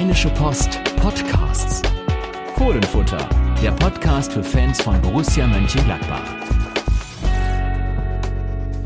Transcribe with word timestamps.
Rheinische 0.00 0.30
Post 0.30 0.82
Podcasts. 0.96 1.82
Fohlenfutter, 2.56 3.18
der 3.62 3.72
Podcast 3.72 4.32
für 4.32 4.42
Fans 4.42 4.80
von 4.80 4.98
Borussia 5.02 5.46
Mönchengladbach. 5.46 6.24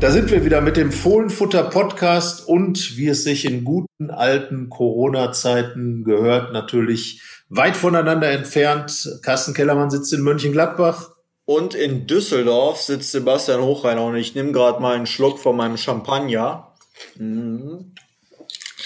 Da 0.01 0.11
sind 0.11 0.29
wir 0.29 0.43
wieder 0.43 0.59
mit 0.59 0.75
dem 0.75 0.91
Fohlenfutter 0.91 1.63
Podcast 1.69 2.45
und 2.45 2.97
wie 2.97 3.07
es 3.07 3.23
sich 3.23 3.45
in 3.45 3.63
guten 3.63 4.11
alten 4.11 4.69
Corona-Zeiten 4.69 6.03
gehört, 6.03 6.51
natürlich 6.51 7.21
weit 7.47 7.77
voneinander 7.77 8.29
entfernt. 8.31 9.17
Carsten 9.21 9.53
Kellermann 9.53 9.89
sitzt 9.89 10.11
in 10.11 10.21
Mönchengladbach. 10.21 11.11
Und 11.45 11.75
in 11.75 12.07
Düsseldorf 12.07 12.81
sitzt 12.81 13.13
Sebastian 13.13 13.61
Hochreiner 13.61 14.03
und 14.03 14.17
ich 14.17 14.35
nehme 14.35 14.51
gerade 14.51 14.81
mal 14.81 14.97
einen 14.97 15.07
Schluck 15.07 15.39
von 15.39 15.55
meinem 15.55 15.77
Champagner. 15.77 16.73
Mhm. 17.17 17.93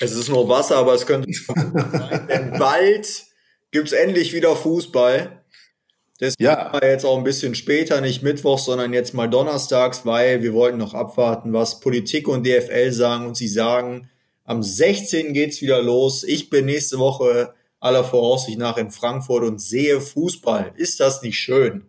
Es 0.02 0.11
ist 0.11 0.29
nur 0.29 0.47
Wasser, 0.47 0.77
aber 0.77 0.93
es 0.93 1.05
könnte 1.05 1.31
sein, 1.47 2.27
denn 2.27 2.59
bald 2.59 3.26
gibt's 3.71 3.91
endlich 3.91 4.34
wieder 4.34 4.55
Fußball. 4.55 5.44
Deswegen 6.20 6.44
ja. 6.44 6.73
war 6.73 6.84
jetzt 6.84 7.05
auch 7.05 7.17
ein 7.17 7.23
bisschen 7.23 7.55
später, 7.55 8.02
nicht 8.02 8.23
Mittwoch, 8.23 8.59
sondern 8.59 8.93
jetzt 8.93 9.13
mal 9.13 9.30
donnerstags, 9.30 10.05
weil 10.05 10.43
wir 10.43 10.54
wollten 10.54 10.77
noch 10.77 10.93
abwarten, 10.93 11.54
was 11.54 11.80
Politik 11.80 12.27
und 12.27 12.45
DFL 12.45 12.91
sagen. 12.91 13.27
Und 13.27 13.38
sie 13.38 13.48
sagen, 13.48 14.09
am 14.43 14.62
16. 14.62 15.34
geht's 15.34 15.62
wieder 15.62 15.81
los. 15.81 16.23
Ich 16.23 16.49
bin 16.49 16.66
nächste 16.66 16.99
Woche 16.99 17.54
aller 17.79 18.04
Voraussicht 18.04 18.57
nach 18.57 18.77
in 18.77 18.91
Frankfurt 18.91 19.43
und 19.43 19.62
sehe 19.62 20.02
Fußball. 20.02 20.73
Ist 20.76 20.99
das 20.99 21.21
nicht 21.21 21.40
schön? 21.40 21.85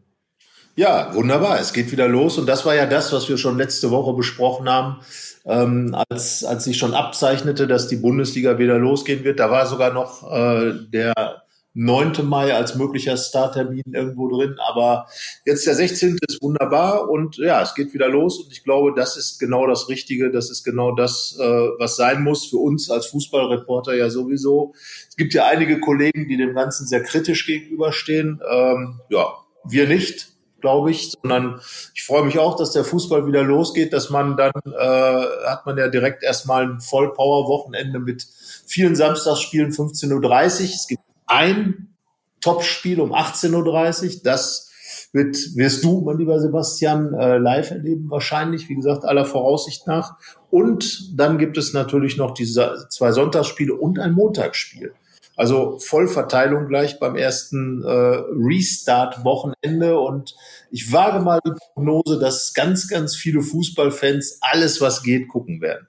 Ja, 0.77 1.13
wunderbar. 1.15 1.59
Es 1.59 1.73
geht 1.73 1.91
wieder 1.91 2.07
los. 2.07 2.39
Und 2.39 2.47
das 2.47 2.65
war 2.65 2.77
ja 2.77 2.87
das, 2.87 3.13
was 3.13 3.29
wir 3.29 3.37
schon 3.37 3.59
letzte 3.59 3.91
Woche 3.91 4.13
besprochen 4.13 4.69
haben, 4.69 5.01
ähm, 5.45 5.97
als, 6.09 6.45
als 6.45 6.65
sich 6.65 6.79
schon 6.79 6.95
abzeichnete, 6.95 7.67
dass 7.67 7.89
die 7.89 7.97
Bundesliga 7.97 8.59
wieder 8.59 8.79
losgehen 8.79 9.25
wird. 9.25 9.41
Da 9.41 9.51
war 9.51 9.67
sogar 9.67 9.93
noch 9.93 10.31
äh, 10.31 10.73
der 10.93 11.43
9. 11.75 12.25
Mai 12.25 12.53
als 12.53 12.75
möglicher 12.75 13.17
Starttermin 13.17 13.85
irgendwo 13.93 14.29
drin. 14.29 14.57
Aber 14.59 15.07
jetzt 15.47 15.67
der 15.67 15.75
16. 15.75 16.19
ist 16.27 16.43
wunderbar 16.43 17.09
und 17.09 17.37
ja, 17.37 17.63
es 17.63 17.75
geht 17.75 17.95
wieder 17.95 18.09
los. 18.09 18.41
Und 18.41 18.53
ich 18.53 18.65
glaube, 18.65 18.93
das 18.95 19.17
ist 19.17 19.39
genau 19.39 19.67
das 19.67 19.89
Richtige. 19.89 20.31
Das 20.31 20.51
ist 20.51 20.65
genau 20.65 20.95
das, 20.95 21.37
äh, 21.39 21.45
was 21.45 21.97
sein 21.97 22.23
muss 22.23 22.47
für 22.47 22.59
uns 22.59 22.91
als 22.91 23.07
Fußballreporter 23.07 23.95
ja 23.95 24.11
sowieso. 24.11 24.75
Es 25.09 25.17
gibt 25.17 25.33
ja 25.33 25.47
einige 25.47 25.79
Kollegen, 25.81 26.29
die 26.29 26.37
dem 26.37 26.55
Ganzen 26.55 26.87
sehr 26.87 27.03
kritisch 27.03 27.47
gegenüberstehen. 27.47 28.41
Ähm, 28.51 29.01
ja, 29.09 29.33
wir 29.65 29.87
nicht 29.87 30.29
glaube 30.61 30.91
ich, 30.91 31.13
sondern 31.21 31.61
ich 31.95 32.05
freue 32.05 32.25
mich 32.25 32.39
auch, 32.39 32.57
dass 32.57 32.73
der 32.73 32.85
Fußball 32.85 33.27
wieder 33.27 33.43
losgeht, 33.43 33.93
dass 33.93 34.11
man 34.11 34.37
dann 34.37 34.53
äh, 34.67 35.25
hat 35.47 35.67
man 35.67 35.79
ja 35.79 35.89
direkt 35.89 36.23
erstmal 36.23 36.65
ein 36.65 36.81
Vollpower-Wochenende 36.81 37.99
mit 37.99 38.27
vielen 38.67 38.97
Samstagsspielen 38.97 39.73
15.30 39.73 40.13
Uhr. 40.13 40.75
Es 40.75 40.87
gibt 40.87 41.03
ein 41.27 41.95
Topspiel 42.41 43.01
um 43.01 43.15
18.30 43.15 44.05
Uhr. 44.17 44.21
Das 44.25 44.71
wird, 45.13 45.37
wirst 45.57 45.85
du, 45.85 46.01
mein 46.03 46.19
lieber 46.19 46.39
Sebastian, 46.41 47.15
äh, 47.15 47.39
live 47.39 47.71
erleben 47.71 48.11
wahrscheinlich, 48.11 48.69
wie 48.69 48.77
gesagt, 48.77 49.05
aller 49.05 49.25
Voraussicht 49.25 49.87
nach. 49.87 50.17
Und 50.51 51.19
dann 51.19 51.39
gibt 51.39 51.59
es 51.59 51.73
natürlich 51.73 52.17
noch 52.17 52.33
diese 52.33 52.87
zwei 52.91 53.13
Sonntagsspiele 53.13 53.75
und 53.75 53.99
ein 53.99 54.13
Montagsspiel. 54.13 54.93
Also 55.41 55.79
Vollverteilung 55.79 56.69
gleich 56.69 56.99
beim 56.99 57.17
ersten 57.17 57.83
äh, 57.83 57.89
Restart-Wochenende. 57.89 59.99
Und 59.99 60.37
ich 60.71 60.93
wage 60.93 61.21
mal 61.21 61.41
die 61.43 61.53
Prognose, 61.73 62.19
dass 62.19 62.53
ganz, 62.53 62.89
ganz 62.89 63.17
viele 63.17 63.41
Fußballfans 63.41 64.41
alles, 64.43 64.83
was 64.83 65.03
geht, 65.03 65.29
gucken 65.29 65.63
werden. 65.63 65.89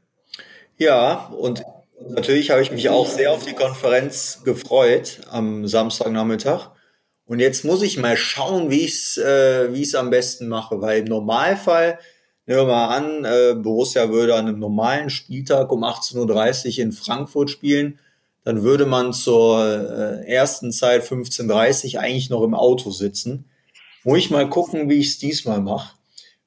Ja, 0.77 1.29
und 1.37 1.63
natürlich 2.07 2.49
habe 2.49 2.61
ich 2.61 2.71
mich 2.71 2.87
auch 2.87 3.05
sehr 3.05 3.33
auf 3.33 3.43
die 3.43 3.51
Konferenz 3.51 4.41
gefreut 4.45 5.19
am 5.29 5.67
Samstagnachmittag. 5.67 6.69
Und 7.25 7.41
jetzt 7.41 7.65
muss 7.65 7.81
ich 7.81 7.97
mal 7.97 8.15
schauen, 8.15 8.69
wie 8.69 8.85
ich 8.85 8.93
es 8.93 9.17
äh, 9.17 9.73
wie 9.73 9.97
am 9.97 10.11
besten 10.11 10.47
mache, 10.47 10.79
weil 10.79 10.99
im 10.99 11.07
Normalfall, 11.07 11.99
nehmen 12.45 12.61
wir 12.61 12.67
mal 12.67 12.95
an, 12.95 13.25
äh, 13.25 13.53
Borussia 13.55 14.11
würde 14.11 14.35
an 14.35 14.47
einem 14.47 14.59
normalen 14.59 15.09
Spieltag 15.09 15.73
um 15.73 15.83
18.30 15.83 16.77
Uhr 16.77 16.83
in 16.85 16.93
Frankfurt 16.93 17.49
spielen 17.49 17.99
dann 18.43 18.63
würde 18.63 18.85
man 18.85 19.13
zur 19.13 19.65
äh, 19.65 20.27
ersten 20.27 20.71
Zeit 20.71 21.03
15.30 21.03 21.97
eigentlich 21.97 22.29
noch 22.29 22.43
im 22.43 22.55
Auto 22.55 22.91
sitzen. 22.91 23.45
Muss 24.03 24.19
ich 24.19 24.31
mal 24.31 24.49
gucken, 24.49 24.89
wie 24.89 24.99
ich 24.99 25.09
es 25.09 25.19
diesmal 25.19 25.61
mache. 25.61 25.95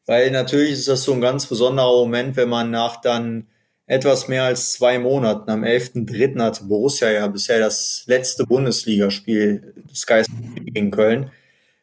Weil 0.07 0.31
natürlich 0.31 0.73
ist 0.73 0.89
das 0.89 1.05
so 1.05 1.13
ein 1.13 1.21
ganz 1.21 1.47
besonderer 1.47 1.93
Moment, 1.93 2.37
wenn 2.37 2.49
man 2.49 2.71
nach 2.71 3.01
dann 3.01 3.47
etwas 3.87 4.29
mehr 4.29 4.45
als 4.45 4.73
zwei 4.73 4.99
Monaten, 4.99 5.51
am 5.51 5.63
11.3. 5.63 6.41
hatte 6.43 6.65
Borussia 6.65 7.11
ja 7.11 7.27
bisher 7.27 7.59
das 7.59 8.05
letzte 8.07 8.45
Bundesligaspiel 8.45 9.75
des 9.91 10.07
Geistes 10.07 10.35
gegen 10.57 10.91
Köln. 10.91 11.31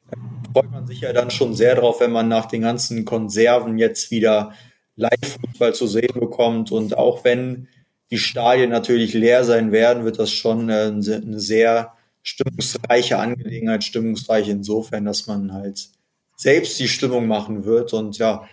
Da 0.10 0.18
freut 0.54 0.72
man 0.72 0.88
sich 0.88 1.02
ja 1.02 1.14
dann 1.14 1.32
schon 1.32 1.54
sehr 1.54 1.76
drauf, 1.76 2.00
wenn 2.00 2.12
man 2.12 2.28
nach 2.28 2.48
den 2.48 2.64
ganzen 2.64 3.06
Konserven 3.06 3.78
jetzt 3.78 4.12
wieder 4.12 4.54
Live-Fußball 4.96 5.74
zu 5.74 5.88
sehen 5.88 6.20
bekommt. 6.20 6.72
Und 6.72 6.98
auch 6.98 7.24
wenn 7.24 7.68
die 8.12 8.18
Stadien 8.18 8.70
natürlich 8.70 9.14
leer 9.14 9.44
sein 9.44 9.72
werden, 9.72 10.04
wird 10.06 10.20
das 10.20 10.32
schon 10.32 10.70
äh, 10.70 10.92
eine 10.94 11.40
sehr 11.40 11.94
stimmungsreiche 12.24 13.18
Angelegenheit, 13.18 13.84
stimmungsreich 13.84 14.50
insofern, 14.50 15.06
dass 15.06 15.28
man 15.28 15.54
halt 15.54 15.90
selbst 16.36 16.80
die 16.80 16.88
Stimmung 16.88 17.28
machen 17.28 17.66
wird 17.66 17.94
und 17.94 18.18
ja, 18.18 18.48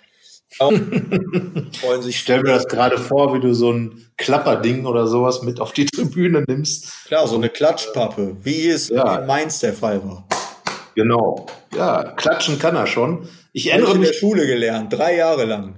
freuen 0.58 2.02
sich. 2.02 2.16
Ich 2.16 2.20
stell 2.20 2.42
mir 2.42 2.52
das 2.52 2.68
gerade 2.68 2.96
vor, 2.96 3.34
wie 3.34 3.40
du 3.40 3.52
so 3.52 3.72
ein 3.72 4.06
Klapperding 4.16 4.86
oder 4.86 5.06
sowas 5.06 5.42
mit 5.42 5.60
auf 5.60 5.72
die 5.72 5.86
Tribüne 5.86 6.44
nimmst. 6.46 7.06
Klar, 7.06 7.26
so 7.26 7.36
eine 7.36 7.50
Klatschpappe, 7.50 8.36
wie 8.42 8.68
es 8.68 8.88
ja. 8.88 9.18
in 9.18 9.26
Mainz 9.26 9.60
der 9.60 9.74
Fall 9.74 10.02
war. 10.04 10.26
Genau. 10.94 11.46
Ja, 11.76 12.12
klatschen 12.12 12.58
kann 12.58 12.76
er 12.76 12.86
schon. 12.86 13.28
Ich 13.52 13.70
erinnere 13.70 13.90
mich. 13.90 13.96
in 13.96 14.02
der 14.02 14.12
Schule 14.14 14.46
gelernt, 14.46 14.92
drei 14.92 15.16
Jahre 15.16 15.44
lang. 15.44 15.76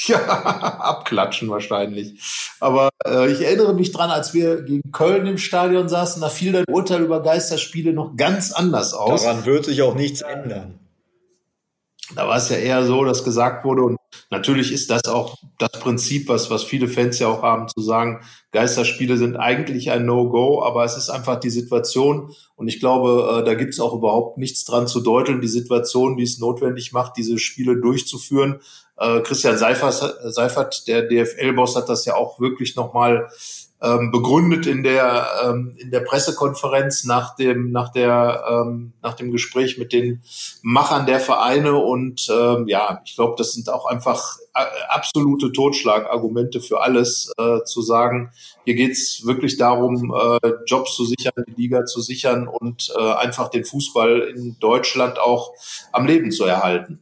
Ja, 0.06 0.18
abklatschen 0.18 1.50
wahrscheinlich. 1.50 2.20
Aber 2.58 2.90
äh, 3.06 3.30
ich 3.30 3.42
erinnere 3.42 3.74
mich 3.74 3.92
dran, 3.92 4.10
als 4.10 4.32
wir 4.32 4.62
gegen 4.62 4.92
Köln 4.92 5.26
im 5.26 5.38
Stadion 5.38 5.88
saßen, 5.88 6.22
da 6.22 6.28
fiel 6.28 6.52
dein 6.52 6.64
Urteil 6.68 7.02
über 7.02 7.22
Geisterspiele 7.22 7.92
noch 7.92 8.16
ganz 8.16 8.52
anders 8.52 8.94
aus. 8.94 9.22
Daran 9.22 9.44
wird 9.44 9.66
sich 9.66 9.82
auch 9.82 9.94
nichts 9.94 10.22
ändern. 10.22 10.78
Da 12.14 12.26
war 12.26 12.36
es 12.36 12.48
ja 12.48 12.56
eher 12.56 12.84
so, 12.84 13.04
dass 13.04 13.24
gesagt 13.24 13.64
wurde, 13.64 13.82
und 13.82 13.99
natürlich 14.30 14.72
ist 14.72 14.90
das 14.90 15.04
auch 15.04 15.36
das 15.58 15.72
Prinzip, 15.72 16.28
was, 16.28 16.50
was 16.50 16.64
viele 16.64 16.88
Fans 16.88 17.18
ja 17.18 17.28
auch 17.28 17.42
haben, 17.42 17.68
zu 17.68 17.80
sagen, 17.80 18.20
Geisterspiele 18.52 19.16
sind 19.16 19.36
eigentlich 19.36 19.90
ein 19.90 20.06
No-Go, 20.06 20.62
aber 20.62 20.84
es 20.84 20.96
ist 20.96 21.10
einfach 21.10 21.38
die 21.38 21.50
Situation, 21.50 22.34
und 22.56 22.68
ich 22.68 22.80
glaube, 22.80 23.40
äh, 23.40 23.44
da 23.44 23.54
gibt 23.54 23.74
es 23.74 23.80
auch 23.80 23.94
überhaupt 23.94 24.38
nichts 24.38 24.64
dran 24.64 24.86
zu 24.86 25.00
deuteln, 25.00 25.40
die 25.40 25.48
Situation, 25.48 26.16
die 26.16 26.24
es 26.24 26.38
notwendig 26.38 26.92
macht, 26.92 27.16
diese 27.16 27.38
Spiele 27.38 27.80
durchzuführen, 27.80 28.60
äh, 28.96 29.20
Christian 29.20 29.56
Seifert, 29.56 30.14
Seifert 30.34 30.86
der 30.86 31.08
DFL-Boss, 31.08 31.76
hat 31.76 31.88
das 31.88 32.04
ja 32.04 32.14
auch 32.14 32.38
wirklich 32.38 32.76
nochmal 32.76 33.28
ähm, 33.82 34.10
begründet 34.10 34.66
in 34.66 34.82
der 34.82 35.26
ähm, 35.44 35.74
in 35.78 35.90
der 35.90 36.00
Pressekonferenz 36.00 37.04
nach 37.04 37.34
dem 37.36 37.70
nach 37.70 37.92
der 37.92 38.44
ähm, 38.48 38.92
nach 39.02 39.14
dem 39.14 39.30
Gespräch 39.30 39.78
mit 39.78 39.92
den 39.92 40.22
Machern 40.62 41.06
der 41.06 41.20
Vereine. 41.20 41.76
Und 41.76 42.28
ähm, 42.30 42.66
ja 42.68 43.00
ich 43.04 43.14
glaube 43.14 43.34
das 43.38 43.52
sind 43.52 43.68
auch 43.68 43.86
einfach 43.86 44.36
äh, 44.54 44.64
absolute 44.88 45.52
Totschlagargumente 45.52 46.60
für 46.60 46.82
alles 46.82 47.32
äh, 47.38 47.64
zu 47.64 47.82
sagen 47.82 48.30
hier 48.64 48.74
geht's 48.74 49.26
wirklich 49.26 49.56
darum 49.56 50.14
äh, 50.14 50.52
Jobs 50.66 50.94
zu 50.94 51.04
sichern 51.04 51.32
die 51.48 51.62
Liga 51.62 51.86
zu 51.86 52.00
sichern 52.00 52.46
und 52.46 52.92
äh, 52.96 53.12
einfach 53.14 53.48
den 53.48 53.64
Fußball 53.64 54.20
in 54.20 54.56
Deutschland 54.60 55.18
auch 55.18 55.52
am 55.92 56.06
Leben 56.06 56.30
zu 56.30 56.44
erhalten. 56.44 57.00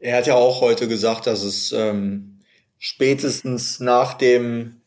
Er 0.00 0.18
hat 0.18 0.26
ja 0.26 0.34
auch 0.34 0.60
heute 0.60 0.88
gesagt, 0.88 1.26
dass 1.26 1.44
es 1.44 1.72
ähm, 1.72 2.40
spätestens 2.78 3.80
nach 3.80 4.14
dem 4.14 4.81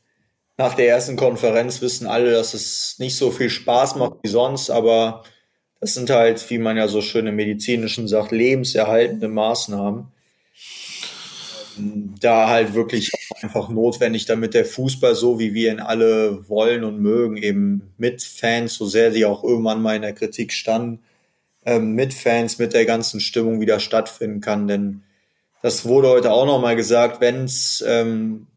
nach 0.57 0.73
der 0.73 0.87
ersten 0.87 1.15
Konferenz 1.15 1.81
wissen 1.81 2.07
alle, 2.07 2.31
dass 2.31 2.53
es 2.53 2.95
nicht 2.99 3.15
so 3.15 3.31
viel 3.31 3.49
Spaß 3.49 3.95
macht 3.95 4.17
wie 4.23 4.29
sonst, 4.29 4.69
aber 4.69 5.23
das 5.81 5.93
sind 5.93 6.09
halt, 6.09 6.49
wie 6.49 6.57
man 6.57 6.77
ja 6.77 6.87
so 6.87 7.01
schön 7.01 7.27
im 7.27 7.35
medizinischen 7.35 8.07
sagt, 8.07 8.31
lebenserhaltende 8.31 9.27
Maßnahmen. 9.27 10.07
Ähm, 11.77 12.15
da 12.21 12.47
halt 12.49 12.73
wirklich 12.73 13.11
einfach 13.41 13.69
notwendig, 13.69 14.25
damit 14.25 14.53
der 14.53 14.65
Fußball 14.65 15.15
so, 15.15 15.39
wie 15.39 15.53
wir 15.53 15.71
ihn 15.71 15.79
alle 15.79 16.47
wollen 16.49 16.83
und 16.83 16.99
mögen, 16.99 17.37
eben 17.37 17.93
mit 17.97 18.23
Fans, 18.23 18.75
so 18.75 18.85
sehr 18.85 19.11
sie 19.11 19.25
auch 19.25 19.43
irgendwann 19.43 19.81
mal 19.81 19.95
in 19.95 20.01
der 20.01 20.13
Kritik 20.13 20.53
standen, 20.53 21.03
ähm, 21.65 21.93
mit 21.93 22.13
Fans, 22.13 22.59
mit 22.59 22.73
der 22.73 22.85
ganzen 22.85 23.19
Stimmung 23.19 23.59
wieder 23.59 23.79
stattfinden 23.79 24.39
kann. 24.39 24.67
Denn 24.67 25.03
das 25.61 25.85
wurde 25.85 26.09
heute 26.09 26.31
auch 26.31 26.45
nochmal 26.45 26.75
gesagt, 26.75 27.21
wenn 27.21 27.43
es 27.43 27.83
ähm, 27.85 28.47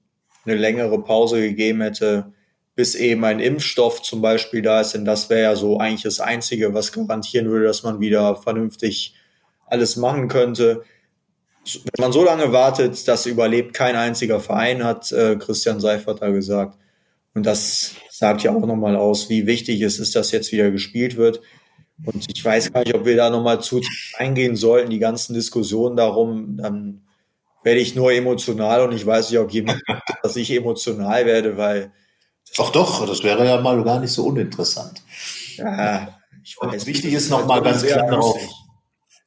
eine 0.49 0.59
längere 0.59 1.03
Pause 1.03 1.41
gegeben 1.41 1.81
hätte, 1.81 2.33
bis 2.75 2.95
eben 2.95 3.25
ein 3.25 3.41
Impfstoff 3.41 4.03
zum 4.03 4.23
Beispiel 4.23 4.63
da 4.63 4.81
ist, 4.81 4.93
denn 4.93 5.05
das 5.05 5.31
wäre 5.31 5.43
ja 5.43 5.57
so 5.57 5.79
eigentlich 5.79 6.03
das 6.03 6.21
Einzige, 6.21 6.75
was 6.75 6.93
garantieren 6.93 7.49
würde, 7.49 7.67
dass 7.67 7.83
man 7.83 8.01
wieder 8.01 8.37
vernünftig 8.37 9.15
alles 9.67 9.97
machen 9.97 10.29
könnte. 10.29 10.85
Wenn 11.65 12.01
man 12.01 12.13
so 12.13 12.25
lange 12.25 12.53
wartet, 12.53 13.07
das 13.09 13.27
überlebt 13.27 13.75
kein 13.75 13.97
einziger 13.97 14.41
Verein, 14.41 14.85
hat 14.85 15.13
äh, 15.13 15.37
Christian 15.37 15.81
Seifert 15.81 16.23
da 16.23 16.31
gesagt. 16.31 16.79
Und 17.35 17.45
das 17.45 17.95
sagt 18.11 18.43
ja 18.43 18.55
auch 18.55 18.65
nochmal 18.65 18.97
aus, 18.97 19.29
wie 19.29 19.47
wichtig 19.47 19.81
es 19.83 19.99
ist, 19.99 20.17
dass 20.17 20.33
jetzt 20.33 20.53
wieder 20.53 20.71
gespielt 20.71 21.17
wird. 21.17 21.41
Und 22.05 22.27
ich 22.33 22.45
weiß 22.45 22.73
gar 22.73 22.85
nicht, 22.85 22.95
ob 22.95 23.05
wir 23.05 23.17
da 23.17 23.29
nochmal 23.29 23.61
zu 23.61 23.81
eingehen 24.17 24.57
sollten, 24.57 24.91
die 24.91 25.01
ganzen 25.01 25.35
Diskussionen 25.35 25.97
darum. 25.97 26.57
Dann 26.57 27.03
werde 27.69 27.83
ich 27.83 27.95
nur 27.95 28.11
emotional 28.11 28.81
und 28.89 28.95
ich 28.95 29.05
weiß 29.05 29.29
nicht, 29.29 29.39
ob 29.39 29.51
jemand, 29.51 29.83
dass 30.23 30.37
ich 30.37 30.51
emotional 30.51 31.27
werde, 31.27 31.59
weil. 31.59 31.93
Doch, 32.57 32.73
doch, 32.73 33.07
das 33.07 33.23
wäre 33.23 33.45
ja 33.45 33.61
mal 33.61 33.85
gar 33.85 34.01
nicht 34.01 34.11
so 34.11 34.25
uninteressant. 34.25 35.03
Ja, 35.57 36.19
ich 36.43 36.57
weiß. 36.59 36.87
Wichtig 36.87 37.13
ist 37.13 37.29
nochmal 37.29 37.61
ganz 37.61 37.85
klar 37.85 38.07
darauf. 38.07 38.41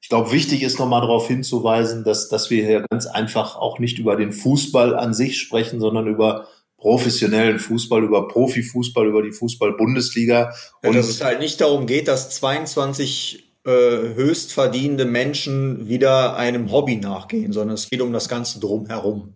Ich 0.01 0.09
glaube, 0.09 0.31
wichtig 0.31 0.63
ist 0.63 0.79
nochmal 0.79 1.01
darauf 1.01 1.27
hinzuweisen, 1.27 2.03
dass, 2.03 2.29
dass 2.29 2.49
wir 2.49 2.65
hier 2.65 2.83
ganz 2.89 3.05
einfach 3.05 3.57
auch 3.57 3.77
nicht 3.77 3.99
über 3.99 4.15
den 4.15 4.33
Fußball 4.33 4.95
an 4.95 5.13
sich 5.13 5.39
sprechen, 5.39 5.79
sondern 5.79 6.07
über 6.07 6.47
professionellen 6.77 7.59
Fußball, 7.59 8.03
über 8.03 8.27
Profifußball, 8.27 9.05
über 9.05 9.21
die 9.21 9.33
Fußball-Bundesliga. 9.33 10.51
Und 10.81 10.89
ja, 10.89 10.97
dass 10.97 11.09
es 11.09 11.23
halt 11.23 11.39
nicht 11.39 11.61
darum 11.61 11.85
geht, 11.85 12.07
dass 12.07 12.31
22 12.31 13.35
äh, 13.37 13.50
höchst 13.63 14.53
verdienende 14.53 15.05
Menschen 15.05 15.87
wieder 15.87 16.35
einem 16.35 16.71
Hobby 16.71 16.95
nachgehen, 16.95 17.53
sondern 17.53 17.75
es 17.75 17.89
geht 17.89 18.01
um 18.01 18.11
das 18.11 18.27
Ganze 18.27 18.59
drumherum. 18.59 19.35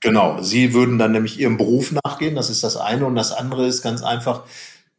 Genau, 0.00 0.42
sie 0.42 0.74
würden 0.74 0.98
dann 0.98 1.12
nämlich 1.12 1.40
ihrem 1.40 1.56
Beruf 1.56 1.92
nachgehen, 2.04 2.34
das 2.34 2.50
ist 2.50 2.62
das 2.62 2.76
eine. 2.76 3.06
Und 3.06 3.16
das 3.16 3.32
andere 3.32 3.66
ist 3.66 3.82
ganz 3.82 4.02
einfach, 4.02 4.44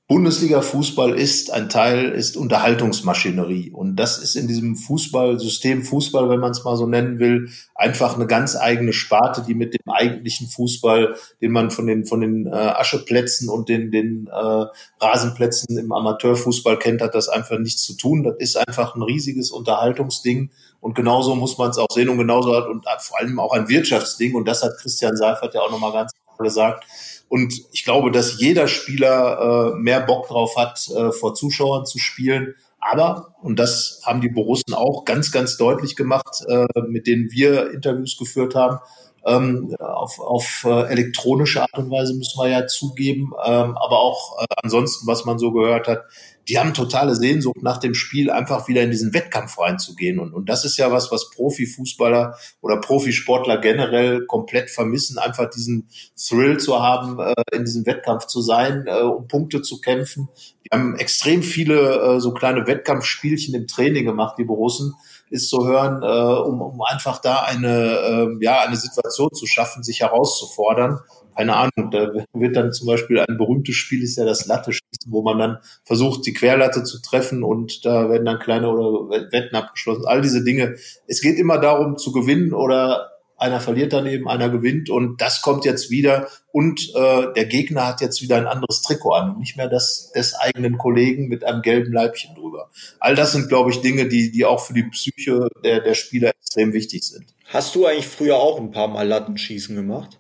Bundesliga-Fußball 0.08 1.18
ist 1.18 1.52
ein 1.52 1.68
Teil, 1.68 2.12
ist 2.12 2.38
Unterhaltungsmaschinerie. 2.38 3.72
Und 3.72 3.96
das 3.96 4.20
ist 4.20 4.36
in 4.36 4.48
diesem 4.48 4.76
Fußballsystem, 4.76 5.82
Fußball, 5.84 6.30
wenn 6.30 6.40
man 6.40 6.52
es 6.52 6.64
mal 6.64 6.78
so 6.78 6.86
nennen 6.86 7.18
will, 7.18 7.50
einfach 7.74 8.14
eine 8.14 8.28
ganz 8.28 8.56
eigene 8.56 8.94
Sparte, 8.94 9.42
die 9.42 9.56
mit 9.56 9.74
dem 9.74 9.92
eigentlichen 9.92 10.48
Fußball, 10.48 11.16
den 11.42 11.52
man 11.52 11.72
von 11.72 11.88
den, 11.88 12.06
von 12.06 12.22
den 12.22 12.46
äh, 12.46 12.52
Ascheplätzen 12.52 13.50
und 13.50 13.68
den, 13.68 13.90
den 13.90 14.28
äh, 14.28 14.66
Rasenplätzen 15.04 15.76
im 15.76 15.92
Amateurfußball 15.92 16.78
kennt, 16.78 17.02
hat 17.02 17.16
das 17.16 17.28
einfach 17.28 17.58
nichts 17.58 17.82
zu 17.82 17.98
tun. 17.98 18.24
Das 18.24 18.36
ist 18.38 18.58
einfach 18.58 18.94
ein 18.94 19.02
riesiges 19.02 19.50
Unterhaltungsding. 19.50 20.52
Und 20.82 20.94
genauso 20.94 21.34
muss 21.34 21.58
man 21.58 21.72
es 21.72 21.80
auch 21.80 21.90
sehen 21.90 22.10
und 22.10 22.20
genauso 22.20 22.56
hat 22.56 22.68
und 22.68 22.86
vor 23.00 23.20
allem 23.20 23.40
auch 23.40 23.54
ein 23.54 23.70
Wirtschaftsding. 23.70 24.36
Und 24.36 24.48
das 24.48 24.62
hat 24.62 24.78
Christian 24.78 25.18
Seifert 25.18 25.56
ja 25.56 25.62
auch 25.62 25.72
nochmal 25.72 25.94
ganz 25.94 26.12
klar 26.14 26.44
gesagt 26.44 26.86
und 27.28 27.54
ich 27.72 27.84
glaube, 27.84 28.12
dass 28.12 28.40
jeder 28.40 28.68
Spieler 28.68 29.74
äh, 29.74 29.80
mehr 29.80 30.02
Bock 30.02 30.28
drauf 30.28 30.56
hat, 30.58 30.88
äh, 30.90 31.12
vor 31.12 31.34
Zuschauern 31.34 31.86
zu 31.86 31.98
spielen. 31.98 32.56
Aber, 32.80 33.36
und 33.42 33.58
das 33.58 34.02
haben 34.06 34.22
die 34.22 34.30
Borussen 34.30 34.74
auch 34.74 35.06
ganz, 35.06 35.32
ganz 35.32 35.58
deutlich 35.58 35.96
gemacht, 35.96 36.44
äh, 36.48 36.68
mit 36.88 37.08
denen 37.08 37.32
wir 37.32 37.72
Interviews 37.72 38.18
geführt 38.18 38.54
haben, 38.54 38.78
ähm, 39.26 39.76
auf, 39.80 40.20
auf 40.20 40.64
äh, 40.66 40.92
elektronische 40.92 41.62
Art 41.62 41.78
und 41.78 41.90
Weise 41.90 42.14
müssen 42.14 42.40
wir 42.40 42.50
ja 42.50 42.68
zugeben, 42.68 43.32
ähm, 43.46 43.78
aber 43.78 44.00
auch 44.00 44.40
äh, 44.40 44.46
ansonsten, 44.64 45.08
was 45.08 45.26
man 45.26 45.40
so 45.40 45.52
gehört 45.52 45.88
hat, 45.88 46.04
die 46.48 46.60
haben 46.60 46.74
totale 46.74 47.16
Sehnsucht 47.16 47.64
nach 47.64 47.78
dem 47.78 47.96
Spiel, 47.96 48.30
einfach 48.30 48.68
wieder 48.68 48.84
in 48.84 48.92
diesen 48.92 49.14
Wettkampf 49.14 49.58
reinzugehen. 49.58 50.20
Und, 50.20 50.34
und 50.34 50.48
das 50.48 50.64
ist 50.64 50.78
ja 50.78 50.92
was, 50.92 51.12
was 51.12 51.32
Profifußballer 51.32 52.38
oder 52.62 52.78
Profisportler 52.78 53.60
generell 53.60 54.26
komplett 54.26 54.70
vermissen, 54.70 55.18
einfach 55.18 55.50
diesen 55.50 55.90
Thrill 56.16 56.58
zu 56.58 56.82
haben, 56.82 57.20
äh, 57.20 57.34
in 57.52 57.66
diesem 57.66 57.86
Wettkampf 57.86 58.28
zu 58.28 58.42
sein, 58.42 58.86
äh, 58.88 59.02
um 59.02 59.28
Punkte 59.28 59.62
zu 59.62 59.82
kämpfen. 59.82 60.30
Die 60.64 60.70
haben 60.72 60.96
extrem 60.98 61.42
viele 61.42 62.16
äh, 62.16 62.20
so 62.20 62.32
kleine 62.32 62.68
Wettkampfspielchen 62.68 63.56
im 63.56 63.68
Training 63.68 64.06
gemacht, 64.06 64.36
die 64.38 64.44
Borussen, 64.44 64.94
ist 65.30 65.50
zu 65.50 65.68
hören, 65.68 66.02
äh, 66.04 66.48
um, 66.48 66.62
um 66.62 66.82
einfach 66.82 67.20
da 67.20 67.42
eine, 67.42 67.68
äh, 67.68 68.28
ja, 68.42 68.62
eine 68.62 68.76
Situation 68.76 69.30
zu 69.34 69.46
schaffen, 69.46 69.84
sich 69.84 70.02
herauszufordern 70.02 71.00
keine 71.36 71.56
Ahnung, 71.56 71.92
da 71.92 72.14
wird 72.34 72.56
dann 72.56 72.72
zum 72.72 72.88
Beispiel 72.88 73.20
ein 73.20 73.38
berühmtes 73.38 73.76
Spiel 73.76 74.02
ist 74.04 74.18
ja 74.18 74.26
das 74.26 74.46
Latte-Schießen, 74.46 75.12
wo 75.12 75.22
man 75.22 75.38
dann 75.38 75.58
versucht, 75.84 76.26
die 76.26 76.34
Querlatte 76.34 76.84
zu 76.84 77.02
treffen 77.02 77.44
und 77.44 77.86
da 77.86 78.10
werden 78.10 78.26
dann 78.26 78.40
kleine 78.40 78.70
oder 78.70 79.10
Wetten 79.32 79.56
abgeschlossen. 79.56 80.06
All 80.06 80.22
diese 80.22 80.44
Dinge. 80.44 80.76
Es 81.08 81.22
geht 81.22 81.38
immer 81.38 81.58
darum 81.58 81.98
zu 81.98 82.14
gewinnen 82.14 82.54
oder 82.54 83.12
einer 83.46 83.62
verliert 83.62 83.94
daneben, 83.94 84.28
einer 84.28 84.50
gewinnt 84.50 84.90
und 84.90 85.22
das 85.22 85.42
kommt 85.42 85.66
jetzt 85.66 85.90
wieder 85.90 86.28
und 86.52 86.92
äh, 86.96 87.34
der 87.36 87.46
Gegner 87.46 87.88
hat 87.88 88.02
jetzt 88.02 88.22
wieder 88.22 88.38
ein 88.38 88.48
anderes 88.48 88.82
Trikot 88.82 89.14
an, 89.14 89.38
nicht 89.40 89.56
mehr 89.56 89.70
das 89.70 90.12
des 90.16 90.34
eigenen 90.36 90.78
Kollegen 90.78 91.28
mit 91.28 91.44
einem 91.44 91.62
gelben 91.62 91.94
Leibchen 91.94 92.36
drüber. 92.36 92.72
All 93.00 93.16
das 93.16 93.32
sind, 93.32 93.48
glaube 93.48 93.72
ich, 93.72 93.82
Dinge, 93.82 94.08
die, 94.08 94.32
die 94.32 94.46
auch 94.46 94.60
für 94.60 94.74
die 94.74 94.84
Psyche 94.84 95.48
der, 95.64 95.82
der 95.82 95.94
Spieler 95.94 96.30
extrem 96.30 96.74
wichtig 96.74 97.04
sind. 97.04 97.26
Hast 97.48 97.76
du 97.76 97.86
eigentlich 97.86 98.08
früher 98.08 98.38
auch 98.38 98.60
ein 98.60 98.72
paar 98.72 98.88
Mal 98.88 99.08
Lattenschießen 99.08 99.76
gemacht? 99.76 100.20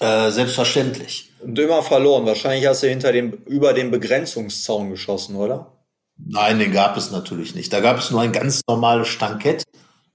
Äh, 0.00 0.30
selbstverständlich. 0.30 1.30
Und 1.40 1.58
immer 1.58 1.82
verloren. 1.82 2.26
Wahrscheinlich 2.26 2.66
hast 2.66 2.82
du 2.82 2.88
hinter 2.88 3.12
dem, 3.12 3.32
über 3.46 3.72
den 3.72 3.90
Begrenzungszaun 3.90 4.90
geschossen, 4.90 5.36
oder? 5.36 5.72
Nein, 6.16 6.58
den 6.58 6.72
gab 6.72 6.96
es 6.96 7.10
natürlich 7.10 7.54
nicht. 7.54 7.72
Da 7.72 7.80
gab 7.80 7.98
es 7.98 8.10
nur 8.10 8.20
ein 8.20 8.32
ganz 8.32 8.60
normales 8.68 9.08
Stankett. 9.08 9.64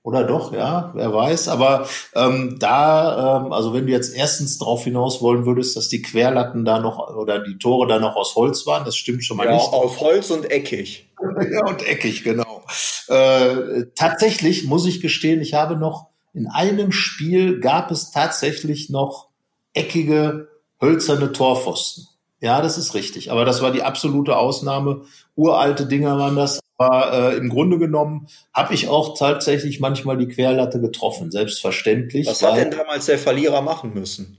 Oder 0.01 0.23
doch, 0.23 0.53
ja, 0.53 0.91
wer 0.95 1.13
weiß. 1.13 1.49
Aber 1.49 1.87
ähm, 2.15 2.57
da, 2.57 3.43
ähm, 3.45 3.51
also 3.51 3.73
wenn 3.73 3.85
du 3.85 3.91
jetzt 3.91 4.15
erstens 4.15 4.57
darauf 4.57 4.83
hinaus 4.85 5.21
wollen 5.21 5.45
würdest, 5.45 5.75
dass 5.75 5.89
die 5.89 6.01
Querlatten 6.01 6.63
da 6.63 6.79
noch 6.79 7.15
oder 7.15 7.39
die 7.39 7.57
Tore 7.57 7.87
da 7.87 7.99
noch 7.99 8.15
aus 8.15 8.35
Holz 8.35 8.65
waren, 8.65 8.85
das 8.85 8.95
stimmt 8.95 9.23
schon 9.23 9.37
mal 9.37 9.45
ja, 9.45 9.53
nicht. 9.53 9.73
Aus 9.73 9.99
Holz 9.99 10.31
und 10.31 10.49
eckig. 10.49 11.09
ja, 11.51 11.65
und 11.67 11.85
eckig, 11.85 12.23
genau. 12.23 12.63
Äh, 13.07 13.87
tatsächlich 13.95 14.65
muss 14.65 14.85
ich 14.85 15.01
gestehen, 15.01 15.41
ich 15.41 15.53
habe 15.53 15.75
noch 15.75 16.07
in 16.33 16.47
einem 16.47 16.91
Spiel 16.91 17.59
gab 17.59 17.91
es 17.91 18.11
tatsächlich 18.11 18.89
noch 18.89 19.27
eckige, 19.73 20.47
hölzerne 20.81 21.31
Torpfosten. 21.31 22.07
Ja, 22.39 22.61
das 22.61 22.77
ist 22.77 22.93
richtig. 22.93 23.31
Aber 23.31 23.45
das 23.45 23.61
war 23.61 23.71
die 23.71 23.83
absolute 23.83 24.37
Ausnahme. 24.37 25.01
Uralte 25.35 25.85
Dinger 25.85 26.17
waren 26.17 26.35
das. 26.35 26.59
Aber 26.79 27.33
äh, 27.33 27.37
im 27.37 27.49
Grunde 27.49 27.77
genommen 27.77 28.27
habe 28.53 28.73
ich 28.73 28.87
auch 28.87 29.17
tatsächlich 29.17 29.81
manchmal 29.81 30.17
die 30.17 30.29
Querlatte 30.29 30.79
getroffen, 30.79 31.29
selbstverständlich. 31.29 32.25
Was 32.25 32.41
hat 32.41 32.55
denn 32.55 32.71
damals 32.71 33.05
der 33.05 33.19
Verlierer 33.19 33.61
machen 33.61 33.93
müssen? 33.93 34.37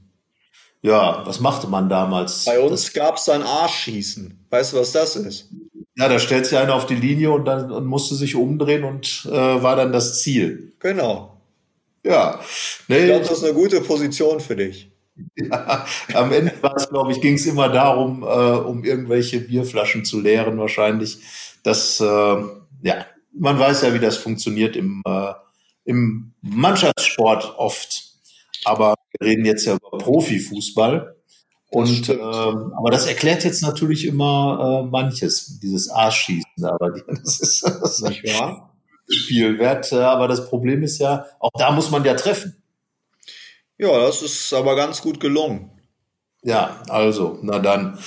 Ja, 0.81 1.23
was 1.27 1.41
machte 1.41 1.67
man 1.67 1.91
damals? 1.91 2.47
Bei 2.47 2.59
uns 2.59 2.95
gab 2.95 3.17
es 3.17 3.27
dann 3.27 3.43
Arschschießen. 3.43 4.47
Weißt 4.49 4.73
du, 4.73 4.79
was 4.79 4.93
das 4.93 5.17
ist? 5.17 5.51
Ja, 5.97 6.09
da 6.09 6.19
stellt 6.19 6.47
sich 6.47 6.57
einer 6.57 6.75
auf 6.75 6.87
die 6.87 6.95
Linie 6.95 7.31
und 7.31 7.45
dann 7.45 7.71
und 7.71 7.85
musste 7.85 8.15
sich 8.15 8.35
umdrehen 8.35 8.85
und 8.85 9.29
äh, 9.31 9.63
war 9.63 9.77
dann 9.77 9.93
das 9.93 10.23
Ziel. 10.23 10.73
Genau. 10.79 11.37
Ja. 12.03 12.41
Nee, 12.89 13.01
ich 13.01 13.05
glaube, 13.05 13.21
das 13.27 13.33
ist 13.33 13.45
eine 13.45 13.53
gute 13.53 13.83
Position 13.83 14.41
für 14.41 14.57
dich. 14.57 14.91
Ja, 15.37 15.85
am 16.15 16.33
Ende 16.33 16.55
war 16.63 16.75
es, 16.77 16.89
glaube 16.89 17.13
ich, 17.13 17.21
ging 17.21 17.35
es 17.35 17.45
immer 17.45 17.69
darum, 17.69 18.23
äh, 18.23 18.27
um 18.27 18.85
irgendwelche 18.85 19.41
Bierflaschen 19.41 20.07
zu 20.07 20.19
leeren 20.19 20.57
wahrscheinlich. 20.59 21.19
Das, 21.63 22.01
äh, 22.01 22.05
ja, 22.05 23.07
man 23.33 23.59
weiß 23.59 23.83
ja, 23.83 23.95
wie 23.95 23.99
das 23.99 24.17
funktioniert 24.17 24.77
im, 24.77 25.03
äh, 25.07 25.33
im 25.85 26.33
Mannschaftssport 26.41 27.55
oft. 27.57 28.05
Aber 28.65 28.95
wir 29.19 29.29
reden 29.29 29.45
jetzt 29.45 29.67
ja 29.67 29.75
über 29.77 29.99
Profifußball. 29.99 31.17
Und 31.71 32.09
äh, 32.09 32.21
aber 32.21 32.91
das 32.91 33.07
erklärt 33.07 33.45
jetzt 33.45 33.63
natürlich 33.63 34.05
immer 34.05 34.83
äh, 34.85 34.91
manches, 34.91 35.61
dieses 35.61 35.89
Arschschießen. 35.89 36.65
Aber 36.65 36.91
das 37.09 37.41
ist 37.41 37.63
das 37.63 38.01
nicht 38.01 38.25
wahr. 38.25 38.77
Spielwert. 39.09 39.93
Aber 39.93 40.29
das 40.29 40.49
Problem 40.49 40.83
ist 40.83 40.99
ja, 40.99 41.27
auch 41.39 41.51
da 41.59 41.71
muss 41.71 41.91
man 41.91 42.05
ja 42.05 42.15
treffen. 42.15 42.57
Ja, 43.79 43.99
das 44.01 44.23
ist 44.23 44.53
aber 44.53 44.77
ganz 44.77 45.01
gut 45.01 45.21
gelungen. 45.21 45.71
Ja, 46.43 46.83
also, 46.89 47.39
na 47.43 47.59
dann. 47.59 47.99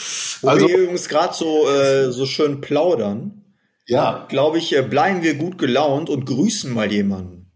Wo 0.41 0.49
also, 0.49 0.67
wir 0.67 0.77
übrigens 0.77 1.07
gerade 1.07 1.33
so, 1.33 1.69
äh, 1.69 2.11
so 2.11 2.25
schön 2.25 2.61
plaudern, 2.61 3.42
ja. 3.87 4.25
glaube 4.29 4.57
ich, 4.57 4.75
äh, 4.75 4.81
bleiben 4.81 5.23
wir 5.23 5.35
gut 5.35 5.57
gelaunt 5.57 6.09
und 6.09 6.25
grüßen 6.25 6.71
mal 6.71 6.91
jemanden. 6.91 7.51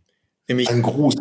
Nämlich 0.48 0.70
Ein 0.70 0.82
Gruß. 0.82 1.16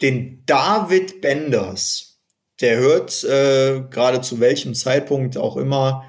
Den 0.00 0.42
David 0.46 1.20
Benders. 1.20 2.20
Der 2.60 2.78
hört 2.78 3.24
äh, 3.24 3.82
gerade 3.90 4.20
zu 4.20 4.40
welchem 4.40 4.74
Zeitpunkt 4.74 5.36
auch 5.36 5.56
immer 5.56 6.04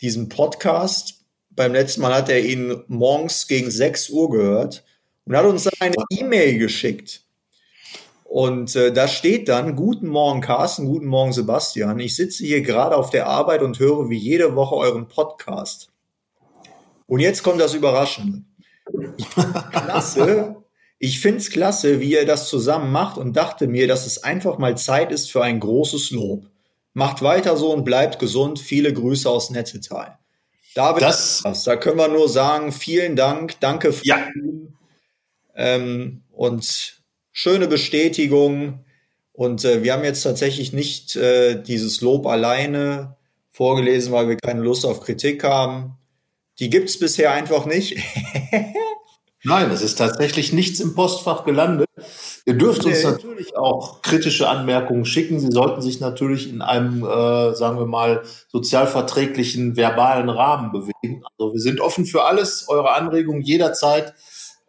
diesen 0.00 0.28
Podcast. 0.28 1.24
Beim 1.50 1.72
letzten 1.72 2.00
Mal 2.00 2.14
hat 2.14 2.28
er 2.28 2.44
ihn 2.44 2.82
morgens 2.88 3.46
gegen 3.46 3.70
6 3.70 4.10
Uhr 4.10 4.30
gehört 4.30 4.84
und 5.24 5.36
hat 5.36 5.44
uns 5.44 5.68
eine 5.80 5.96
E-Mail 6.10 6.58
geschickt. 6.58 7.22
Und 8.24 8.76
äh, 8.76 8.92
da 8.92 9.08
steht 9.08 9.48
dann, 9.48 9.74
guten 9.74 10.06
Morgen 10.06 10.40
Carsten, 10.40 10.86
guten 10.86 11.06
Morgen 11.06 11.32
Sebastian. 11.32 11.98
Ich 11.98 12.14
sitze 12.14 12.44
hier 12.44 12.62
gerade 12.62 12.96
auf 12.96 13.10
der 13.10 13.26
Arbeit 13.26 13.60
und 13.60 13.78
höre 13.78 14.08
wie 14.08 14.16
jede 14.16 14.54
Woche 14.54 14.76
euren 14.76 15.08
Podcast. 15.08 15.89
Und 17.10 17.18
jetzt 17.18 17.42
kommt 17.42 17.60
das 17.60 17.74
Überraschende. 17.74 18.42
Klasse. 19.72 20.54
Ich 21.00 21.18
find's 21.18 21.50
klasse, 21.50 21.98
wie 21.98 22.12
ihr 22.12 22.24
das 22.24 22.48
zusammen 22.48 22.92
macht 22.92 23.18
und 23.18 23.36
dachte 23.36 23.66
mir, 23.66 23.88
dass 23.88 24.06
es 24.06 24.22
einfach 24.22 24.58
mal 24.58 24.76
Zeit 24.76 25.10
ist 25.10 25.28
für 25.28 25.42
ein 25.42 25.58
großes 25.58 26.12
Lob. 26.12 26.46
Macht 26.92 27.20
weiter 27.20 27.56
so 27.56 27.72
und 27.72 27.84
bleibt 27.84 28.20
gesund. 28.20 28.60
Viele 28.60 28.92
Grüße 28.92 29.28
aus 29.28 29.50
Nettetal. 29.50 30.18
David, 30.76 31.02
das, 31.02 31.42
da 31.64 31.74
können 31.74 31.96
wir 31.96 32.06
nur 32.06 32.28
sagen, 32.28 32.70
vielen 32.70 33.16
Dank, 33.16 33.58
danke. 33.58 33.92
Ja. 34.04 34.28
Ähm, 35.56 36.22
und 36.30 37.02
schöne 37.32 37.66
Bestätigung. 37.66 38.84
Und 39.32 39.64
äh, 39.64 39.82
wir 39.82 39.94
haben 39.94 40.04
jetzt 40.04 40.22
tatsächlich 40.22 40.72
nicht 40.72 41.16
äh, 41.16 41.60
dieses 41.60 42.02
Lob 42.02 42.28
alleine 42.28 43.16
vorgelesen, 43.50 44.12
weil 44.12 44.28
wir 44.28 44.36
keine 44.36 44.62
Lust 44.62 44.86
auf 44.86 45.00
Kritik 45.00 45.42
haben. 45.42 45.96
Die 46.60 46.70
gibt 46.70 46.90
es 46.90 46.98
bisher 46.98 47.32
einfach 47.32 47.66
nicht. 47.66 47.96
Nein, 49.42 49.70
es 49.70 49.80
ist 49.80 49.96
tatsächlich 49.96 50.52
nichts 50.52 50.80
im 50.80 50.94
Postfach 50.94 51.44
gelandet. 51.44 51.88
Ihr 52.44 52.54
dürft 52.54 52.84
uns 52.84 53.02
natürlich 53.02 53.56
auch 53.56 54.02
kritische 54.02 54.48
Anmerkungen 54.48 55.06
schicken. 55.06 55.40
Sie 55.40 55.50
sollten 55.50 55.80
sich 55.80 56.00
natürlich 56.00 56.50
in 56.50 56.60
einem, 56.60 57.02
äh, 57.02 57.54
sagen 57.54 57.78
wir 57.78 57.86
mal, 57.86 58.22
sozialverträglichen, 58.48 59.76
verbalen 59.76 60.28
Rahmen 60.28 60.72
bewegen. 60.72 61.24
Also 61.38 61.54
wir 61.54 61.60
sind 61.60 61.80
offen 61.80 62.04
für 62.04 62.24
alles, 62.24 62.66
eure 62.68 62.92
Anregungen 62.92 63.40
jederzeit 63.40 64.14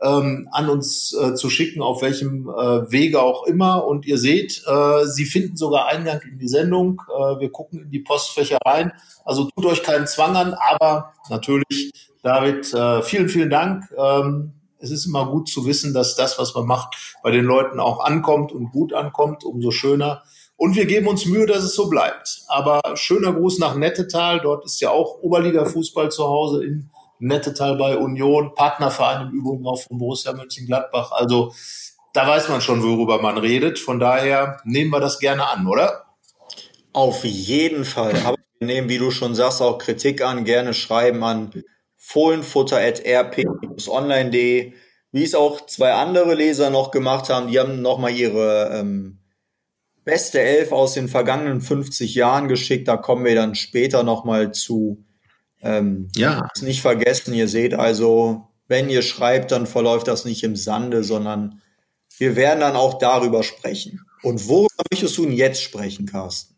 ähm, 0.02 0.50
an 0.52 0.70
uns 0.70 1.14
äh, 1.14 1.36
zu 1.36 1.50
schicken, 1.50 1.82
auf 1.82 2.02
welchem 2.02 2.50
äh, 2.50 2.92
Wege 2.92 3.22
auch 3.22 3.46
immer. 3.46 3.86
Und 3.86 4.06
ihr 4.06 4.18
seht, 4.18 4.64
äh, 4.66 5.06
sie 5.06 5.26
finden 5.26 5.56
sogar 5.58 5.88
Eingang 5.88 6.22
in 6.30 6.40
die 6.40 6.48
Sendung. 6.48 7.02
Äh, 7.08 7.40
wir 7.40 7.52
gucken 7.52 7.84
in 7.84 7.92
die 7.92 8.00
Postfächer 8.00 8.58
rein. 8.66 8.92
Also 9.24 9.50
tut 9.56 9.66
euch 9.66 9.84
keinen 9.84 10.08
Zwang 10.08 10.36
an, 10.36 10.54
aber 10.54 11.14
natürlich, 11.30 11.92
David, 12.24 12.74
äh, 12.74 13.02
vielen, 13.04 13.30
vielen 13.30 13.50
Dank. 13.50 13.86
Ähm, 13.98 14.54
es 14.80 14.90
ist 14.90 15.06
immer 15.06 15.28
gut 15.28 15.48
zu 15.48 15.66
wissen, 15.68 15.94
dass 15.94 16.16
das, 16.16 16.40
was 16.40 16.56
man 16.56 16.66
macht, 16.66 16.96
bei 17.22 17.30
den 17.30 17.46
Leuten 17.46 17.80
auch 17.80 18.04
ankommt 18.04 18.52
und 18.52 18.72
gut 18.72 18.94
ankommt, 18.94 19.44
umso 19.44 19.70
schöner. 19.70 20.24
Und 20.58 20.76
wir 20.76 20.86
geben 20.86 21.08
uns 21.08 21.26
Mühe, 21.26 21.46
dass 21.46 21.64
es 21.64 21.76
so 21.76 21.88
bleibt. 21.90 22.42
Aber 22.48 22.82
schöner 22.96 23.34
Gruß 23.34 23.60
nach 23.60 23.76
Nettetal. 23.76 24.40
Dort 24.42 24.66
ist 24.66 24.80
ja 24.80 24.90
auch 24.90 25.22
Oberliga-Fußball 25.22 26.10
zu 26.10 26.24
Hause 26.24 26.64
in 26.64 26.90
Nettetal 27.22 27.78
bei 27.78 27.96
Union, 27.98 28.54
Partnerverein 28.56 29.28
im 29.28 29.34
Übrigen 29.34 29.66
auch 29.66 29.82
von 29.82 29.98
Borussia 29.98 30.34
Mönchengladbach. 30.34 31.12
Also 31.12 31.54
da 32.14 32.28
weiß 32.28 32.50
man 32.50 32.60
schon, 32.62 32.84
worüber 32.84 33.22
man 33.22 33.38
redet. 33.38 33.80
Von 33.80 34.00
daher 34.00 34.60
nehmen 34.66 34.92
wir 34.92 35.00
das 35.00 35.20
gerne 35.20 35.48
an, 35.48 35.66
oder? 35.68 36.08
Auf 36.94 37.24
jeden 37.24 37.86
Fall. 37.86 38.16
Aber 38.26 38.36
wir 38.60 38.68
nehmen, 38.68 38.90
wie 38.90 38.98
du 38.98 39.12
schon 39.12 39.36
sagst, 39.36 39.62
auch 39.62 39.78
Kritik 39.78 40.22
an, 40.22 40.44
gerne 40.44 40.74
schreiben 40.74 41.24
an 41.24 41.64
fohlenfutter.rp-online.de, 41.98 44.74
wie 45.12 45.24
es 45.24 45.36
auch 45.36 45.66
zwei 45.68 45.94
andere 45.94 46.34
Leser 46.34 46.72
noch 46.72 46.92
gemacht 46.92 47.30
haben. 47.30 47.50
Die 47.50 47.60
haben 47.60 47.82
nochmal 47.82 48.12
ihre 48.12 48.72
ähm, 48.74 49.20
beste 50.04 50.42
Elf 50.42 50.72
aus 50.72 50.96
den 50.96 51.08
vergangenen 51.08 51.62
50 51.62 52.16
Jahren 52.16 52.48
geschickt. 52.48 52.88
Da 52.88 52.98
kommen 52.98 53.26
wir 53.26 53.36
dann 53.36 53.54
später 53.56 54.02
nochmal 54.04 54.52
zu. 54.52 55.06
Ähm, 55.62 56.10
ja. 56.16 56.48
Nicht 56.62 56.82
vergessen, 56.82 57.34
ihr 57.34 57.48
seht 57.48 57.74
also, 57.74 58.48
wenn 58.68 58.90
ihr 58.90 59.02
schreibt, 59.02 59.52
dann 59.52 59.68
verläuft 59.68 60.08
das 60.08 60.26
nicht 60.26 60.44
im 60.44 60.56
Sande, 60.56 61.04
sondern 61.04 61.62
wir 62.18 62.36
werden 62.36 62.60
dann 62.62 62.76
auch 62.76 63.00
darüber 63.00 63.44
sprechen. 63.44 64.02
Und 64.24 64.48
worüber 64.48 64.84
möchtest 64.92 65.18
du 65.18 65.26
denn 65.26 65.34
jetzt 65.34 65.62
sprechen, 65.62 66.06
Carsten? 66.06 66.56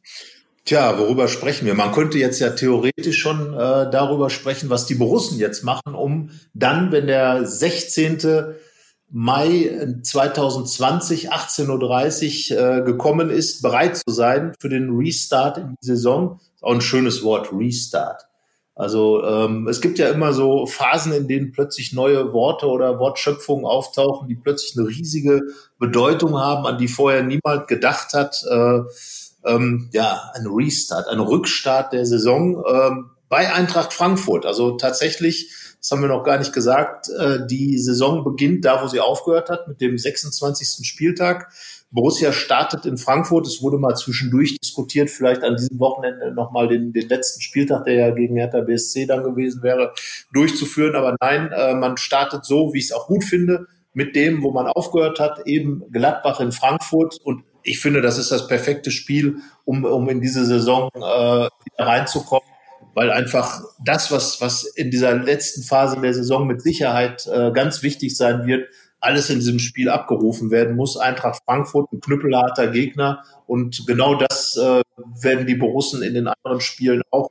Tja, 0.65 0.97
worüber 0.97 1.27
sprechen 1.27 1.65
wir? 1.65 1.73
Man 1.73 1.91
könnte 1.91 2.17
jetzt 2.17 2.39
ja 2.39 2.51
theoretisch 2.51 3.17
schon 3.17 3.53
äh, 3.53 3.89
darüber 3.89 4.29
sprechen, 4.29 4.69
was 4.69 4.85
die 4.85 4.95
Borussen 4.95 5.37
jetzt 5.37 5.63
machen, 5.63 5.93
um 5.93 6.29
dann, 6.53 6.91
wenn 6.93 7.07
der 7.07 7.45
16. 7.45 8.55
Mai 9.09 9.93
2020, 10.01 11.33
18.30 11.33 12.55
Uhr 12.55 12.59
äh, 12.59 12.81
gekommen 12.83 13.29
ist, 13.29 13.61
bereit 13.61 13.97
zu 13.97 14.11
sein 14.11 14.53
für 14.59 14.69
den 14.69 14.89
Restart 14.95 15.57
in 15.57 15.75
die 15.81 15.85
Saison. 15.85 16.39
Auch 16.61 16.73
ein 16.73 16.81
schönes 16.81 17.23
Wort, 17.23 17.49
Restart. 17.51 18.27
Also 18.75 19.23
ähm, 19.23 19.67
es 19.67 19.81
gibt 19.81 19.99
ja 19.99 20.09
immer 20.09 20.33
so 20.33 20.65
Phasen, 20.65 21.13
in 21.13 21.27
denen 21.27 21.51
plötzlich 21.51 21.93
neue 21.93 22.33
Worte 22.33 22.65
oder 22.65 22.97
Wortschöpfungen 22.97 23.65
auftauchen, 23.65 24.27
die 24.27 24.35
plötzlich 24.35 24.75
eine 24.77 24.87
riesige 24.87 25.41
Bedeutung 25.77 26.39
haben, 26.39 26.65
an 26.65 26.79
die 26.79 26.87
vorher 26.87 27.21
niemand 27.23 27.67
gedacht 27.67 28.13
hat. 28.13 28.43
Äh, 28.49 28.79
ähm, 29.45 29.89
ja, 29.91 30.31
ein 30.33 30.47
Restart, 30.47 31.07
ein 31.07 31.19
Rückstart 31.19 31.93
der 31.93 32.05
Saison 32.05 32.63
ähm, 32.67 33.09
bei 33.29 33.53
Eintracht 33.53 33.93
Frankfurt. 33.93 34.45
Also 34.45 34.77
tatsächlich, 34.77 35.51
das 35.79 35.91
haben 35.91 36.01
wir 36.01 36.07
noch 36.07 36.23
gar 36.23 36.39
nicht 36.39 36.53
gesagt, 36.53 37.09
äh, 37.09 37.45
die 37.45 37.77
Saison 37.77 38.23
beginnt 38.23 38.65
da, 38.65 38.81
wo 38.81 38.87
sie 38.87 38.99
aufgehört 39.01 39.49
hat, 39.49 39.67
mit 39.67 39.81
dem 39.81 39.97
26. 39.97 40.87
Spieltag. 40.87 41.51
Borussia 41.93 42.31
startet 42.31 42.85
in 42.85 42.97
Frankfurt. 42.97 43.45
Es 43.45 43.61
wurde 43.61 43.77
mal 43.77 43.95
zwischendurch 43.95 44.57
diskutiert, 44.57 45.11
vielleicht 45.11 45.43
an 45.43 45.55
diesem 45.55 45.79
Wochenende 45.79 46.33
nochmal 46.33 46.67
den, 46.67 46.91
den 46.91 47.07
letzten 47.07 47.39
Spieltag, 47.41 47.85
der 47.85 47.93
ja 47.93 48.09
gegen 48.09 48.35
Hertha 48.35 48.61
BSC 48.61 49.05
dann 49.05 49.23
gewesen 49.23 49.61
wäre, 49.61 49.93
durchzuführen. 50.33 50.95
Aber 50.95 51.15
nein, 51.21 51.51
äh, 51.51 51.75
man 51.75 51.97
startet 51.97 52.45
so, 52.45 52.73
wie 52.73 52.79
ich 52.79 52.85
es 52.85 52.91
auch 52.93 53.05
gut 53.05 53.23
finde, 53.23 53.67
mit 53.93 54.15
dem, 54.15 54.41
wo 54.41 54.51
man 54.51 54.65
aufgehört 54.65 55.19
hat, 55.19 55.45
eben 55.45 55.83
Gladbach 55.91 56.39
in 56.39 56.51
Frankfurt. 56.51 57.19
Und 57.23 57.43
ich 57.61 57.79
finde, 57.79 58.01
das 58.01 58.17
ist 58.17 58.31
das 58.31 58.47
perfekte 58.47 58.89
Spiel, 58.89 59.37
um, 59.63 59.85
um 59.85 60.09
in 60.09 60.19
diese 60.19 60.45
Saison 60.45 60.89
äh, 60.95 61.47
reinzukommen 61.77 62.49
weil 62.95 63.11
einfach 63.11 63.61
das, 63.83 64.11
was, 64.11 64.39
was 64.39 64.63
in 64.63 64.91
dieser 64.91 65.15
letzten 65.15 65.63
Phase 65.63 65.99
der 65.99 66.13
Saison 66.13 66.45
mit 66.45 66.61
Sicherheit 66.61 67.27
äh, 67.27 67.51
ganz 67.51 67.81
wichtig 67.81 68.15
sein 68.15 68.45
wird, 68.45 68.69
alles 69.03 69.29
in 69.29 69.39
diesem 69.39 69.59
Spiel 69.59 69.89
abgerufen 69.89 70.51
werden 70.51 70.75
muss. 70.75 70.97
Eintracht 70.97 71.41
Frankfurt, 71.45 71.91
ein 71.91 71.99
knüppelharter 71.99 72.67
Gegner. 72.67 73.23
Und 73.47 73.85
genau 73.85 74.15
das 74.15 74.57
äh, 74.57 74.81
werden 75.21 75.45
die 75.45 75.55
Borussen 75.55 76.01
in 76.03 76.13
den 76.13 76.27
anderen 76.27 76.61
Spielen 76.61 77.01
auch 77.11 77.29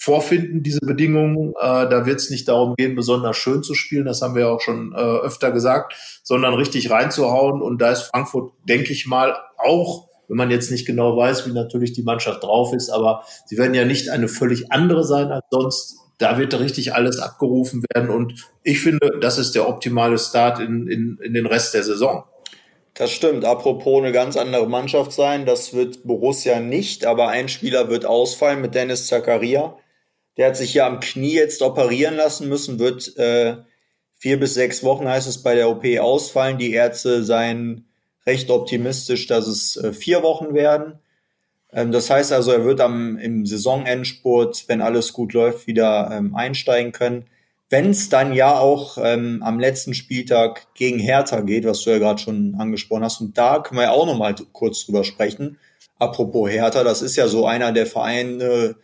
vorfinden, 0.00 0.62
diese 0.62 0.80
Bedingungen. 0.80 1.50
Äh, 1.60 1.88
da 1.88 2.06
wird 2.06 2.20
es 2.20 2.30
nicht 2.30 2.48
darum 2.48 2.74
gehen, 2.74 2.96
besonders 2.96 3.36
schön 3.36 3.62
zu 3.62 3.74
spielen, 3.74 4.06
das 4.06 4.22
haben 4.22 4.34
wir 4.34 4.48
auch 4.48 4.60
schon 4.60 4.92
äh, 4.92 4.96
öfter 4.96 5.52
gesagt, 5.52 5.94
sondern 6.22 6.54
richtig 6.54 6.90
reinzuhauen. 6.90 7.60
Und 7.60 7.82
da 7.82 7.90
ist 7.90 8.02
Frankfurt, 8.02 8.52
denke 8.66 8.92
ich 8.92 9.06
mal, 9.06 9.36
auch, 9.58 10.08
wenn 10.28 10.38
man 10.38 10.50
jetzt 10.50 10.70
nicht 10.70 10.86
genau 10.86 11.16
weiß, 11.16 11.46
wie 11.46 11.52
natürlich 11.52 11.92
die 11.92 12.02
Mannschaft 12.02 12.42
drauf 12.42 12.72
ist, 12.72 12.88
aber 12.88 13.24
sie 13.44 13.58
werden 13.58 13.74
ja 13.74 13.84
nicht 13.84 14.08
eine 14.08 14.28
völlig 14.28 14.72
andere 14.72 15.04
sein 15.04 15.30
als 15.32 15.44
sonst 15.50 15.98
da 16.20 16.38
wird 16.38 16.58
richtig 16.60 16.94
alles 16.94 17.18
abgerufen 17.18 17.82
werden. 17.92 18.10
Und 18.10 18.46
ich 18.62 18.80
finde, 18.80 19.18
das 19.20 19.38
ist 19.38 19.54
der 19.54 19.68
optimale 19.68 20.18
Start 20.18 20.60
in, 20.60 20.86
in, 20.86 21.18
in 21.22 21.34
den 21.34 21.46
Rest 21.46 21.74
der 21.74 21.82
Saison. 21.82 22.24
Das 22.94 23.10
stimmt. 23.10 23.44
Apropos 23.44 24.02
eine 24.02 24.12
ganz 24.12 24.36
andere 24.36 24.68
Mannschaft 24.68 25.12
sein, 25.12 25.46
das 25.46 25.72
wird 25.72 26.04
Borussia 26.04 26.60
nicht, 26.60 27.06
aber 27.06 27.28
ein 27.28 27.48
Spieler 27.48 27.88
wird 27.88 28.04
ausfallen 28.04 28.60
mit 28.60 28.74
Dennis 28.74 29.06
Zakaria. 29.06 29.78
Der 30.36 30.48
hat 30.48 30.56
sich 30.58 30.74
ja 30.74 30.86
am 30.86 31.00
Knie 31.00 31.34
jetzt 31.34 31.62
operieren 31.62 32.16
lassen 32.16 32.48
müssen, 32.48 32.78
wird 32.78 33.16
äh, 33.16 33.56
vier 34.16 34.38
bis 34.38 34.54
sechs 34.54 34.84
Wochen, 34.84 35.08
heißt 35.08 35.26
es, 35.26 35.42
bei 35.42 35.54
der 35.54 35.70
OP 35.70 35.84
ausfallen. 35.98 36.58
Die 36.58 36.72
Ärzte 36.72 37.24
seien 37.24 37.88
recht 38.26 38.50
optimistisch, 38.50 39.26
dass 39.26 39.46
es 39.46 39.76
äh, 39.78 39.94
vier 39.94 40.22
Wochen 40.22 40.52
werden. 40.52 40.99
Ähm, 41.72 41.92
das 41.92 42.10
heißt 42.10 42.32
also, 42.32 42.52
er 42.52 42.64
wird 42.64 42.80
am, 42.80 43.18
im 43.18 43.46
Saisonendspurt, 43.46 44.64
wenn 44.68 44.82
alles 44.82 45.12
gut 45.12 45.32
läuft, 45.32 45.66
wieder 45.66 46.10
ähm, 46.12 46.34
einsteigen 46.34 46.92
können. 46.92 47.26
Wenn 47.68 47.90
es 47.90 48.08
dann 48.08 48.32
ja 48.32 48.58
auch 48.58 48.98
ähm, 49.00 49.42
am 49.44 49.60
letzten 49.60 49.94
Spieltag 49.94 50.66
gegen 50.74 50.98
Hertha 50.98 51.40
geht, 51.40 51.64
was 51.64 51.82
du 51.82 51.90
ja 51.90 51.98
gerade 51.98 52.20
schon 52.20 52.56
angesprochen 52.58 53.04
hast, 53.04 53.20
und 53.20 53.38
da 53.38 53.60
können 53.60 53.78
wir 53.78 53.84
ja 53.84 53.92
auch 53.92 54.06
noch 54.06 54.18
mal 54.18 54.34
kurz 54.52 54.84
drüber 54.84 55.04
sprechen. 55.04 55.58
Apropos 55.98 56.50
Hertha, 56.50 56.82
das 56.82 57.02
ist 57.02 57.14
ja 57.16 57.28
so 57.28 57.46
einer 57.46 57.72
der 57.72 57.86
Vereine, 57.86 58.74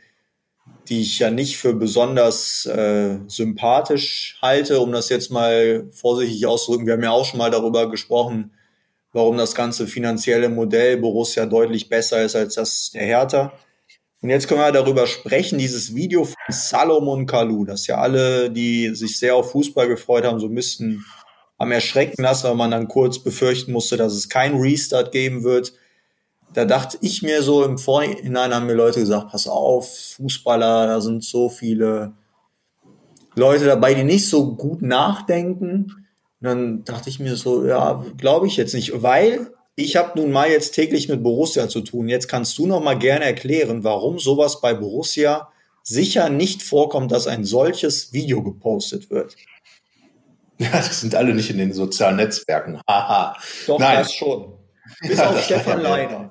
die 0.89 1.01
ich 1.01 1.19
ja 1.19 1.31
nicht 1.31 1.57
für 1.57 1.75
besonders 1.75 2.67
äh, 2.67 3.19
sympathisch 3.27 4.39
halte, 4.41 4.79
um 4.79 4.93
das 4.93 5.09
jetzt 5.09 5.31
mal 5.31 5.89
vorsichtig 5.91 6.47
auszudrücken. 6.47 6.87
Wir 6.87 6.95
haben 6.95 7.03
ja 7.03 7.11
auch 7.11 7.25
schon 7.25 7.39
mal 7.39 7.51
darüber 7.51 7.91
gesprochen, 7.91 8.53
warum 9.17 9.39
das 9.39 9.55
ganze 9.55 9.87
finanzielle 9.87 10.51
Modell 10.51 10.99
Borussia 10.99 11.47
deutlich 11.47 11.89
besser 11.89 12.23
ist 12.23 12.37
als 12.37 12.55
das 12.55 12.91
der 12.93 13.05
Hertha. 13.05 13.53
Und 14.21 14.29
jetzt 14.29 14.47
können 14.47 14.61
wir 14.61 14.73
darüber 14.73 15.07
sprechen, 15.07 15.59
dieses 15.59 15.95
Video 15.95 16.25
von 16.25 16.37
Salomon 16.51 17.25
Kalou, 17.25 17.65
das 17.65 17.87
ja 17.87 17.97
alle, 17.97 18.51
die 18.51 18.95
sich 18.95 19.19
sehr 19.19 19.35
auf 19.35 19.53
Fußball 19.53 19.89
gefreut 19.89 20.25
haben, 20.25 20.39
so 20.39 20.49
müssten 20.49 21.03
am 21.57 21.73
erschrecken 21.73 22.23
lassen, 22.23 22.49
weil 22.49 22.57
man 22.57 22.71
dann 22.71 22.89
kurz 22.89 23.19
befürchten 23.19 23.73
musste, 23.73 23.97
dass 23.97 24.13
es 24.13 24.29
keinen 24.29 24.61
Restart 24.61 25.13
geben 25.13 25.45
wird. 25.45 25.73
Da 26.53 26.67
dachte 26.67 26.99
ich 27.01 27.23
mir 27.23 27.43
so 27.43 27.65
im 27.65 27.79
Vorhinein 27.79 28.55
haben 28.55 28.67
mir 28.67 28.75
Leute 28.75 29.01
gesagt, 29.01 29.31
pass 29.33 29.49
auf, 29.49 29.97
Fußballer, 30.17 30.89
da 30.89 31.01
sind 31.01 31.25
so 31.25 31.49
viele 31.49 32.13
Leute 33.35 33.65
dabei, 33.65 33.95
die 33.95 34.05
nicht 34.05 34.29
so 34.29 34.55
gut 34.55 34.83
nachdenken. 34.83 36.06
Und 36.41 36.47
dann 36.47 36.85
dachte 36.85 37.09
ich 37.09 37.19
mir 37.19 37.37
so, 37.37 37.67
ja, 37.67 38.05
glaube 38.17 38.47
ich 38.47 38.57
jetzt 38.57 38.75
nicht, 38.75 39.03
weil 39.03 39.51
ich 39.75 39.97
habe 39.97 40.19
nun 40.19 40.33
mal 40.33 40.49
jetzt 40.49 40.73
täglich 40.73 41.09
mit 41.09 41.23
Borussia 41.23 41.69
zu 41.69 41.83
tun. 41.83 42.09
Jetzt 42.09 42.29
kannst 42.29 42.57
du 42.59 42.67
noch 42.67 42.83
mal 42.83 42.99
gerne 42.99 43.25
erklären, 43.25 43.85
warum 43.85 44.19
sowas 44.19 44.61
bei 44.61 44.75
Borussia 44.75 45.49
sicher 45.83 46.31
nicht 46.31 46.63
vorkommt, 46.63 47.13
dass 47.13 47.27
ein 47.27 47.45
solches 47.45 48.13
Video 48.13 48.43
gepostet 48.43 49.11
wird. 49.11 49.37
Ja, 50.59 50.71
das 50.71 51.01
sind 51.01 51.15
alle 51.15 51.35
nicht 51.35 51.51
in 51.51 51.59
den 51.59 51.73
sozialen 51.73 52.17
Netzwerken. 52.17 52.81
Haha. 52.89 53.37
Doch, 53.67 53.79
Nein. 53.79 53.99
das 53.99 54.13
schon. 54.13 54.55
Bis 55.01 55.19
ja, 55.19 55.31
auf 55.31 55.43
Stefan 55.43 55.81
Leiner. 55.83 56.31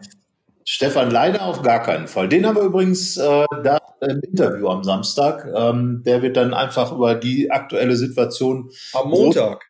Stefan 0.68 1.12
Leiner 1.12 1.44
auf 1.46 1.62
gar 1.62 1.84
keinen 1.84 2.08
Fall. 2.08 2.28
Den 2.28 2.46
haben 2.46 2.56
wir 2.56 2.64
übrigens 2.64 3.18
äh, 3.18 3.46
da 3.64 3.78
im 4.02 4.20
Interview 4.22 4.68
am 4.68 4.84
Samstag. 4.84 5.48
Ähm, 5.56 6.02
der 6.04 6.24
wird 6.24 6.38
dann 6.38 6.56
einfach 6.56 6.92
über 6.92 7.14
die 7.14 7.52
aktuelle 7.52 7.96
Situation. 7.96 8.72
Am 8.94 9.10
Montag. 9.12 9.64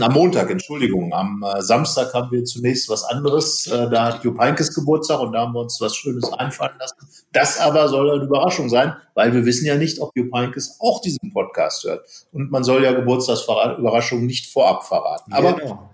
Am 0.00 0.12
Montag, 0.12 0.50
Entschuldigung. 0.50 1.12
Am 1.12 1.42
äh, 1.42 1.60
Samstag 1.62 2.14
haben 2.14 2.30
wir 2.32 2.44
zunächst 2.44 2.88
was 2.88 3.04
anderes. 3.04 3.66
Äh, 3.66 3.90
da 3.90 4.06
hat 4.06 4.24
Jupp 4.24 4.38
Heynckes 4.38 4.74
Geburtstag 4.74 5.20
und 5.20 5.32
da 5.32 5.40
haben 5.40 5.52
wir 5.52 5.60
uns 5.60 5.80
was 5.80 5.94
Schönes 5.94 6.32
einfallen 6.32 6.76
lassen. 6.78 6.96
Das 7.32 7.60
aber 7.60 7.88
soll 7.88 8.10
eine 8.10 8.24
Überraschung 8.24 8.68
sein, 8.68 8.94
weil 9.14 9.34
wir 9.34 9.44
wissen 9.44 9.66
ja 9.66 9.76
nicht, 9.76 10.00
ob 10.00 10.10
Jupp 10.16 10.32
Heynckes 10.32 10.78
auch 10.80 11.00
diesen 11.02 11.32
Podcast 11.32 11.84
hört. 11.84 12.06
Und 12.32 12.50
man 12.50 12.64
soll 12.64 12.82
ja 12.82 12.92
Geburtstagsüberraschungen 12.92 14.26
nicht 14.26 14.50
vorab 14.50 14.84
verraten. 14.84 15.32
Aber 15.32 15.52
genau 15.54 15.90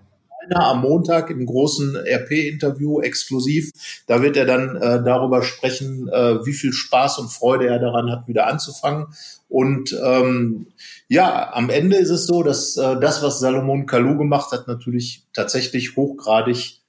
am 0.49 0.81
Montag 0.81 1.29
im 1.29 1.45
großen 1.45 1.95
RP-Interview 1.95 3.01
exklusiv. 3.01 3.71
Da 4.07 4.21
wird 4.21 4.37
er 4.37 4.45
dann 4.45 4.75
äh, 4.75 5.03
darüber 5.03 5.43
sprechen, 5.43 6.07
äh, 6.09 6.45
wie 6.45 6.53
viel 6.53 6.73
Spaß 6.73 7.19
und 7.19 7.29
Freude 7.29 7.67
er 7.67 7.79
daran 7.79 8.11
hat, 8.11 8.27
wieder 8.27 8.47
anzufangen. 8.47 9.07
Und 9.49 9.95
ähm, 10.03 10.67
ja, 11.11 11.51
am 11.51 11.69
Ende 11.69 11.97
ist 11.97 12.09
es 12.09 12.25
so, 12.25 12.41
dass 12.41 12.77
äh, 12.77 12.97
das, 12.97 13.21
was 13.21 13.41
Salomon 13.41 13.85
Kalou 13.85 14.17
gemacht 14.17 14.53
hat, 14.53 14.69
natürlich 14.69 15.27
tatsächlich 15.33 15.97
hochgradig 15.97 16.80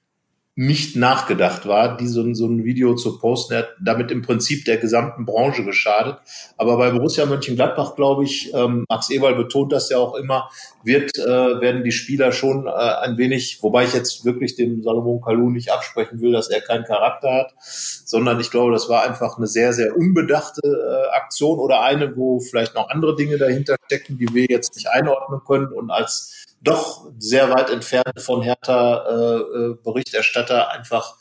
nicht 0.55 0.95
nachgedacht 0.95 1.65
war, 1.65 1.97
die 1.97 2.07
so, 2.07 2.31
so 2.35 2.45
ein 2.45 2.63
Video 2.63 2.95
zu 2.95 3.17
posten. 3.17 3.53
Er 3.53 3.59
hat 3.59 3.69
damit 3.83 4.11
im 4.11 4.21
Prinzip 4.21 4.65
der 4.65 4.77
gesamten 4.77 5.25
Branche 5.25 5.63
geschadet. 5.63 6.17
Aber 6.57 6.77
bei 6.77 6.91
Borussia 6.91 7.25
Mönchengladbach, 7.25 7.95
glaube 7.95 8.23
ich, 8.23 8.53
ähm, 8.53 8.85
Max 8.87 9.09
Ewald 9.09 9.37
betont 9.37 9.71
das 9.71 9.89
ja 9.89 9.97
auch 9.97 10.13
immer, 10.13 10.49
wird, 10.83 11.17
äh, 11.17 11.25
werden 11.25 11.83
die 11.83 11.91
Spieler 11.91 12.31
schon 12.31 12.67
äh, 12.67 12.69
ein 12.69 13.17
wenig, 13.17 13.59
wobei 13.63 13.85
ich 13.85 13.93
jetzt 13.93 14.25
wirklich 14.25 14.55
dem 14.55 14.83
Salomon 14.83 15.21
Kalou 15.21 15.49
nicht 15.49 15.71
absprechen 15.71 16.21
will, 16.21 16.33
dass 16.33 16.49
er 16.49 16.61
keinen 16.61 16.83
Charakter 16.83 17.33
hat, 17.33 17.53
sondern 17.59 18.39
ich 18.39 18.51
glaube, 18.51 18.71
das 18.71 18.89
war 18.89 19.03
einfach 19.03 19.37
eine 19.37 19.47
sehr, 19.47 19.73
sehr 19.73 19.97
unbedachte 19.97 20.61
äh, 20.63 21.15
Aktion 21.15 21.57
oder 21.57 21.81
eine, 21.81 22.15
wo 22.15 22.39
vielleicht 22.39 22.75
noch 22.75 22.89
andere 22.89 23.15
Dinge 23.15 23.39
dahinter 23.39 23.75
stecken, 23.85 24.19
die 24.19 24.31
wir 24.31 24.45
jetzt 24.47 24.75
nicht 24.75 24.87
einordnen 24.87 25.41
können 25.47 25.73
und 25.73 25.89
als 25.89 26.43
doch 26.63 27.11
sehr 27.19 27.49
weit 27.51 27.69
entfernt 27.69 28.19
von 28.19 28.41
Hertha 28.41 29.05
äh, 29.07 29.37
äh, 29.37 29.75
Berichterstatter 29.83 30.71
einfach 30.71 31.15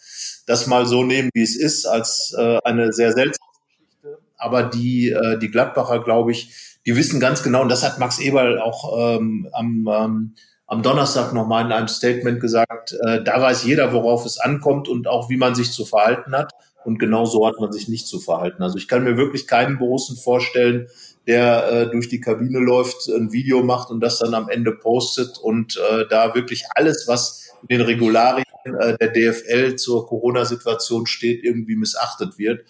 das 0.47 0.67
mal 0.67 0.87
so 0.87 1.05
nehmen, 1.05 1.31
wie 1.35 1.43
es 1.43 1.57
ist, 1.57 1.87
als 1.87 2.35
äh, 2.39 2.59
eine 2.65 2.93
sehr 2.93 3.13
seltsame 3.13 3.51
Geschichte. 3.67 4.19
Aber 4.37 4.63
die, 4.63 5.11
äh, 5.11 5.39
die 5.39 5.51
Gladbacher, 5.51 6.01
glaube 6.01 6.33
ich, 6.33 6.79
die 6.87 6.97
wissen 6.97 7.21
ganz 7.21 7.43
genau, 7.43 7.63
und 7.63 7.69
das 7.69 7.85
hat 7.85 7.99
Max 7.99 8.19
Eberl 8.19 8.61
auch 8.61 9.17
ähm, 9.17 9.49
am, 9.53 9.89
ähm, 9.93 10.35
am 10.67 10.83
Donnerstag 10.83 11.33
nochmal 11.33 11.67
in 11.67 11.73
einem 11.73 11.89
Statement 11.89 12.41
gesagt, 12.41 12.97
äh, 13.07 13.23
da 13.23 13.41
weiß 13.41 13.65
jeder, 13.65 13.93
worauf 13.93 14.25
es 14.27 14.39
ankommt 14.39 14.89
und 14.89 15.07
auch 15.07 15.29
wie 15.29 15.37
man 15.37 15.55
sich 15.55 15.71
zu 15.71 15.85
verhalten 15.85 16.35
hat. 16.35 16.53
Und 16.85 16.99
genau 16.99 17.25
so 17.25 17.47
hat 17.47 17.61
man 17.61 17.71
sich 17.71 17.89
nicht 17.89 18.09
zu 18.09 18.19
verhalten. 18.19 18.63
Also 18.63 18.77
ich 18.77 18.89
kann 18.89 19.05
mir 19.05 19.17
wirklich 19.17 19.47
keinen 19.47 19.79
Borussen 19.79 20.17
vorstellen, 20.17 20.89
der 21.27 21.71
äh, 21.71 21.91
durch 21.91 22.09
die 22.09 22.21
Kabine 22.21 22.59
läuft, 22.59 23.09
ein 23.09 23.33
Video 23.33 23.63
macht 23.63 23.91
und 23.91 24.01
das 24.01 24.19
dann 24.19 24.35
am 24.35 24.49
Ende 24.49 24.73
postet 24.73 25.39
und 25.39 25.77
äh, 25.77 26.07
da 26.09 26.35
wirklich 26.35 26.65
alles, 26.75 27.07
was 27.07 27.51
in 27.63 27.79
den 27.79 27.87
Regularien 27.87 28.45
äh, 28.65 28.97
der 28.99 29.09
DFL 29.09 29.77
zur 29.77 30.07
Corona-Situation 30.07 31.07
steht, 31.07 31.45
irgendwie 31.45 31.77
missachtet 31.77 32.39
wird. 32.39 32.65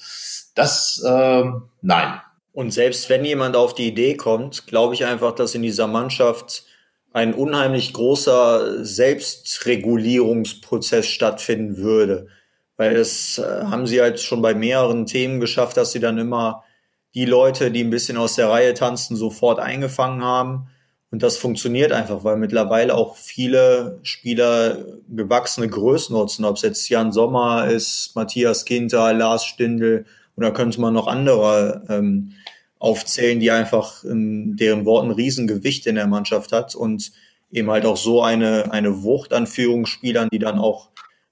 Das, 0.55 1.03
äh, 1.05 1.45
nein. 1.81 2.21
Und 2.53 2.73
selbst 2.73 3.09
wenn 3.09 3.25
jemand 3.25 3.57
auf 3.57 3.75
die 3.75 3.89
Idee 3.89 4.17
kommt, 4.17 4.67
glaube 4.67 4.95
ich 4.95 5.07
einfach, 5.07 5.35
dass 5.35 5.55
in 5.55 5.63
dieser 5.63 5.87
Mannschaft 5.87 6.67
ein 7.15 7.35
unheimlich 7.35 7.93
großer 7.93 8.83
Selbstregulierungsprozess 8.85 11.07
stattfinden 11.07 11.77
würde. 11.79 12.29
Weil 12.77 12.95
das 12.95 13.39
äh, 13.39 13.65
haben 13.65 13.87
sie 13.87 14.01
halt 14.01 14.21
schon 14.21 14.41
bei 14.43 14.55
mehreren 14.55 15.07
Themen 15.07 15.41
geschafft, 15.41 15.77
dass 15.77 15.93
sie 15.93 16.01
dann 16.01 16.19
immer 16.19 16.65
die 17.15 17.25
Leute, 17.25 17.71
die 17.71 17.85
ein 17.85 17.91
bisschen 17.91 18.17
aus 18.17 18.35
der 18.35 18.49
Reihe 18.49 18.75
tanzen, 18.75 19.17
sofort 19.17 19.59
eingefangen 19.59 20.23
haben. 20.23 20.69
Und 21.11 21.23
das 21.23 21.37
funktioniert 21.37 21.93
einfach, 21.93 22.25
weil 22.25 22.37
mittlerweile 22.37 22.95
auch 22.95 23.17
viele 23.17 23.99
Spieler 24.03 24.79
gewachsene 25.09 25.69
Größen 25.69 26.17
nutzen, 26.17 26.47
ob 26.47 26.57
es 26.57 26.63
jetzt 26.63 26.89
Jan 26.89 27.13
Sommer 27.13 27.67
ist, 27.67 28.13
Matthias 28.15 28.65
Ginter, 28.65 29.13
Lars 29.13 29.45
Stindl 29.45 30.07
oder 30.37 30.53
könnte 30.53 30.81
man 30.81 30.95
noch 30.95 31.07
andere 31.07 31.85
ähm, 31.91 32.33
aufzählen, 32.79 33.41
die 33.41 33.51
einfach 33.51 34.03
in 34.05 34.57
deren 34.57 34.87
Worten 34.87 35.11
Riesengewicht 35.11 35.87
in 35.87 35.97
der 35.97 36.07
Mannschaft 36.07 36.51
hat 36.51 36.75
und 36.75 37.13
eben 37.51 37.71
halt 37.71 37.85
auch 37.85 37.99
so 37.99 38.23
eine, 38.23 38.73
eine 38.73 39.03
Wucht 39.03 39.35
an 39.35 39.47
Führungsspielern, 39.47 40.31
die 40.33 40.39
dann 40.39 40.59
auch 40.59 40.89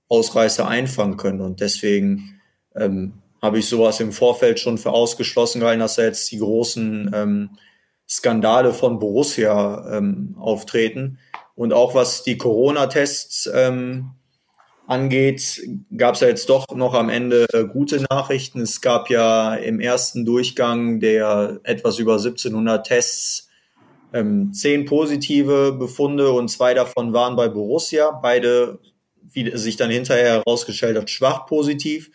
Ausreißer 0.09 0.69
einfangen 0.69 1.17
können. 1.17 1.41
Und 1.41 1.61
deswegen 1.61 2.41
ähm, 2.77 3.15
habe 3.43 3.59
ich 3.59 3.67
sowas 3.67 4.01
im 4.01 4.13
Vorfeld 4.13 4.61
schon 4.61 4.79
für 4.79 4.93
ausgeschlossen 4.93 5.61
gehalten, 5.61 5.81
dass 5.81 5.97
da 5.97 6.03
jetzt 6.03 6.31
die 6.31 6.39
großen 6.39 7.11
ähm, 7.15 7.51
Skandale 8.09 8.73
von 8.75 8.99
Borussia 8.99 9.97
ähm, 9.97 10.37
auftreten. 10.39 11.19
Und 11.55 11.73
auch 11.73 11.95
was 11.95 12.23
die 12.23 12.39
Corona-Tests 12.39 13.51
ähm, 13.55 14.11
angeht, 14.87 15.63
gab 15.97 16.17
es 16.17 16.21
ja 16.21 16.29
jetzt 16.29 16.49
doch 16.49 16.67
noch 16.75 16.95
am 16.95 17.09
Ende 17.09 17.47
äh, 17.53 17.65
gute 17.65 18.05
Nachrichten. 18.11 18.61
Es 18.61 18.81
gab 18.81 19.09
ja 19.09 19.55
im 19.55 19.79
ersten 19.79 20.25
Durchgang 20.25 20.99
der 20.99 21.61
etwas 21.63 21.99
über 21.99 22.15
1700 22.15 22.85
Tests 22.85 23.49
ähm, 24.13 24.53
zehn 24.53 24.87
positive 24.87 25.73
Befunde 25.73 26.33
und 26.33 26.49
zwei 26.49 26.75
davon 26.75 27.13
waren 27.13 27.37
bei 27.37 27.49
Borussia. 27.49 28.11
Beide, 28.11 28.81
wie 29.23 29.57
sich 29.57 29.77
dann 29.77 29.91
hinterher 29.91 30.43
herausgestellt 30.45 30.97
hat, 30.97 31.09
schwach 31.09 31.47
positiv. 31.47 32.11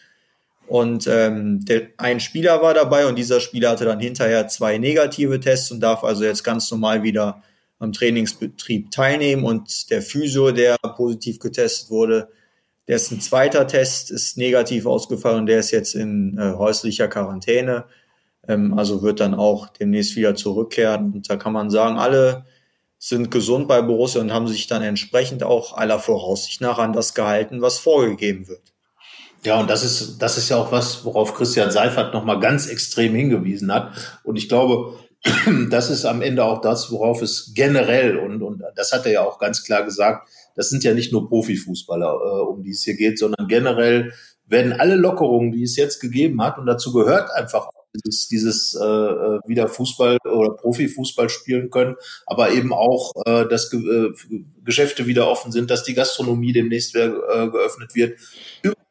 Und 0.67 1.07
ähm, 1.07 1.63
der, 1.65 1.89
ein 1.97 2.19
Spieler 2.19 2.61
war 2.61 2.73
dabei 2.73 3.05
und 3.05 3.17
dieser 3.17 3.39
Spieler 3.39 3.71
hatte 3.71 3.85
dann 3.85 3.99
hinterher 3.99 4.47
zwei 4.47 4.77
negative 4.77 5.39
Tests 5.39 5.71
und 5.71 5.79
darf 5.79 6.03
also 6.03 6.23
jetzt 6.23 6.43
ganz 6.43 6.71
normal 6.71 7.03
wieder 7.03 7.43
am 7.79 7.93
Trainingsbetrieb 7.93 8.91
teilnehmen. 8.91 9.43
Und 9.43 9.89
der 9.91 10.01
Physio, 10.01 10.51
der 10.51 10.77
positiv 10.77 11.39
getestet 11.39 11.89
wurde, 11.89 12.29
dessen 12.87 13.21
zweiter 13.21 13.67
Test 13.67 14.11
ist 14.11 14.37
negativ 14.37 14.85
ausgefallen 14.85 15.41
und 15.41 15.45
der 15.47 15.59
ist 15.59 15.71
jetzt 15.71 15.95
in 15.95 16.37
äh, 16.37 16.53
häuslicher 16.53 17.07
Quarantäne. 17.07 17.85
Ähm, 18.47 18.73
also 18.77 19.01
wird 19.03 19.19
dann 19.19 19.33
auch 19.33 19.69
demnächst 19.69 20.15
wieder 20.15 20.35
zurückkehren. 20.35 21.13
Und 21.13 21.29
da 21.29 21.35
kann 21.35 21.53
man 21.53 21.69
sagen, 21.69 21.97
alle 21.97 22.45
sind 22.97 23.29
gesund 23.29 23.67
bei 23.67 23.81
Borussia 23.81 24.21
und 24.21 24.33
haben 24.33 24.47
sich 24.47 24.67
dann 24.67 24.81
entsprechend 24.81 25.43
auch 25.43 25.77
aller 25.77 25.99
Voraussicht 25.99 26.61
nach 26.61 26.79
an 26.79 26.93
das 26.93 27.13
gehalten, 27.13 27.61
was 27.61 27.77
vorgegeben 27.77 28.47
wird. 28.47 28.74
Ja, 29.45 29.59
und 29.59 29.69
das 29.69 29.83
ist, 29.83 30.17
das 30.17 30.39
ist 30.39 30.49
ja 30.49 30.57
auch 30.57 30.71
was, 30.71 31.05
worauf 31.05 31.35
Christian 31.35 31.69
Seifert 31.69 32.13
nochmal 32.13 32.39
ganz 32.39 32.67
extrem 32.67 33.13
hingewiesen 33.13 33.71
hat. 33.71 34.19
Und 34.23 34.37
ich 34.37 34.49
glaube, 34.49 34.97
das 35.69 35.91
ist 35.91 36.03
am 36.05 36.23
Ende 36.23 36.43
auch 36.43 36.61
das, 36.61 36.91
worauf 36.91 37.21
es 37.21 37.51
generell, 37.53 38.17
und, 38.17 38.41
und 38.41 38.63
das 38.75 38.91
hat 38.91 39.05
er 39.05 39.11
ja 39.11 39.21
auch 39.21 39.37
ganz 39.37 39.63
klar 39.63 39.83
gesagt, 39.83 40.27
das 40.55 40.69
sind 40.69 40.83
ja 40.83 40.95
nicht 40.95 41.11
nur 41.11 41.29
Profifußballer, 41.29 42.07
äh, 42.07 42.41
um 42.41 42.63
die 42.63 42.71
es 42.71 42.83
hier 42.83 42.95
geht, 42.95 43.19
sondern 43.19 43.47
generell 43.47 44.13
werden 44.47 44.73
alle 44.73 44.95
Lockerungen, 44.95 45.51
die 45.51 45.63
es 45.63 45.75
jetzt 45.75 45.99
gegeben 45.99 46.41
hat, 46.41 46.57
und 46.57 46.65
dazu 46.65 46.91
gehört 46.91 47.29
einfach 47.31 47.69
dieses, 48.03 48.27
dieses 48.27 48.73
äh, 48.73 48.83
äh 48.83 49.39
wieder 49.45 49.67
Fußball 49.67 50.17
oder 50.25 50.55
Profifußball 50.55 51.29
spielen 51.29 51.69
können, 51.69 51.95
aber 52.25 52.51
eben 52.51 52.73
auch, 52.73 53.11
äh, 53.25 53.45
dass 53.47 53.69
Ge 53.69 53.79
äh, 53.79 54.13
Geschäfte 54.63 55.05
wieder 55.05 55.29
offen 55.29 55.51
sind, 55.51 55.69
dass 55.69 55.83
die 55.83 55.93
Gastronomie 55.93 56.51
demnächst 56.51 56.95
wieder 56.95 57.05
äh, 57.05 57.49
geöffnet 57.49 57.93
wird 57.93 58.17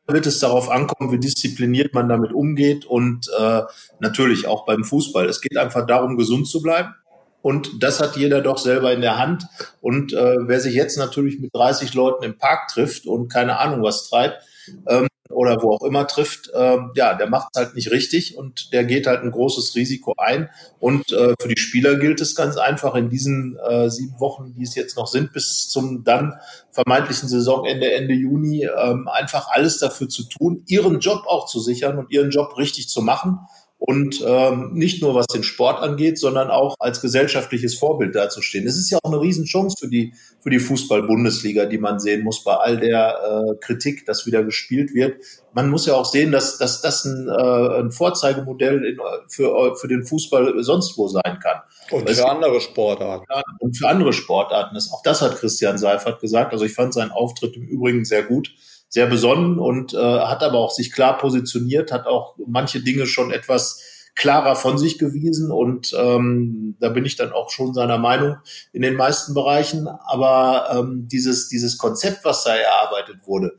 wird 0.07 0.27
es 0.27 0.39
darauf 0.39 0.71
ankommen, 0.71 1.13
wie 1.13 1.19
diszipliniert 1.19 1.95
man 1.95 2.09
damit 2.09 2.33
umgeht 2.33 2.85
und 2.85 3.29
äh, 3.39 3.63
natürlich 4.01 4.47
auch 4.47 4.67
beim 4.67 4.85
Fußball. 4.85 5.27
Es 5.27 5.41
geht 5.41 5.57
einfach 5.57 5.87
darum, 5.87 6.17
gesund 6.17 6.47
zu 6.49 6.61
bleiben. 6.61 6.95
Und 7.43 7.83
das 7.83 8.01
hat 8.01 8.17
jeder 8.17 8.41
doch 8.41 8.57
selber 8.57 8.93
in 8.93 9.03
der 9.03 9.19
Hand. 9.19 9.45
Und 9.83 10.15
äh, 10.15 10.37
wer 10.41 10.61
sich 10.61 10.75
jetzt 10.75 10.97
natürlich 10.97 11.41
mit 11.41 11.55
30 11.55 11.93
Leuten 11.93 12.25
im 12.25 12.39
Park 12.39 12.69
trifft 12.69 13.07
und 13.07 13.29
keine 13.29 13.59
Ahnung 13.59 13.83
was 13.83 14.09
treibt, 14.09 14.43
ähm, 14.89 15.09
oder 15.35 15.63
wo 15.63 15.73
auch 15.73 15.83
immer 15.83 16.07
trifft, 16.07 16.51
äh, 16.55 16.79
ja, 16.95 17.15
der 17.15 17.29
macht 17.29 17.49
es 17.53 17.61
halt 17.61 17.75
nicht 17.75 17.91
richtig 17.91 18.37
und 18.37 18.73
der 18.73 18.85
geht 18.85 19.07
halt 19.07 19.23
ein 19.23 19.31
großes 19.31 19.75
Risiko 19.75 20.15
ein. 20.17 20.49
Und 20.79 21.13
äh, 21.13 21.35
für 21.41 21.49
die 21.49 21.61
Spieler 21.61 21.97
gilt 21.97 22.21
es 22.21 22.35
ganz 22.35 22.57
einfach 22.57 22.95
in 22.95 23.11
diesen 23.11 23.59
äh, 23.59 23.91
sieben 23.91 24.19
Wochen, 24.21 24.55
die 24.57 24.63
es 24.63 24.75
jetzt 24.75 24.97
noch 24.97 25.07
sind, 25.07 25.33
bis 25.33 25.69
zum 25.69 26.05
dann 26.05 26.35
vermeintlichen 26.71 27.29
Saisonende 27.29 27.93
Ende 27.93 28.15
Juni, 28.15 28.65
ähm, 28.65 29.09
einfach 29.09 29.49
alles 29.49 29.79
dafür 29.79 30.09
zu 30.09 30.25
tun, 30.29 30.63
ihren 30.67 31.01
Job 31.01 31.25
auch 31.27 31.47
zu 31.47 31.61
sichern 31.61 31.99
und 31.99 32.11
ihren 32.11 32.31
Job 32.31 32.57
richtig 32.59 32.89
zu 32.89 33.03
machen 33.03 33.39
und 33.87 34.25
ähm, 34.27 34.71
nicht 34.73 35.03
nur 35.03 35.15
was 35.15 35.27
den 35.27 35.43
Sport 35.43 35.83
angeht, 35.83 36.19
sondern 36.19 36.51
auch 36.51 36.75
als 36.79 37.03
gesellschaftliches 37.03 37.77
Vorbild 37.79 38.15
dazustehen. 38.15 38.67
Es 38.67 38.77
ist 38.77 38.91
ja 38.91 38.99
auch 39.03 39.13
eine 39.13 39.21
Riesenchance 39.21 39.77
für 39.79 39.89
die 39.89 40.15
für 40.41 40.51
die 40.51 40.59
Fußball-Bundesliga, 40.59 41.67
die 41.67 41.79
man 41.79 41.99
sehen 42.01 42.23
muss 42.23 42.45
bei 42.45 42.55
all 42.55 42.79
der 42.79 43.17
äh, 43.19 43.57
Kritik, 43.61 44.05
dass 44.07 44.27
wieder 44.27 44.43
gespielt 44.45 44.95
wird. 44.95 45.17
Man 45.53 45.71
muss 45.71 45.87
ja 45.87 45.95
auch 45.95 46.05
sehen, 46.05 46.33
dass, 46.33 46.59
dass 46.59 46.83
das 46.83 47.05
ein, 47.05 47.29
äh, 47.29 47.81
ein 47.81 47.91
Vorzeigemodell 47.91 48.85
in, 48.85 48.99
für, 49.29 49.75
für 49.77 49.89
den 49.89 50.05
Fußball 50.05 50.63
sonst 50.63 50.97
wo 50.99 51.09
sein 51.09 51.39
kann. 51.43 51.61
Und 51.91 52.11
für 52.11 52.29
andere 52.29 52.61
Sportarten. 52.61 53.25
Und 53.59 53.77
für 53.77 53.89
andere 53.89 54.13
Sportarten. 54.13 54.77
Auch 54.93 55.03
das 55.03 55.23
hat 55.23 55.37
Christian 55.37 55.79
Seifert 55.79 56.21
gesagt. 56.21 56.53
Also 56.53 56.65
ich 56.65 56.75
fand 56.75 56.93
seinen 56.93 57.11
Auftritt 57.11 57.57
im 57.57 57.67
Übrigen 57.67 58.05
sehr 58.05 58.23
gut 58.23 58.51
sehr 58.89 59.07
besonnen 59.07 59.59
und 59.59 59.95
äh, 59.95 59.99
hat 59.99 60.43
aber 60.43 60.59
auch 60.59 60.71
sich 60.71 60.93
klar 60.93 61.19
positioniert, 61.19 61.93
hat 61.93 62.07
auch 62.07 62.37
manche 62.47 62.81
Dinge 62.81 63.07
schon 63.07 63.31
etwas 63.31 63.81
klarer 64.15 64.55
von 64.55 64.79
sich 64.79 64.99
gewiesen 64.99 65.51
und 65.51 65.93
ähm, 65.99 66.77
da 66.79 66.89
bin 66.89 67.05
ich 67.05 67.17
dann 67.17 67.33
auch 67.33 67.51
schon 67.51 67.75
seiner 67.75 67.99
Meinung 67.99 68.37
in 68.73 68.83
den 68.83 68.95
meisten 68.95 69.35
Bereichen. 69.35 69.89
Aber 69.89 70.69
ähm, 70.73 71.09
dieses, 71.09 71.49
dieses 71.49 71.79
Konzept, 71.79 72.25
was 72.25 72.45
da 72.45 72.55
erarbeitet 72.55 73.27
wurde, 73.27 73.59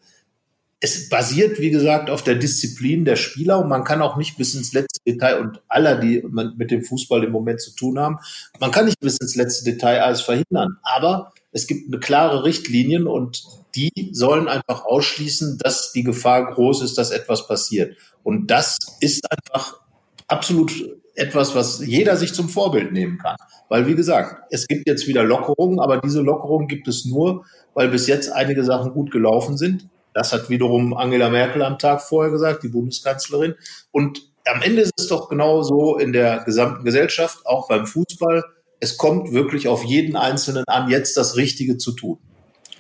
es 0.80 1.10
basiert, 1.10 1.60
wie 1.60 1.72
gesagt, 1.72 2.10
auf 2.10 2.22
der 2.22 2.36
Disziplin 2.36 3.06
der 3.06 3.16
Spieler 3.16 3.60
und 3.60 3.70
man 3.70 3.84
kann 3.84 4.02
auch 4.02 4.18
nicht 4.18 4.38
bis 4.38 4.56
ins 4.56 4.72
letzte 4.74 5.02
Detail 5.06 5.40
und 5.40 5.62
aller, 5.68 5.96
die 5.96 6.24
mit 6.24 6.70
dem 6.70 6.84
Fußball 6.84 7.24
im 7.24 7.32
Moment 7.32 7.62
zu 7.62 7.76
tun 7.76 7.98
haben, 7.98 8.20
man 8.60 8.72
kann 8.72 8.86
nicht 8.86 9.00
bis 9.00 9.18
ins 9.18 9.36
letzte 9.36 9.66
Detail 9.66 10.02
alles 10.02 10.22
verhindern. 10.22 10.78
Aber 10.84 11.34
es 11.52 11.68
gibt 11.68 11.88
eine 11.88 12.00
klare 12.00 12.44
Richtlinien 12.44 13.08
und 13.08 13.44
die 13.76 14.10
sollen 14.12 14.48
einfach 14.48 14.86
ausschließen, 14.86 15.58
dass 15.58 15.92
die 15.92 16.04
Gefahr 16.04 16.54
groß 16.54 16.82
ist, 16.82 16.98
dass 16.98 17.12
etwas 17.12 17.48
passiert. 17.48 17.98
Und 18.24 18.48
das 18.52 18.78
ist 19.00 19.26
einfach 19.32 19.80
absolut 20.28 20.72
etwas, 21.16 21.56
was 21.56 21.86
jeder 21.86 22.18
sich 22.18 22.34
zum 22.34 22.50
Vorbild 22.50 22.92
nehmen 22.92 23.18
kann. 23.18 23.36
Weil, 23.70 23.88
wie 23.88 23.96
gesagt, 23.96 24.44
es 24.52 24.68
gibt 24.68 24.88
jetzt 24.88 25.08
wieder 25.08 25.24
Lockerungen, 25.24 25.80
aber 25.80 25.98
diese 26.00 26.22
Lockerungen 26.22 26.68
gibt 26.68 26.88
es 26.88 27.06
nur, 27.06 27.46
weil 27.74 27.90
bis 27.90 28.08
jetzt 28.08 28.32
einige 28.32 28.64
Sachen 28.64 28.92
gut 28.92 29.12
gelaufen 29.12 29.58
sind. 29.58 29.88
Das 30.14 30.32
hat 30.34 30.50
wiederum 30.50 30.94
Angela 30.94 31.30
Merkel 31.30 31.62
am 31.62 31.78
Tag 31.78 32.02
vorher 32.02 32.32
gesagt, 32.32 32.64
die 32.64 32.70
Bundeskanzlerin. 32.70 33.56
Und 33.92 34.22
am 34.46 34.62
Ende 34.62 34.82
ist 34.82 34.94
es 34.98 35.08
doch 35.08 35.30
genau 35.30 35.64
so 35.64 35.98
in 35.98 36.14
der 36.14 36.44
gesamten 36.44 36.86
Gesellschaft, 36.86 37.46
auch 37.46 37.68
beim 37.68 37.86
Fußball. 37.88 38.44
Es 38.80 38.98
kommt 38.98 39.34
wirklich 39.34 39.68
auf 39.68 39.84
jeden 39.84 40.16
Einzelnen 40.16 40.64
an, 40.68 40.90
jetzt 40.90 41.18
das 41.18 41.36
Richtige 41.36 41.78
zu 41.78 41.94
tun. 41.94 42.20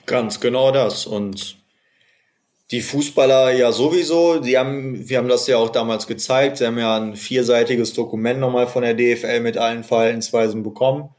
Ganz 0.05 0.39
genau 0.39 0.71
das. 0.71 1.05
Und 1.05 1.57
die 2.71 2.81
Fußballer 2.81 3.51
ja 3.53 3.71
sowieso, 3.71 4.39
die 4.39 4.57
haben, 4.57 5.07
wir 5.07 5.17
haben 5.17 5.27
das 5.27 5.47
ja 5.47 5.57
auch 5.57 5.69
damals 5.69 6.07
gezeigt, 6.07 6.57
sie 6.57 6.65
haben 6.65 6.79
ja 6.79 6.97
ein 6.97 7.15
vierseitiges 7.15 7.93
Dokument 7.93 8.39
nochmal 8.39 8.67
von 8.67 8.83
der 8.83 8.95
DFL 8.95 9.39
mit 9.41 9.57
allen 9.57 9.83
Verhaltensweisen 9.83 10.63
bekommen. 10.63 11.09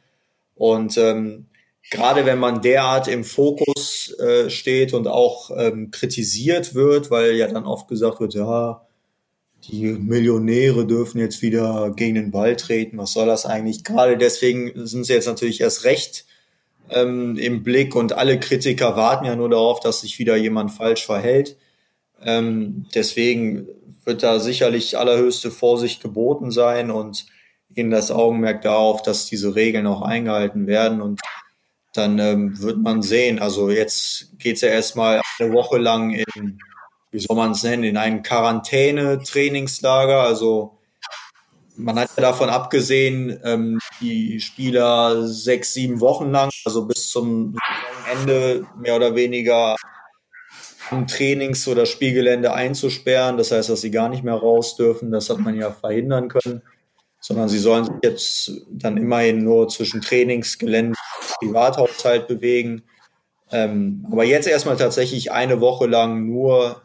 Und 0.54 0.96
ähm, 0.98 1.46
gerade 1.90 2.26
wenn 2.26 2.38
man 2.38 2.62
derart 2.62 3.06
im 3.08 3.22
Fokus 3.22 4.12
äh, 4.18 4.50
steht 4.50 4.92
und 4.92 5.06
auch 5.06 5.50
ähm, 5.56 5.90
kritisiert 5.90 6.74
wird, 6.74 7.10
weil 7.10 7.32
ja 7.36 7.46
dann 7.46 7.64
oft 7.64 7.88
gesagt 7.88 8.20
wird, 8.20 8.34
ja, 8.34 8.86
die 9.64 9.84
Millionäre 9.86 10.86
dürfen 10.86 11.18
jetzt 11.18 11.42
wieder 11.42 11.92
gegen 11.94 12.14
den 12.14 12.30
Ball 12.30 12.56
treten, 12.56 12.98
was 12.98 13.12
soll 13.12 13.26
das 13.26 13.46
eigentlich? 13.46 13.84
Gerade 13.84 14.16
deswegen 14.16 14.86
sind 14.86 15.04
sie 15.04 15.12
jetzt 15.12 15.26
natürlich 15.26 15.60
erst 15.60 15.84
recht 15.84 16.26
ähm, 16.90 17.36
im 17.36 17.62
Blick 17.62 17.94
und 17.94 18.12
alle 18.12 18.38
Kritiker 18.38 18.96
warten 18.96 19.24
ja 19.24 19.36
nur 19.36 19.50
darauf, 19.50 19.80
dass 19.80 20.00
sich 20.00 20.18
wieder 20.18 20.36
jemand 20.36 20.70
falsch 20.70 21.04
verhält. 21.04 21.56
Ähm, 22.22 22.86
deswegen 22.94 23.66
wird 24.04 24.22
da 24.22 24.38
sicherlich 24.38 24.96
allerhöchste 24.96 25.50
Vorsicht 25.50 26.00
geboten 26.00 26.50
sein 26.50 26.90
und 26.90 27.26
ihnen 27.74 27.90
das 27.90 28.10
Augenmerk 28.10 28.62
darauf, 28.62 29.02
dass 29.02 29.26
diese 29.26 29.54
Regeln 29.54 29.86
auch 29.86 30.02
eingehalten 30.02 30.66
werden 30.66 31.02
und 31.02 31.20
dann 31.92 32.18
ähm, 32.18 32.60
wird 32.60 32.78
man 32.78 33.02
sehen. 33.02 33.38
Also 33.38 33.70
jetzt 33.70 34.38
geht's 34.38 34.60
ja 34.60 34.68
erstmal 34.68 35.20
eine 35.38 35.52
Woche 35.52 35.78
lang 35.78 36.10
in, 36.10 36.58
wie 37.10 37.18
soll 37.18 37.36
man 37.36 37.52
es 37.52 37.62
nennen, 37.62 37.84
in 37.84 37.96
ein 37.96 38.22
Quarantäne-Trainingslager. 38.22 40.20
Also 40.20 40.75
man 41.76 41.98
hat 41.98 42.10
ja 42.16 42.22
davon 42.22 42.48
abgesehen, 42.48 43.38
ähm, 43.44 43.78
die 44.00 44.40
Spieler 44.40 45.26
sechs, 45.26 45.74
sieben 45.74 46.00
Wochen 46.00 46.30
lang, 46.30 46.50
also 46.64 46.86
bis 46.86 47.10
zum 47.10 47.56
Ende 48.10 48.66
mehr 48.78 48.96
oder 48.96 49.14
weniger 49.14 49.76
im 50.90 51.06
Trainings- 51.06 51.66
oder 51.68 51.86
Spielgelände 51.86 52.52
einzusperren. 52.52 53.36
Das 53.36 53.50
heißt, 53.50 53.68
dass 53.68 53.80
sie 53.80 53.90
gar 53.90 54.08
nicht 54.08 54.22
mehr 54.22 54.34
raus 54.34 54.76
dürfen. 54.76 55.10
Das 55.10 55.30
hat 55.30 55.38
man 55.38 55.56
ja 55.56 55.70
verhindern 55.72 56.28
können 56.28 56.62
sondern 57.26 57.48
sie 57.48 57.58
sollen 57.58 57.84
sich 57.84 57.94
jetzt 58.04 58.52
dann 58.70 58.96
immerhin 58.96 59.42
nur 59.42 59.68
zwischen 59.68 60.00
Trainingsgelände 60.00 60.90
und 60.90 61.48
Privathaushalt 61.48 62.28
bewegen. 62.28 62.84
Ähm, 63.50 64.06
aber 64.12 64.22
jetzt 64.22 64.46
erstmal 64.46 64.76
tatsächlich 64.76 65.32
eine 65.32 65.60
Woche 65.60 65.86
lang 65.86 66.26
nur 66.26 66.82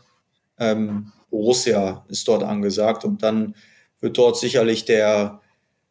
ähm, 0.57 1.11
Borussia 1.29 2.05
ist 2.09 2.27
dort 2.27 2.41
angesagt 2.41 3.05
und 3.05 3.21
dann 3.21 3.55
wird 4.01 4.17
dort 4.17 4.37
sicherlich 4.37 4.85
der 4.85 5.41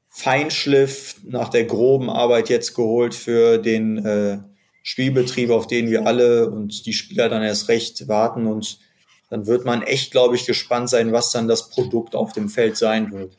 Feinschliff 0.08 1.16
nach 1.24 1.48
der 1.48 1.64
groben 1.64 2.10
Arbeit 2.10 2.48
jetzt 2.48 2.74
geholt 2.74 3.14
für 3.14 3.58
den 3.58 4.04
äh, 4.04 4.38
Spielbetrieb, 4.82 5.50
auf 5.50 5.66
den 5.66 5.88
wir 5.88 6.06
alle 6.06 6.50
und 6.50 6.84
die 6.86 6.92
Spieler 6.92 7.28
dann 7.28 7.42
erst 7.42 7.68
recht 7.68 8.08
warten 8.08 8.46
und 8.46 8.78
dann 9.30 9.46
wird 9.46 9.64
man 9.64 9.82
echt, 9.82 10.10
glaube 10.10 10.34
ich, 10.34 10.44
gespannt 10.44 10.90
sein, 10.90 11.12
was 11.12 11.30
dann 11.30 11.46
das 11.46 11.70
Produkt 11.70 12.16
auf 12.16 12.32
dem 12.32 12.48
Feld 12.48 12.76
sein 12.76 13.12
wird. 13.12 13.36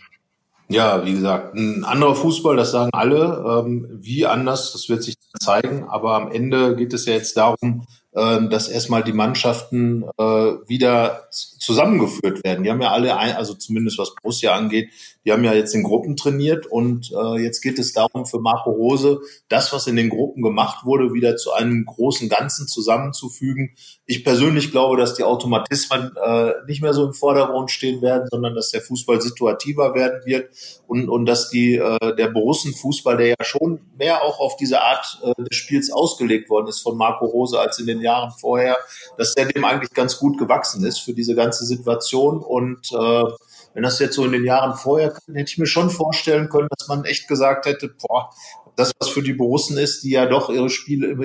Ja, 0.69 1.05
wie 1.05 1.12
gesagt, 1.12 1.53
ein 1.53 1.84
anderer 1.84 2.15
Fußball, 2.15 2.55
das 2.55 2.71
sagen 2.71 2.91
alle. 2.93 3.43
Ähm, 3.45 3.89
wie 3.91 4.25
anders, 4.25 4.71
das 4.71 4.88
wird 4.88 5.03
sich 5.03 5.15
zeigen. 5.38 5.84
Aber 5.89 6.13
am 6.13 6.31
Ende 6.31 6.77
geht 6.77 6.93
es 6.93 7.05
ja 7.05 7.13
jetzt 7.13 7.36
darum, 7.36 7.86
äh, 8.13 8.47
dass 8.47 8.69
erstmal 8.69 9.03
die 9.03 9.12
Mannschaften 9.12 10.05
äh, 10.17 10.23
wieder 10.23 11.27
zusammengeführt 11.62 12.43
werden. 12.43 12.63
Die 12.63 12.71
haben 12.71 12.82
ja 12.82 12.91
alle, 12.91 13.17
ein, 13.17 13.36
also 13.36 13.54
zumindest 13.54 14.00
was 14.00 14.15
Borussia 14.15 14.54
angeht, 14.54 14.89
die 15.24 15.32
haben 15.32 15.43
ja 15.43 15.54
jetzt 15.54 15.76
in 15.76 15.84
Gruppen 15.84 16.17
trainiert 16.17 16.65
und 16.65 17.12
äh, 17.12 17.43
jetzt 17.43 17.62
geht 17.62 17.78
es 17.78 17.93
darum 17.93 18.26
für 18.26 18.39
Marco 18.39 18.71
Rose, 18.71 19.21
das, 19.47 19.71
was 19.71 19.86
in 19.86 19.95
den 19.95 20.10
Gruppen 20.10 20.41
gemacht 20.41 20.86
wurde, 20.86 21.13
wieder 21.13 21.38
zu 21.38 21.54
einem 21.54 21.86
großen 21.86 22.28
Ganzen 22.30 22.67
zusammenzufügen. 22.67 23.76
Ich 24.08 24.24
persönlich 24.24 24.71
glaube, 24.71 24.97
dass 24.97 25.13
die 25.13 25.24
Automatismen 25.24 26.12
äh, 26.21 26.54
nicht 26.67 26.82
mehr 26.82 26.93
so 26.93 27.06
im 27.06 27.13
Vordergrund 27.13 27.69
stehen 27.69 28.02
werden, 28.02 28.28
sondern 28.32 28.56
dass 28.56 28.71
der 28.71 28.82
Fußball 28.82 29.21
situativer 29.21 29.93
werden 29.93 30.21
wird 30.26 30.50
und, 30.88 31.10
und 31.10 31.28
dass 31.28 31.52
die, 31.52 31.76
äh, 31.76 32.15
der 32.15 32.30
Borussen-Fußball, 32.30 33.17
der 33.17 33.28
ja 33.28 33.36
schon 33.43 33.82
mehr 33.97 34.24
auch 34.24 34.39
auf 34.39 34.58
diese 34.58 34.82
Art 34.82 35.19
äh, 35.24 35.43
des 35.43 35.56
Spiels 35.56 35.91
ausgelegt 35.91 36.50
worden 36.50 36.67
ist 36.67 36.82
von 36.82 36.97
Marco 36.97 37.26
Rose 37.26 37.60
als 37.60 37.78
in 37.78 37.86
den 37.86 38.02
Jahren 38.02 38.32
vorher, 38.32 38.78
dass 39.17 39.36
der 39.36 39.45
dem 39.45 39.63
eigentlich 39.63 39.91
ganz 39.93 40.17
gut 40.17 40.39
gewachsen 40.39 40.84
ist 40.84 41.00
für 41.00 41.13
diese 41.13 41.36
ganze 41.36 41.50
Situation 41.51 42.39
und 42.39 42.91
äh, 42.91 43.23
wenn 43.73 43.83
das 43.83 43.99
jetzt 43.99 44.15
so 44.15 44.25
in 44.25 44.31
den 44.33 44.43
Jahren 44.45 44.75
vorher, 44.75 45.13
hätte 45.27 45.51
ich 45.51 45.57
mir 45.57 45.65
schon 45.65 45.89
vorstellen 45.89 46.49
können, 46.49 46.67
dass 46.77 46.87
man 46.87 47.05
echt 47.05 47.27
gesagt 47.27 47.65
hätte, 47.65 47.89
boah, 48.01 48.29
das, 48.75 48.91
was 48.99 49.09
für 49.09 49.21
die 49.21 49.33
Borussen 49.33 49.77
ist, 49.77 50.03
die 50.03 50.11
ja 50.11 50.25
doch 50.25 50.49
ihre 50.49 50.69
Spiele, 50.69 51.15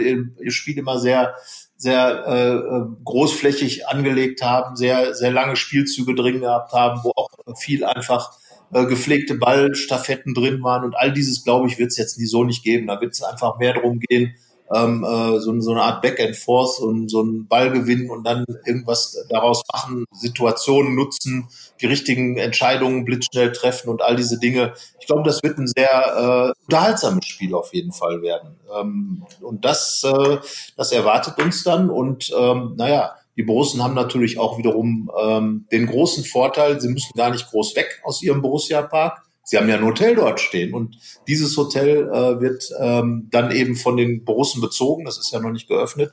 ihr 0.40 0.50
Spiel 0.50 0.78
immer 0.78 0.98
sehr, 0.98 1.34
sehr 1.76 2.26
äh, 2.26 2.94
großflächig 3.04 3.88
angelegt 3.88 4.42
haben, 4.42 4.76
sehr, 4.76 5.14
sehr 5.14 5.30
lange 5.30 5.56
Spielzüge 5.56 6.14
drin 6.14 6.40
gehabt 6.40 6.72
haben, 6.72 7.00
wo 7.02 7.12
auch 7.16 7.28
viel 7.58 7.84
einfach 7.84 8.32
äh, 8.72 8.86
gepflegte 8.86 9.34
Ballstaffetten 9.36 10.34
drin 10.34 10.62
waren. 10.62 10.84
Und 10.84 10.96
all 10.96 11.12
dieses, 11.12 11.44
glaube 11.44 11.68
ich, 11.68 11.78
wird 11.78 11.90
es 11.90 11.98
jetzt 11.98 12.18
nie 12.18 12.26
so 12.26 12.44
nicht 12.44 12.64
geben. 12.64 12.88
Da 12.88 13.00
wird 13.00 13.12
es 13.12 13.22
einfach 13.22 13.58
mehr 13.58 13.74
darum 13.74 14.00
gehen, 14.00 14.34
ähm, 14.74 15.04
äh, 15.04 15.38
so, 15.38 15.58
so 15.60 15.70
eine 15.70 15.82
Art 15.82 16.02
Back 16.02 16.20
and 16.20 16.36
Forth 16.36 16.80
und 16.80 17.10
so 17.10 17.20
einen 17.20 17.46
Ball 17.46 17.70
gewinnen 17.70 18.10
und 18.10 18.24
dann 18.24 18.44
irgendwas 18.64 19.16
daraus 19.28 19.62
machen, 19.72 20.04
Situationen 20.12 20.94
nutzen, 20.94 21.48
die 21.80 21.86
richtigen 21.86 22.36
Entscheidungen 22.36 23.04
blitzschnell 23.04 23.52
treffen 23.52 23.88
und 23.88 24.02
all 24.02 24.16
diese 24.16 24.38
Dinge. 24.38 24.72
Ich 25.00 25.06
glaube, 25.06 25.22
das 25.22 25.42
wird 25.42 25.58
ein 25.58 25.68
sehr 25.68 26.54
äh, 26.54 26.64
unterhaltsames 26.64 27.26
Spiel 27.26 27.54
auf 27.54 27.72
jeden 27.74 27.92
Fall 27.92 28.22
werden. 28.22 28.56
Ähm, 28.74 29.26
und 29.40 29.64
das, 29.64 30.02
äh, 30.04 30.38
das 30.76 30.92
erwartet 30.92 31.38
uns 31.38 31.62
dann. 31.62 31.90
Und 31.90 32.32
ähm, 32.36 32.74
naja, 32.76 33.14
die 33.36 33.42
Borussen 33.42 33.82
haben 33.82 33.94
natürlich 33.94 34.38
auch 34.38 34.58
wiederum 34.58 35.10
ähm, 35.18 35.66
den 35.70 35.86
großen 35.86 36.24
Vorteil, 36.24 36.80
sie 36.80 36.88
müssen 36.88 37.12
gar 37.16 37.30
nicht 37.30 37.48
groß 37.50 37.76
weg 37.76 38.00
aus 38.04 38.22
ihrem 38.22 38.40
Borussia-Park. 38.40 39.25
Sie 39.48 39.56
haben 39.56 39.68
ja 39.68 39.76
ein 39.76 39.84
Hotel 39.84 40.16
dort 40.16 40.40
stehen 40.40 40.74
und 40.74 40.98
dieses 41.28 41.56
Hotel 41.56 42.10
äh, 42.10 42.40
wird 42.40 42.68
ähm, 42.80 43.28
dann 43.30 43.52
eben 43.52 43.76
von 43.76 43.96
den 43.96 44.24
Borussen 44.24 44.60
bezogen. 44.60 45.04
Das 45.04 45.18
ist 45.18 45.30
ja 45.30 45.38
noch 45.38 45.52
nicht 45.52 45.68
geöffnet 45.68 46.12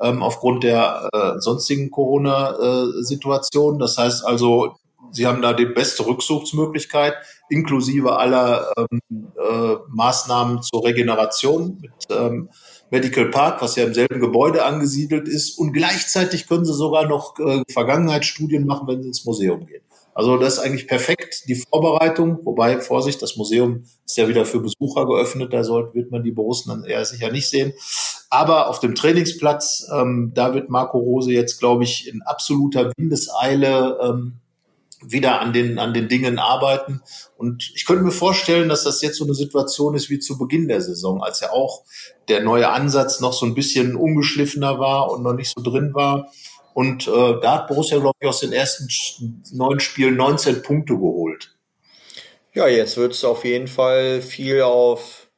ähm, 0.00 0.20
aufgrund 0.20 0.64
der 0.64 1.08
äh, 1.12 1.38
sonstigen 1.38 1.92
Corona-Situation. 1.92 3.76
Äh, 3.76 3.78
das 3.78 3.98
heißt 3.98 4.26
also, 4.26 4.74
Sie 5.12 5.26
haben 5.26 5.42
da 5.42 5.52
die 5.52 5.66
beste 5.66 6.06
Rückzugsmöglichkeit 6.06 7.14
inklusive 7.50 8.16
aller 8.16 8.72
ähm, 8.76 9.00
äh, 9.10 9.76
Maßnahmen 9.88 10.62
zur 10.62 10.84
Regeneration 10.84 11.78
mit 11.80 11.92
ähm, 12.10 12.48
Medical 12.90 13.26
Park, 13.26 13.62
was 13.62 13.76
ja 13.76 13.84
im 13.84 13.94
selben 13.94 14.20
Gebäude 14.20 14.64
angesiedelt 14.64 15.28
ist. 15.28 15.56
Und 15.56 15.72
gleichzeitig 15.72 16.48
können 16.48 16.64
Sie 16.64 16.74
sogar 16.74 17.06
noch 17.06 17.38
äh, 17.38 17.62
Vergangenheitsstudien 17.70 18.66
machen, 18.66 18.88
wenn 18.88 19.02
Sie 19.02 19.08
ins 19.08 19.24
Museum 19.24 19.66
gehen. 19.66 19.82
Also 20.14 20.36
das 20.36 20.54
ist 20.54 20.58
eigentlich 20.60 20.88
perfekt, 20.88 21.44
die 21.48 21.54
Vorbereitung. 21.54 22.38
Wobei, 22.44 22.80
Vorsicht, 22.80 23.22
das 23.22 23.36
Museum 23.36 23.84
ist 24.04 24.16
ja 24.16 24.28
wieder 24.28 24.44
für 24.44 24.60
Besucher 24.60 25.06
geöffnet, 25.06 25.52
da 25.52 25.64
sollte, 25.64 25.94
wird 25.94 26.10
man 26.10 26.22
die 26.22 26.32
Borussen 26.32 26.70
dann 26.70 26.84
eher 26.84 27.04
sicher 27.04 27.30
nicht 27.30 27.48
sehen. 27.48 27.72
Aber 28.28 28.68
auf 28.68 28.80
dem 28.80 28.94
Trainingsplatz, 28.94 29.88
ähm, 29.92 30.32
da 30.34 30.54
wird 30.54 30.70
Marco 30.70 30.98
Rose 30.98 31.32
jetzt, 31.32 31.58
glaube 31.58 31.84
ich, 31.84 32.08
in 32.08 32.22
absoluter 32.22 32.90
Windeseile 32.96 33.98
ähm, 34.02 34.40
wieder 35.04 35.40
an 35.40 35.52
den, 35.52 35.78
an 35.78 35.94
den 35.94 36.08
Dingen 36.08 36.38
arbeiten. 36.38 37.02
Und 37.36 37.72
ich 37.74 37.86
könnte 37.86 38.04
mir 38.04 38.12
vorstellen, 38.12 38.68
dass 38.68 38.84
das 38.84 39.02
jetzt 39.02 39.16
so 39.16 39.24
eine 39.24 39.34
Situation 39.34 39.94
ist 39.94 40.10
wie 40.10 40.18
zu 40.18 40.38
Beginn 40.38 40.68
der 40.68 40.80
Saison, 40.80 41.22
als 41.22 41.40
ja 41.40 41.50
auch 41.50 41.82
der 42.28 42.42
neue 42.42 42.70
Ansatz 42.70 43.20
noch 43.20 43.32
so 43.32 43.46
ein 43.46 43.54
bisschen 43.54 43.96
ungeschliffener 43.96 44.78
war 44.78 45.10
und 45.10 45.22
noch 45.22 45.34
nicht 45.34 45.52
so 45.54 45.62
drin 45.62 45.92
war. 45.94 46.30
Und 46.74 47.06
äh, 47.06 47.40
da 47.40 47.54
hat 47.54 47.68
Borussia, 47.68 47.98
glaube 47.98 48.16
ich, 48.20 48.28
aus 48.28 48.40
den 48.40 48.52
ersten 48.52 48.88
neun 49.52 49.80
Spielen 49.80 50.16
19 50.16 50.62
Punkte 50.62 50.94
geholt. 50.94 51.54
Ja, 52.54 52.68
jetzt 52.68 52.96
wird 52.96 53.12
es 53.12 53.24
auf 53.24 53.44
jeden 53.44 53.68
Fall 53.68 54.20
viel 54.20 54.62
auf 54.62 55.30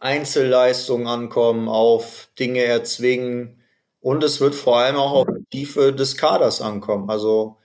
Einzelleistungen 0.00 1.06
ankommen, 1.06 1.68
auf 1.68 2.28
Dinge 2.38 2.62
erzwingen 2.62 3.58
und 4.00 4.22
es 4.22 4.40
wird 4.40 4.54
vor 4.54 4.78
allem 4.78 4.96
auch 4.96 5.12
auf 5.12 5.26
die 5.26 5.58
Tiefe 5.58 5.92
des 5.92 6.16
Kaders 6.16 6.62
ankommen. 6.62 7.10
Also 7.10 7.56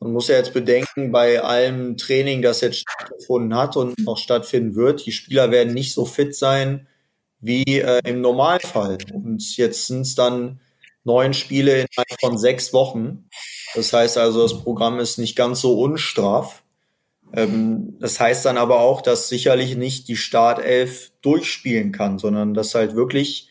man 0.00 0.12
muss 0.12 0.28
ja 0.28 0.36
jetzt 0.36 0.52
bedenken, 0.52 1.12
bei 1.12 1.40
allem 1.40 1.96
Training, 1.96 2.42
das 2.42 2.60
jetzt 2.60 2.80
stattgefunden 2.80 3.56
hat 3.56 3.76
und 3.76 3.98
noch 4.00 4.18
stattfinden 4.18 4.74
wird, 4.74 5.06
die 5.06 5.12
Spieler 5.12 5.50
werden 5.50 5.74
nicht 5.74 5.92
so 5.92 6.04
fit 6.04 6.34
sein 6.34 6.88
wie 7.40 7.80
äh, 7.80 8.00
im 8.04 8.20
Normalfall. 8.20 8.98
Und 9.12 9.56
jetzt 9.56 9.86
sind 9.86 10.02
es 10.02 10.14
dann 10.14 10.60
neun 11.08 11.34
Spiele 11.34 11.72
innerhalb 11.72 12.20
von 12.20 12.38
sechs 12.38 12.72
Wochen. 12.72 13.28
Das 13.74 13.92
heißt 13.92 14.18
also, 14.18 14.42
das 14.42 14.62
Programm 14.62 15.00
ist 15.00 15.18
nicht 15.18 15.34
ganz 15.34 15.60
so 15.60 15.80
unstraff. 15.80 16.62
Ähm, 17.32 17.96
das 17.98 18.20
heißt 18.20 18.44
dann 18.44 18.58
aber 18.58 18.80
auch, 18.80 19.00
dass 19.00 19.28
sicherlich 19.28 19.76
nicht 19.76 20.06
die 20.08 20.16
Startelf 20.16 21.10
durchspielen 21.22 21.90
kann, 21.90 22.18
sondern 22.18 22.54
dass 22.54 22.74
halt 22.74 22.94
wirklich 22.94 23.48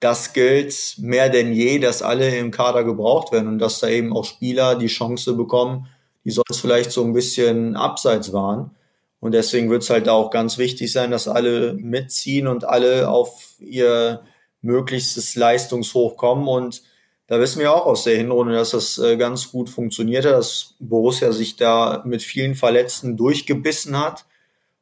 das 0.00 0.34
gilt 0.34 0.96
mehr 0.98 1.30
denn 1.30 1.54
je, 1.54 1.78
dass 1.78 2.02
alle 2.02 2.36
im 2.36 2.50
Kader 2.50 2.84
gebraucht 2.84 3.32
werden 3.32 3.48
und 3.48 3.58
dass 3.58 3.80
da 3.80 3.88
eben 3.88 4.14
auch 4.14 4.26
Spieler 4.26 4.76
die 4.76 4.88
Chance 4.88 5.32
bekommen, 5.34 5.88
die 6.24 6.30
sonst 6.30 6.60
vielleicht 6.60 6.92
so 6.92 7.02
ein 7.02 7.14
bisschen 7.14 7.76
abseits 7.76 8.32
waren. 8.32 8.72
Und 9.20 9.32
deswegen 9.32 9.70
wird 9.70 9.82
es 9.82 9.90
halt 9.90 10.08
auch 10.08 10.30
ganz 10.30 10.58
wichtig 10.58 10.92
sein, 10.92 11.10
dass 11.10 11.28
alle 11.28 11.72
mitziehen 11.72 12.46
und 12.46 12.64
alle 12.64 13.08
auf 13.08 13.54
ihr 13.58 14.22
möglichstes 14.60 15.34
Leistungshoch 15.34 16.16
kommen. 16.16 16.46
Und 16.46 16.82
da 17.28 17.40
wissen 17.40 17.60
wir 17.60 17.72
auch 17.72 17.86
aus 17.86 18.04
der 18.04 18.16
Hinrunde, 18.16 18.54
dass 18.54 18.70
das 18.70 18.98
äh, 18.98 19.16
ganz 19.16 19.50
gut 19.50 19.68
funktioniert 19.68 20.24
hat, 20.24 20.34
dass 20.34 20.74
Borussia 20.78 21.32
sich 21.32 21.56
da 21.56 22.02
mit 22.04 22.22
vielen 22.22 22.54
Verletzten 22.54 23.16
durchgebissen 23.16 23.98
hat. 23.98 24.26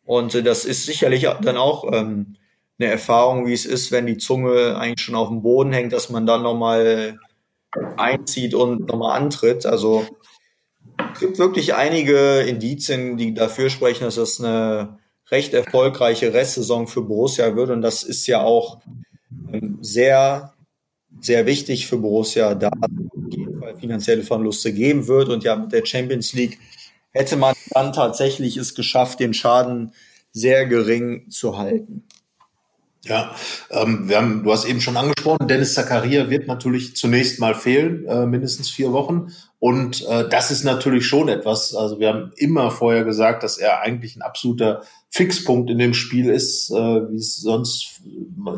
Und 0.04 0.34
äh, 0.34 0.42
das 0.42 0.64
ist 0.64 0.84
sicherlich 0.84 1.26
dann 1.40 1.56
auch 1.56 1.90
ähm, 1.90 2.36
eine 2.78 2.90
Erfahrung, 2.90 3.46
wie 3.46 3.54
es 3.54 3.64
ist, 3.64 3.92
wenn 3.92 4.06
die 4.06 4.18
Zunge 4.18 4.76
eigentlich 4.76 5.04
schon 5.04 5.14
auf 5.14 5.28
dem 5.28 5.42
Boden 5.42 5.72
hängt, 5.72 5.92
dass 5.92 6.10
man 6.10 6.26
dann 6.26 6.42
nochmal 6.42 7.18
einzieht 7.96 8.54
und 8.54 8.88
nochmal 8.88 9.20
antritt. 9.20 9.64
Also 9.64 10.06
es 11.14 11.20
gibt 11.20 11.38
wirklich 11.38 11.74
einige 11.74 12.40
Indizien, 12.40 13.16
die 13.16 13.32
dafür 13.32 13.70
sprechen, 13.70 14.04
dass 14.04 14.16
das 14.16 14.40
eine 14.40 14.98
recht 15.30 15.54
erfolgreiche 15.54 16.34
Restsaison 16.34 16.86
für 16.86 17.02
Borussia 17.02 17.56
wird. 17.56 17.70
Und 17.70 17.82
das 17.82 18.02
ist 18.02 18.26
ja 18.26 18.42
auch 18.42 18.80
ähm, 19.52 19.78
sehr 19.80 20.53
sehr 21.20 21.46
wichtig 21.46 21.86
für 21.86 21.98
Borussia, 21.98 22.54
da 22.54 22.70
finanzielle 23.78 24.22
Verluste 24.22 24.72
geben 24.72 25.06
wird. 25.08 25.28
Und 25.28 25.44
ja, 25.44 25.56
mit 25.56 25.72
der 25.72 25.84
Champions 25.84 26.32
League 26.32 26.58
hätte 27.12 27.36
man 27.36 27.54
dann 27.70 27.92
tatsächlich 27.92 28.56
es 28.56 28.74
geschafft, 28.74 29.20
den 29.20 29.34
Schaden 29.34 29.92
sehr 30.32 30.66
gering 30.66 31.30
zu 31.30 31.56
halten. 31.56 32.04
Ja, 33.04 33.34
ähm, 33.70 34.08
wir 34.08 34.16
haben, 34.16 34.44
du 34.44 34.52
hast 34.52 34.64
eben 34.64 34.80
schon 34.80 34.96
angesprochen, 34.96 35.46
Dennis 35.46 35.74
Zakaria 35.74 36.30
wird 36.30 36.46
natürlich 36.46 36.96
zunächst 36.96 37.38
mal 37.38 37.54
fehlen, 37.54 38.06
äh, 38.06 38.24
mindestens 38.24 38.70
vier 38.70 38.92
Wochen. 38.92 39.28
Und 39.58 40.06
äh, 40.08 40.28
das 40.28 40.50
ist 40.50 40.64
natürlich 40.64 41.06
schon 41.06 41.28
etwas, 41.28 41.74
also 41.74 42.00
wir 42.00 42.08
haben 42.08 42.32
immer 42.36 42.70
vorher 42.70 43.04
gesagt, 43.04 43.42
dass 43.42 43.58
er 43.58 43.82
eigentlich 43.82 44.16
ein 44.16 44.22
absoluter 44.22 44.82
Fixpunkt 45.10 45.70
in 45.70 45.78
dem 45.78 45.94
Spiel 45.94 46.30
ist, 46.30 46.70
äh, 46.70 46.74
wie 46.74 47.16
es 47.16 47.36
sonst 47.36 48.00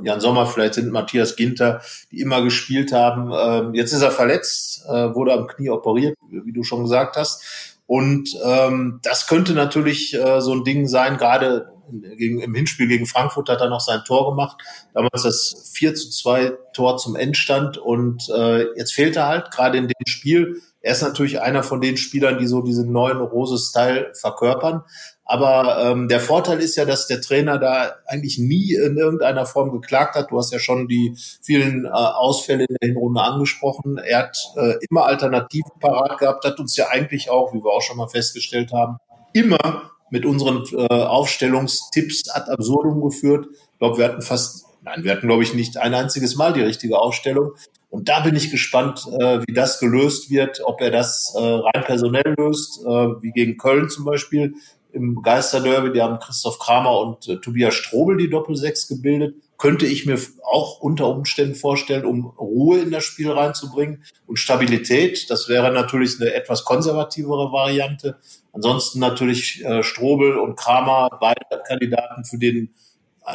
Jan 0.05 0.21
Sommer 0.21 0.47
vielleicht 0.47 0.75
sind, 0.75 0.93
Matthias 0.93 1.37
Ginter, 1.37 1.81
die 2.13 2.21
immer 2.21 2.43
gespielt 2.43 2.93
haben. 2.93 3.33
Ähm, 3.37 3.75
jetzt 3.75 3.93
ist 3.93 4.03
er 4.03 4.11
verletzt, 4.11 4.85
äh, 4.89 5.15
wurde 5.15 5.33
am 5.33 5.47
Knie 5.49 5.71
operiert, 5.71 6.17
wie 6.31 6.53
du 6.53 6.63
schon 6.63 6.85
gesagt 6.85 7.17
hast. 7.17 7.75
Und 7.87 8.31
ähm, 8.45 9.01
das 9.03 9.27
könnte 9.27 9.53
natürlich 9.53 10.15
äh, 10.15 10.41
so 10.41 10.55
ein 10.55 10.65
Ding 10.65 10.89
sein, 10.89 11.19
gerade 11.19 11.76
gegen, 11.90 12.40
im 12.40 12.55
Hinspiel 12.55 12.88
gegen 12.88 13.07
Frankfurt 13.07 13.49
hat 13.49 13.61
er 13.61 13.68
noch 13.68 13.81
sein 13.81 14.03
Tor 14.07 14.31
gemacht. 14.31 14.59
Damals 14.94 15.22
das 15.22 15.70
4 15.75 15.94
zu 15.94 16.11
2 16.11 16.53
Tor 16.72 16.96
zum 16.99 17.16
Endstand 17.16 17.79
und 17.79 18.29
äh, 18.29 18.64
jetzt 18.77 18.92
fehlt 18.92 19.16
er 19.16 19.27
halt 19.27 19.51
gerade 19.51 19.79
in 19.79 19.88
dem 19.88 20.07
Spiel. 20.07 20.61
Er 20.81 20.92
ist 20.92 21.03
natürlich 21.03 21.40
einer 21.40 21.62
von 21.64 21.81
den 21.81 21.96
Spielern, 21.96 22.38
die 22.38 22.46
so 22.46 22.62
diesen 22.62 22.92
neuen 22.92 23.18
Rose-Style 23.18 24.12
verkörpern. 24.14 24.85
Aber 25.25 25.79
ähm, 25.85 26.07
der 26.07 26.20
Vorteil 26.20 26.61
ist 26.61 26.77
ja, 26.77 26.85
dass 26.85 27.09
der 27.09 27.20
Trainer 27.20 27.59
da 27.59 27.96
eigentlich 28.07 28.38
nie 28.38 28.75
in 28.75 28.96
irgendeiner 28.96 29.44
Form 29.44 29.72
geklagt 29.72 30.14
hat. 30.14 30.31
Du 30.31 30.38
hast 30.38 30.53
ja 30.53 30.61
schon 30.61 30.87
die 30.87 31.16
vielen 31.42 31.85
äh, 31.85 31.88
Ausfälle 31.88 32.66
in 32.68 32.77
der 32.81 32.88
Hinrunde 32.90 33.20
angesprochen. 33.20 33.99
Er 33.99 34.18
hat 34.18 34.38
äh, 34.57 34.75
immer 34.88 35.07
Alternativen 35.07 35.72
parat 35.81 36.18
gehabt, 36.18 36.44
hat 36.44 36.61
uns 36.61 36.77
ja 36.77 36.87
eigentlich 36.88 37.29
auch, 37.29 37.53
wie 37.53 37.59
wir 37.59 37.72
auch 37.72 37.83
schon 37.83 37.96
mal 37.96 38.07
festgestellt 38.07 38.72
haben, 38.72 38.99
immer 39.33 39.90
mit 40.11 40.25
unseren 40.25 40.64
äh, 40.73 40.87
Aufstellungstipps 40.87 42.29
ad 42.31 42.51
absurdum 42.51 43.01
geführt. 43.03 43.47
Ich 43.73 43.79
glaube, 43.79 43.99
wir 43.99 44.05
hatten 44.05 44.23
fast, 44.23 44.66
nein, 44.83 45.05
wir 45.05 45.12
hatten, 45.12 45.27
glaube 45.27 45.42
ich, 45.42 45.55
nicht 45.55 45.77
ein 45.77 45.95
einziges 45.95 46.37
Mal 46.37 46.53
die 46.53 46.62
richtige 46.62 46.99
Aufstellung. 46.99 47.53
Und 47.90 48.09
da 48.09 48.21
bin 48.21 48.37
ich 48.37 48.51
gespannt, 48.51 49.07
äh, 49.21 49.40
wie 49.47 49.55
das 49.55 49.81
gelöst 49.81 50.31
wird, 50.31 50.61
ob 50.64 50.81
er 50.81 50.90
das 50.90 51.35
äh, 51.37 51.40
rein 51.40 51.85
personell 51.85 52.35
löst, 52.37 52.81
äh, 52.85 52.88
wie 53.23 53.31
gegen 53.31 53.57
Köln 53.57 53.88
zum 53.88 54.05
Beispiel 54.05 54.55
im 54.92 55.23
Geisterderby. 55.23 55.92
Die 55.92 56.03
haben 56.03 56.19
Christoph 56.19 56.59
Kramer 56.59 56.99
und 57.01 57.29
äh, 57.29 57.37
Tobias 57.37 57.75
Strobel 57.75 58.16
die 58.16 58.31
Doppelsechs 58.31 58.88
gebildet 58.88 59.37
könnte 59.59 59.87
ich 59.87 60.07
mir 60.07 60.19
auch 60.45 60.81
unter 60.81 61.09
Umständen 61.09 61.55
vorstellen, 61.55 62.05
um 62.05 62.27
Ruhe 62.27 62.81
in 62.81 62.90
das 62.90 63.05
Spiel 63.05 63.31
reinzubringen 63.31 64.05
und 64.27 64.38
Stabilität. 64.38 65.31
Das 65.31 65.49
wäre 65.49 65.73
natürlich 65.73 66.21
eine 66.21 66.35
etwas 66.35 66.64
konservativere 66.64 67.53
Variante. 67.53 68.19
Ansonsten 68.53 69.01
natürlich 69.01 69.64
äh, 69.64 69.83
Strobel 69.83 70.38
und 70.38 70.57
Kramer, 70.57 71.11
beide 71.21 71.40
Kandidaten 71.66 72.25
für 72.25 72.38
den 72.38 72.75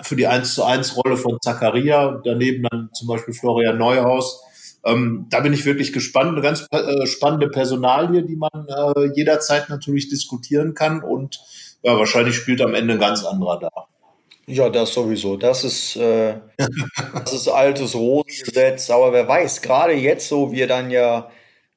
für 0.04 0.16
die 0.16 0.28
1 0.28 0.56
zu 0.56 0.64
1 0.64 0.96
Rolle 0.96 1.18
von 1.18 1.38
Zakaria. 1.42 2.22
Daneben 2.24 2.66
dann 2.70 2.90
zum 2.94 3.08
Beispiel 3.08 3.34
Florian 3.34 3.78
Neuhaus. 3.78 4.42
Ähm, 4.86 5.28
da 5.30 5.42
bin 5.42 5.54
ich 5.54 5.66
wirklich 5.66 5.92
gespannt. 5.94 6.32
Eine 6.32 6.42
ganz 6.42 6.66
äh, 6.72 7.06
spannende 7.06 7.50
Personalie, 7.50 8.24
die 8.24 8.38
man 8.38 8.50
äh, 8.68 9.12
jederzeit 9.16 9.70
natürlich 9.70 10.10
diskutieren 10.10 10.74
kann. 10.74 11.04
Und 11.04 11.42
ja, 11.84 11.98
wahrscheinlich 11.98 12.36
spielt 12.36 12.62
am 12.62 12.74
Ende 12.74 12.94
ein 12.94 13.00
ganz 13.00 13.26
anderer 13.26 13.60
da. 13.60 13.91
Ja, 14.48 14.70
das 14.70 14.94
sowieso. 14.94 15.38
Das 15.38 15.64
ist, 15.64 15.96
äh, 15.96 16.36
das 17.14 17.34
ist 17.34 17.48
altes 17.48 17.96
Rosengesetz. 17.96 18.90
Aber 18.90 19.14
wer 19.14 19.28
weiß, 19.28 19.62
gerade 19.62 19.94
jetzt, 19.94 20.28
so 20.28 20.52
wir 20.52 20.68
dann 20.68 20.92
ja 20.92 21.30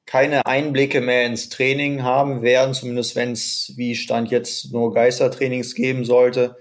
keine 0.07 0.45
Einblicke 0.47 1.01
mehr 1.01 1.27
ins 1.27 1.49
Training 1.49 2.03
haben 2.03 2.43
werden, 2.43 2.75
zumindest 2.75 3.17
wenn 3.17 3.33
es, 3.33 3.73
wie 3.77 3.95
Stand 3.95 4.31
jetzt, 4.31 4.73
nur 4.73 4.93
Geistertrainings 4.93 5.75
geben 5.75 6.05
sollte, 6.05 6.57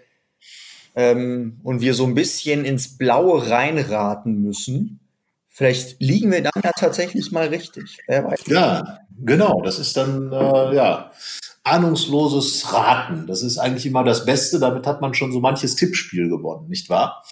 ähm, 0.95 1.59
und 1.63 1.81
wir 1.81 1.93
so 1.93 2.05
ein 2.05 2.13
bisschen 2.13 2.65
ins 2.65 2.97
Blaue 2.97 3.49
reinraten 3.49 4.41
müssen, 4.41 4.99
vielleicht 5.49 5.99
liegen 6.01 6.31
wir 6.31 6.41
dann 6.41 6.61
ja 6.63 6.71
tatsächlich 6.71 7.31
mal 7.31 7.47
richtig. 7.47 7.97
Wer 8.07 8.23
weiß. 8.25 8.43
Ja, 8.47 8.99
genau. 9.19 9.61
Das 9.61 9.79
ist 9.79 9.97
dann, 9.97 10.31
äh, 10.31 10.75
ja 10.75 11.11
ahnungsloses 11.63 12.73
Raten. 12.73 13.25
Das 13.27 13.41
ist 13.41 13.57
eigentlich 13.57 13.85
immer 13.85 14.03
das 14.03 14.25
Beste. 14.25 14.59
Damit 14.59 14.85
hat 14.85 15.01
man 15.01 15.13
schon 15.13 15.31
so 15.31 15.39
manches 15.39 15.75
Tippspiel 15.75 16.29
gewonnen, 16.29 16.67
nicht 16.67 16.89
wahr? 16.89 17.23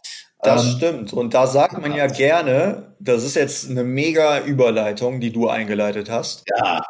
Das 0.43 0.65
ähm, 0.65 0.71
stimmt. 0.77 1.13
Und 1.13 1.33
da 1.33 1.45
sagt 1.45 1.79
man 1.79 1.93
ja 1.93 2.07
gerne, 2.07 2.95
das 2.99 3.23
ist 3.23 3.35
jetzt 3.35 3.69
eine 3.69 3.83
mega 3.83 4.39
Überleitung, 4.39 5.19
die 5.19 5.31
du 5.31 5.47
eingeleitet 5.47 6.09
hast. 6.09 6.43
Ja. 6.49 6.81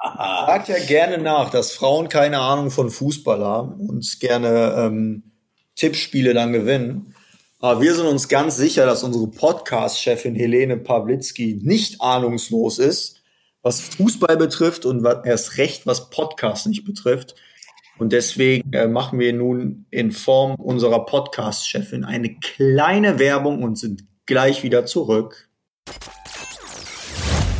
Sagt 0.48 0.70
ja 0.70 0.80
gerne 0.86 1.18
nach, 1.18 1.50
dass 1.50 1.74
Frauen 1.74 2.08
keine 2.08 2.40
Ahnung 2.40 2.72
von 2.72 2.90
Fußball 2.90 3.44
haben 3.44 3.74
und 3.90 4.20
gerne 4.20 4.76
ähm, 4.78 5.24
Tippspiele 5.76 6.34
dann 6.34 6.54
gewinnen. 6.54 7.14
Aber 7.60 7.82
wir 7.82 7.94
sind 7.94 8.08
uns 8.08 8.28
ganz 8.28 8.56
sicher, 8.56 8.86
dass 8.86 9.04
unsere 9.04 9.28
Podcast-Chefin 9.28 10.36
Helene 10.36 10.78
Pawlitzki 10.78 11.60
nicht 11.62 12.02
ahnungslos 12.02 12.80
ist 12.80 13.21
was 13.64 13.82
Fußball 13.82 14.38
betrifft 14.38 14.86
und 14.86 15.06
erst 15.26 15.58
recht, 15.58 15.86
was 15.86 16.10
Podcast 16.10 16.68
nicht 16.68 16.84
betrifft. 16.84 17.36
Und 18.00 18.14
deswegen 18.14 18.74
äh, 18.74 18.88
machen 18.88 19.20
wir 19.20 19.32
nun 19.34 19.86
in 19.92 20.12
Form 20.12 20.56
unserer 20.56 21.06
Podcast-Chefin 21.06 22.04
eine 22.04 22.36
kleine 22.36 23.20
Werbung 23.20 23.62
und 23.62 23.78
sind 23.78 24.06
gleich 24.26 24.64
wieder 24.64 24.86
zurück. 24.86 25.50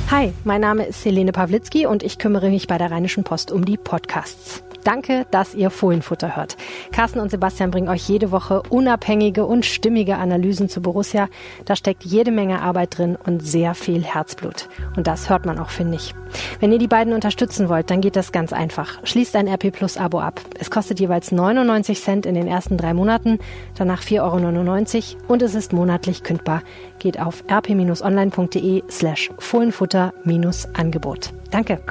Hi, 0.10 0.34
mein 0.44 0.62
Name 0.62 0.86
ist 0.86 1.06
Helene 1.06 1.32
Pawlitzki 1.32 1.86
und 1.86 2.04
ich 2.04 2.18
kümmere 2.18 2.50
mich 2.50 2.68
bei 2.68 2.78
der 2.78 2.92
Rheinischen 2.92 3.24
Post 3.24 3.52
um 3.52 3.64
die 3.66 3.78
Podcasts. 3.78 4.64
Danke, 4.84 5.26
dass 5.32 5.54
ihr 5.54 5.70
Fohlenfutter 5.70 6.36
hört. 6.36 6.58
Carsten 6.92 7.20
und 7.20 7.30
Sebastian 7.32 7.72
bringen 7.72 7.90
euch 7.90 8.08
jede 8.08 8.32
Woche 8.32 8.64
unabhängige 8.70 9.46
und 9.46 9.66
stimmige 9.66 10.18
Analysen 10.18 10.70
zu 10.70 10.82
Borussia. 10.82 11.30
Da 11.66 11.76
steckt 11.76 12.04
jede 12.04 12.32
Menge 12.32 12.62
Arbeit 12.62 12.98
drin 12.98 13.18
und 13.24 13.46
sehr 13.46 13.76
viel 13.76 14.04
Herzblut. 14.04 14.70
Und 14.96 15.08
das 15.08 15.30
hört 15.30 15.46
man 15.46 15.60
auch, 15.60 15.70
finde 15.70 15.96
ich. 15.96 16.14
Wenn 16.60 16.72
ihr 16.72 16.80
die 16.80 16.88
beiden 16.88 17.14
unterstützen 17.14 17.70
wollt, 17.70 17.90
dann 17.92 18.02
geht 18.02 18.16
das 18.16 18.32
ganz 18.32 18.54
einfach. 18.54 19.00
Schließt 19.04 19.36
ein 19.36 19.48
RP 19.48 19.72
Plus 19.72 19.98
Abo 19.98 20.20
ab. 20.20 20.42
Es 20.60 20.72
kostet 20.72 21.00
jeweils 21.00 21.32
99 21.32 22.02
Cent 22.02 22.26
in 22.26 22.36
den 22.36 22.48
ersten 22.48 22.78
drei 22.78 22.94
Monaten, 22.94 23.40
danach 23.78 24.02
4,99 24.02 25.16
Euro 25.16 25.34
und 25.34 25.42
es 25.42 25.56
ist 25.56 25.74
monatlich 25.74 26.24
kündbar. 26.24 26.62
Geht 27.00 27.20
auf 27.20 27.44
rp-online.de 27.50 28.84
slash 28.90 29.32
Fohlenfutter-Angebot. 29.40 31.34
Danke. 31.52 31.82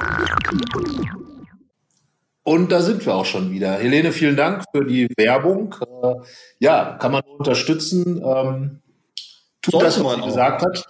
Und 2.43 2.71
da 2.71 2.81
sind 2.81 3.05
wir 3.05 3.15
auch 3.15 3.25
schon 3.25 3.51
wieder. 3.51 3.73
Helene, 3.73 4.11
vielen 4.11 4.35
Dank 4.35 4.63
für 4.73 4.83
die 4.85 5.07
Werbung. 5.15 5.75
Äh, 6.03 6.15
ja, 6.59 6.97
kann 6.99 7.11
man 7.11 7.21
unterstützen. 7.37 8.21
Ähm, 8.23 8.81
tut 9.61 9.73
sollte 9.73 9.85
das, 9.85 10.03
was 10.03 10.15
sie 10.15 10.21
gesagt 10.21 10.61
hat. 10.63 10.85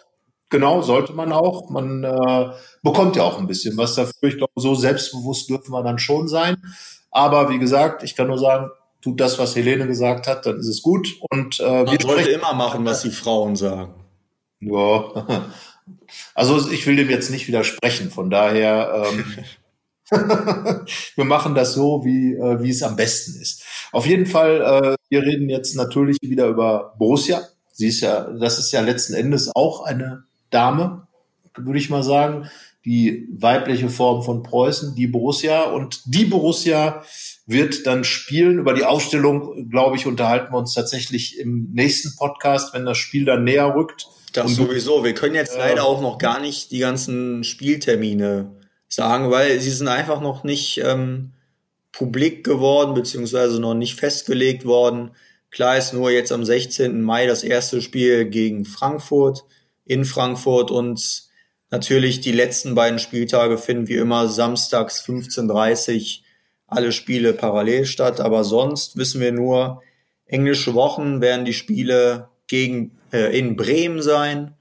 Genau, 0.50 0.82
sollte 0.82 1.14
man 1.14 1.32
auch. 1.32 1.70
Man 1.70 2.04
äh, 2.04 2.52
bekommt 2.84 3.16
ja 3.16 3.24
auch 3.24 3.40
ein 3.40 3.48
bisschen 3.48 3.78
was 3.78 3.96
dafür. 3.96 4.30
Ich 4.30 4.38
glaube, 4.38 4.54
so 4.56 4.76
selbstbewusst 4.76 5.50
dürfen 5.50 5.72
wir 5.72 5.84
dann 5.84 6.00
schon 6.00 6.28
sein. 6.28 6.58
Aber 7.10 7.50
wie 7.50 7.60
gesagt, 7.60 8.04
ich 8.04 8.16
kann 8.16 8.28
nur 8.28 8.38
sagen, 8.38 8.70
tut 9.02 9.20
das, 9.20 9.40
was 9.40 9.56
Helene 9.56 9.88
gesagt 9.88 10.28
hat, 10.28 10.46
dann 10.46 10.60
ist 10.60 10.68
es 10.68 10.82
gut. 10.82 11.08
Und 11.30 11.60
äh, 11.60 11.84
man 11.84 12.00
sollte 12.00 12.32
immer 12.32 12.54
machen, 12.54 12.86
was 12.86 13.02
die 13.02 13.12
Frauen 13.12 13.56
sagen. 13.56 13.96
Ja, 14.60 15.50
also 16.36 16.72
ich 16.72 16.86
will 16.88 16.96
dem 16.96 17.10
jetzt 17.10 17.32
nicht 17.32 17.48
widersprechen. 17.48 18.12
Von 18.12 18.30
daher, 18.30 19.06
ähm, 19.12 19.26
wir 20.12 21.24
machen 21.24 21.56
das 21.56 21.74
so, 21.74 22.04
wie, 22.04 22.34
äh, 22.34 22.62
wie 22.62 22.70
es 22.70 22.84
am 22.84 22.96
besten 22.96 23.40
ist. 23.40 23.64
Auf 23.92 24.06
jeden 24.06 24.26
Fall, 24.26 24.62
äh, 24.62 24.96
wir 25.10 25.22
reden 25.22 25.50
jetzt 25.50 25.76
natürlich 25.76 26.18
wieder 26.22 26.48
über 26.48 26.96
Borussia. 26.98 27.42
Sie 27.72 27.88
ist 27.88 28.02
ja, 28.02 28.30
das 28.40 28.60
ist 28.60 28.72
ja 28.72 28.82
letzten 28.82 29.14
Endes 29.14 29.50
auch 29.56 29.84
eine 29.84 30.24
Dame, 30.50 31.08
würde 31.56 31.80
ich 31.80 31.90
mal 31.90 32.04
sagen. 32.04 32.50
Die 32.84 33.28
weibliche 33.32 33.90
Form 33.90 34.24
von 34.24 34.44
Preußen, 34.44 34.96
die 34.96 35.08
Borussia. 35.08 35.64
Und 35.64 36.02
die 36.06 36.26
Borussia 36.26 37.04
wird 37.46 37.86
dann 37.86 38.04
spielen. 38.04 38.60
Über 38.60 38.74
die 38.74 38.84
Aufstellung, 38.84 39.70
glaube 39.70 39.96
ich, 39.96 40.08
unterhalten 40.08 40.52
wir 40.52 40.58
uns 40.58 40.74
tatsächlich 40.74 41.40
im 41.40 41.70
nächsten 41.74 42.16
Podcast, 42.18 42.74
wenn 42.74 42.86
das 42.86 42.98
Spiel 42.98 43.24
dann 43.24 43.44
näher 43.44 43.76
rückt. 43.76 44.08
Das 44.34 44.56
sowieso. 44.56 45.04
Wir 45.04 45.14
können 45.14 45.36
jetzt 45.36 45.56
äh, 45.56 45.60
leider 45.60 45.86
auch 45.86 46.02
noch 46.02 46.18
gar 46.18 46.40
nicht 46.40 46.72
die 46.72 46.80
ganzen 46.80 47.44
Spieltermine 47.44 48.61
sagen, 48.92 49.32
weil 49.32 49.60
sie 49.60 49.72
sind 49.72 49.88
einfach 49.88 50.22
noch 50.22 50.44
nicht 50.44 50.80
ähm, 50.84 51.32
publik 51.92 52.44
geworden, 52.44 52.94
beziehungsweise 52.94 53.60
noch 53.60 53.74
nicht 53.74 53.96
festgelegt 53.96 54.66
worden. 54.66 55.12
Klar 55.50 55.78
ist 55.78 55.94
nur 55.94 56.12
jetzt 56.12 56.32
am 56.32 56.46
16. 56.46 57.02
Mai 57.02 57.26
das 57.26 57.44
erste 57.44 57.82
Spiel 57.82 58.26
gegen 58.26 58.66
Frankfurt 58.66 59.46
in 59.86 60.06
Frankfurt 60.06 60.72
und 60.72 61.24
natürlich 61.70 62.22
die 62.22 62.32
letzten 62.32 62.76
beiden 62.76 63.00
Spieltage 63.00 63.58
finden 63.58 63.88
wie 63.88 63.96
immer 63.96 64.28
samstags 64.28 65.04
15.30 65.06 66.20
alle 66.68 66.92
Spiele 66.92 67.34
parallel 67.34 67.86
statt. 67.86 68.20
Aber 68.20 68.44
sonst 68.44 68.98
wissen 68.98 69.22
wir 69.22 69.32
nur, 69.32 69.82
englische 70.26 70.74
Wochen 70.74 71.22
werden 71.22 71.46
die 71.46 71.54
Spiele 71.54 72.30
gegen, 72.48 72.98
äh, 73.12 73.38
in 73.38 73.56
Bremen 73.56 74.02
sein 74.02 74.56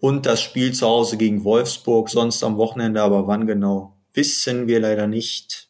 und 0.00 0.26
das 0.26 0.40
Spiel 0.40 0.72
zu 0.72 0.86
Hause 0.86 1.16
gegen 1.16 1.44
Wolfsburg, 1.44 2.08
sonst 2.08 2.42
am 2.42 2.56
Wochenende, 2.56 3.02
aber 3.02 3.26
wann 3.26 3.46
genau, 3.46 3.96
wissen 4.14 4.66
wir 4.66 4.80
leider 4.80 5.06
nicht. 5.06 5.68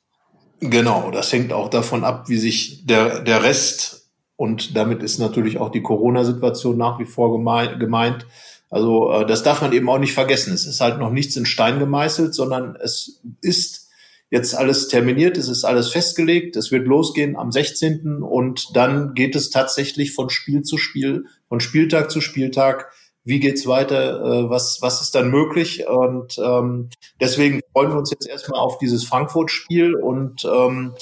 Genau, 0.60 1.10
das 1.10 1.32
hängt 1.32 1.52
auch 1.52 1.68
davon 1.68 2.04
ab, 2.04 2.28
wie 2.28 2.38
sich 2.38 2.86
der, 2.86 3.20
der 3.20 3.42
Rest 3.42 4.00
und 4.40 4.74
damit 4.74 5.02
ist 5.02 5.18
natürlich 5.18 5.58
auch 5.58 5.70
die 5.70 5.82
Corona-Situation 5.82 6.78
nach 6.78 6.98
wie 6.98 7.04
vor 7.04 7.30
gemeint. 7.30 8.26
Also 8.70 9.12
äh, 9.12 9.26
das 9.26 9.42
darf 9.42 9.60
man 9.60 9.74
eben 9.74 9.90
auch 9.90 9.98
nicht 9.98 10.14
vergessen. 10.14 10.54
Es 10.54 10.64
ist 10.64 10.80
halt 10.80 10.98
noch 10.98 11.10
nichts 11.10 11.36
in 11.36 11.44
Stein 11.44 11.78
gemeißelt, 11.78 12.34
sondern 12.34 12.74
es 12.76 13.20
ist 13.42 13.90
jetzt 14.30 14.56
alles 14.56 14.88
terminiert, 14.88 15.36
es 15.36 15.48
ist 15.48 15.64
alles 15.64 15.90
festgelegt, 15.90 16.56
es 16.56 16.70
wird 16.70 16.86
losgehen 16.86 17.36
am 17.36 17.52
16. 17.52 18.22
und 18.22 18.74
dann 18.74 19.14
geht 19.14 19.36
es 19.36 19.50
tatsächlich 19.50 20.14
von 20.14 20.30
Spiel 20.30 20.62
zu 20.62 20.78
Spiel, 20.78 21.26
von 21.48 21.60
Spieltag 21.60 22.10
zu 22.10 22.22
Spieltag. 22.22 22.92
Wie 23.30 23.40
geht's 23.40 23.66
weiter? 23.66 24.24
Äh, 24.24 24.50
was, 24.50 24.78
was 24.82 25.00
ist 25.00 25.14
dann 25.14 25.30
möglich? 25.30 25.86
Und 25.86 26.36
ähm, 26.38 26.90
deswegen 27.20 27.60
freuen 27.72 27.90
wir 27.90 27.98
uns 27.98 28.10
jetzt 28.10 28.28
erstmal 28.28 28.60
auf 28.60 28.78
dieses 28.78 29.04
Frankfurt-Spiel 29.04 29.94
und 29.94 30.44
ähm, 30.44 30.94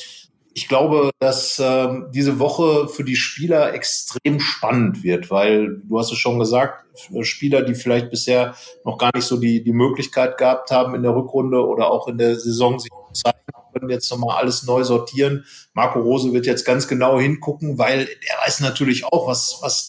ich 0.52 0.68
glaube, 0.68 1.10
dass 1.20 1.60
ähm, 1.64 2.08
diese 2.12 2.38
Woche 2.38 2.88
für 2.88 3.04
die 3.04 3.16
Spieler 3.16 3.72
extrem 3.74 4.40
spannend 4.40 5.04
wird, 5.04 5.30
weil 5.30 5.80
du 5.84 5.98
hast 5.98 6.12
es 6.12 6.18
schon 6.18 6.38
gesagt, 6.38 6.84
Spieler, 7.22 7.62
die 7.62 7.74
vielleicht 7.74 8.10
bisher 8.10 8.56
noch 8.84 8.98
gar 8.98 9.10
nicht 9.14 9.24
so 9.24 9.36
die, 9.38 9.62
die 9.62 9.72
Möglichkeit 9.72 10.36
gehabt 10.36 10.70
haben 10.70 10.94
in 10.96 11.04
der 11.04 11.14
Rückrunde 11.14 11.64
oder 11.64 11.90
auch 11.90 12.08
in 12.08 12.18
der 12.18 12.34
Saison 12.36 12.78
sich 12.78 12.90
zu 12.90 13.22
zeigen, 13.22 13.38
können 13.72 13.90
jetzt 13.90 14.10
nochmal 14.10 14.36
alles 14.36 14.64
neu 14.64 14.84
sortieren. 14.84 15.44
Marco 15.74 16.00
Rose 16.00 16.32
wird 16.32 16.46
jetzt 16.46 16.64
ganz 16.64 16.88
genau 16.88 17.18
hingucken, 17.18 17.78
weil 17.78 18.00
er 18.00 18.46
weiß 18.46 18.60
natürlich 18.60 19.04
auch, 19.04 19.28
was, 19.28 19.58
was 19.62 19.88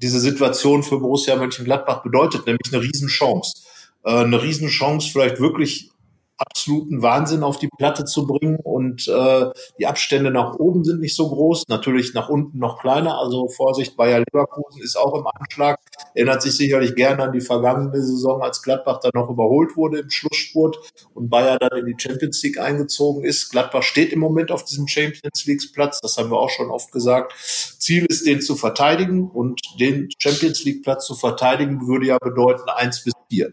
diese 0.00 0.20
Situation 0.20 0.82
für 0.82 0.98
Borussia 0.98 1.36
Mönchengladbach 1.36 2.02
bedeutet, 2.02 2.46
nämlich 2.46 2.72
eine 2.72 2.82
Riesenchance. 2.82 3.62
Äh, 4.04 4.10
eine 4.10 4.42
Riesenchance, 4.42 5.10
vielleicht 5.10 5.40
wirklich 5.40 5.90
absoluten 6.38 7.02
Wahnsinn 7.02 7.42
auf 7.42 7.58
die 7.58 7.68
Platte 7.68 8.04
zu 8.04 8.26
bringen 8.26 8.58
und 8.62 9.08
äh, 9.08 9.46
die 9.78 9.86
Abstände 9.86 10.30
nach 10.30 10.54
oben 10.54 10.84
sind 10.84 11.00
nicht 11.00 11.16
so 11.16 11.28
groß, 11.28 11.68
natürlich 11.68 12.14
nach 12.14 12.28
unten 12.28 12.58
noch 12.58 12.78
kleiner, 12.78 13.18
also 13.18 13.48
Vorsicht, 13.48 13.96
Bayer 13.96 14.20
Leverkusen 14.20 14.82
ist 14.82 14.96
auch 14.96 15.14
im 15.14 15.26
Anschlag, 15.26 15.78
erinnert 16.14 16.42
sich 16.42 16.56
sicherlich 16.56 16.94
gerne 16.94 17.24
an 17.24 17.32
die 17.32 17.40
vergangene 17.40 18.00
Saison, 18.00 18.42
als 18.42 18.62
Gladbach 18.62 19.00
dann 19.00 19.12
noch 19.14 19.28
überholt 19.28 19.76
wurde 19.76 19.98
im 19.98 20.10
Schlussspurt 20.10 20.78
und 21.14 21.28
Bayer 21.28 21.58
dann 21.58 21.78
in 21.78 21.86
die 21.86 21.96
Champions 21.98 22.42
League 22.42 22.58
eingezogen 22.58 23.24
ist. 23.24 23.50
Gladbach 23.50 23.82
steht 23.82 24.12
im 24.12 24.20
Moment 24.20 24.52
auf 24.52 24.64
diesem 24.64 24.86
Champions 24.86 25.44
League 25.46 25.72
Platz, 25.74 26.00
das 26.00 26.16
haben 26.16 26.30
wir 26.30 26.38
auch 26.38 26.50
schon 26.50 26.70
oft 26.70 26.92
gesagt. 26.92 27.32
Ziel 27.78 28.06
ist, 28.08 28.26
den 28.26 28.40
zu 28.40 28.54
verteidigen 28.54 29.28
und 29.30 29.60
den 29.80 30.08
Champions 30.18 30.64
League 30.64 30.82
Platz 30.82 31.06
zu 31.06 31.14
verteidigen 31.14 31.86
würde 31.86 32.06
ja 32.06 32.18
bedeuten 32.18 32.68
eins 32.68 33.02
bis 33.02 33.14
vier. 33.28 33.52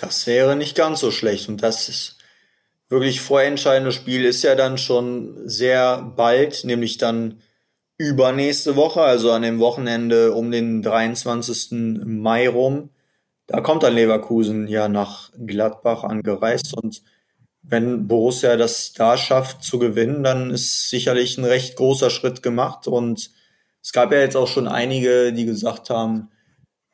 Das 0.00 0.26
wäre 0.26 0.54
nicht 0.54 0.76
ganz 0.76 1.00
so 1.00 1.10
schlecht. 1.10 1.48
Und 1.48 1.62
das 1.62 1.88
ist 1.88 2.18
wirklich 2.88 3.20
vorentscheidende 3.20 3.92
Spiel 3.92 4.24
ist 4.24 4.42
ja 4.42 4.54
dann 4.54 4.78
schon 4.78 5.48
sehr 5.48 6.02
bald, 6.02 6.64
nämlich 6.64 6.98
dann 6.98 7.42
übernächste 7.98 8.76
Woche, 8.76 9.02
also 9.02 9.32
an 9.32 9.42
dem 9.42 9.58
Wochenende 9.58 10.32
um 10.32 10.50
den 10.50 10.82
23. 10.82 11.72
Mai 12.04 12.48
rum. 12.48 12.90
Da 13.46 13.60
kommt 13.60 13.82
dann 13.82 13.94
Leverkusen 13.94 14.68
ja 14.68 14.88
nach 14.88 15.30
Gladbach 15.36 16.04
angereist 16.04 16.76
und 16.76 17.02
wenn 17.62 18.06
Borussia 18.06 18.56
das 18.56 18.92
da 18.92 19.18
schafft 19.18 19.62
zu 19.62 19.78
gewinnen, 19.78 20.22
dann 20.22 20.50
ist 20.50 20.88
sicherlich 20.88 21.36
ein 21.36 21.44
recht 21.44 21.76
großer 21.76 22.08
Schritt 22.08 22.42
gemacht 22.42 22.86
und 22.86 23.30
es 23.82 23.92
gab 23.92 24.12
ja 24.12 24.20
jetzt 24.20 24.36
auch 24.36 24.48
schon 24.48 24.68
einige, 24.68 25.32
die 25.32 25.44
gesagt 25.44 25.90
haben, 25.90 26.30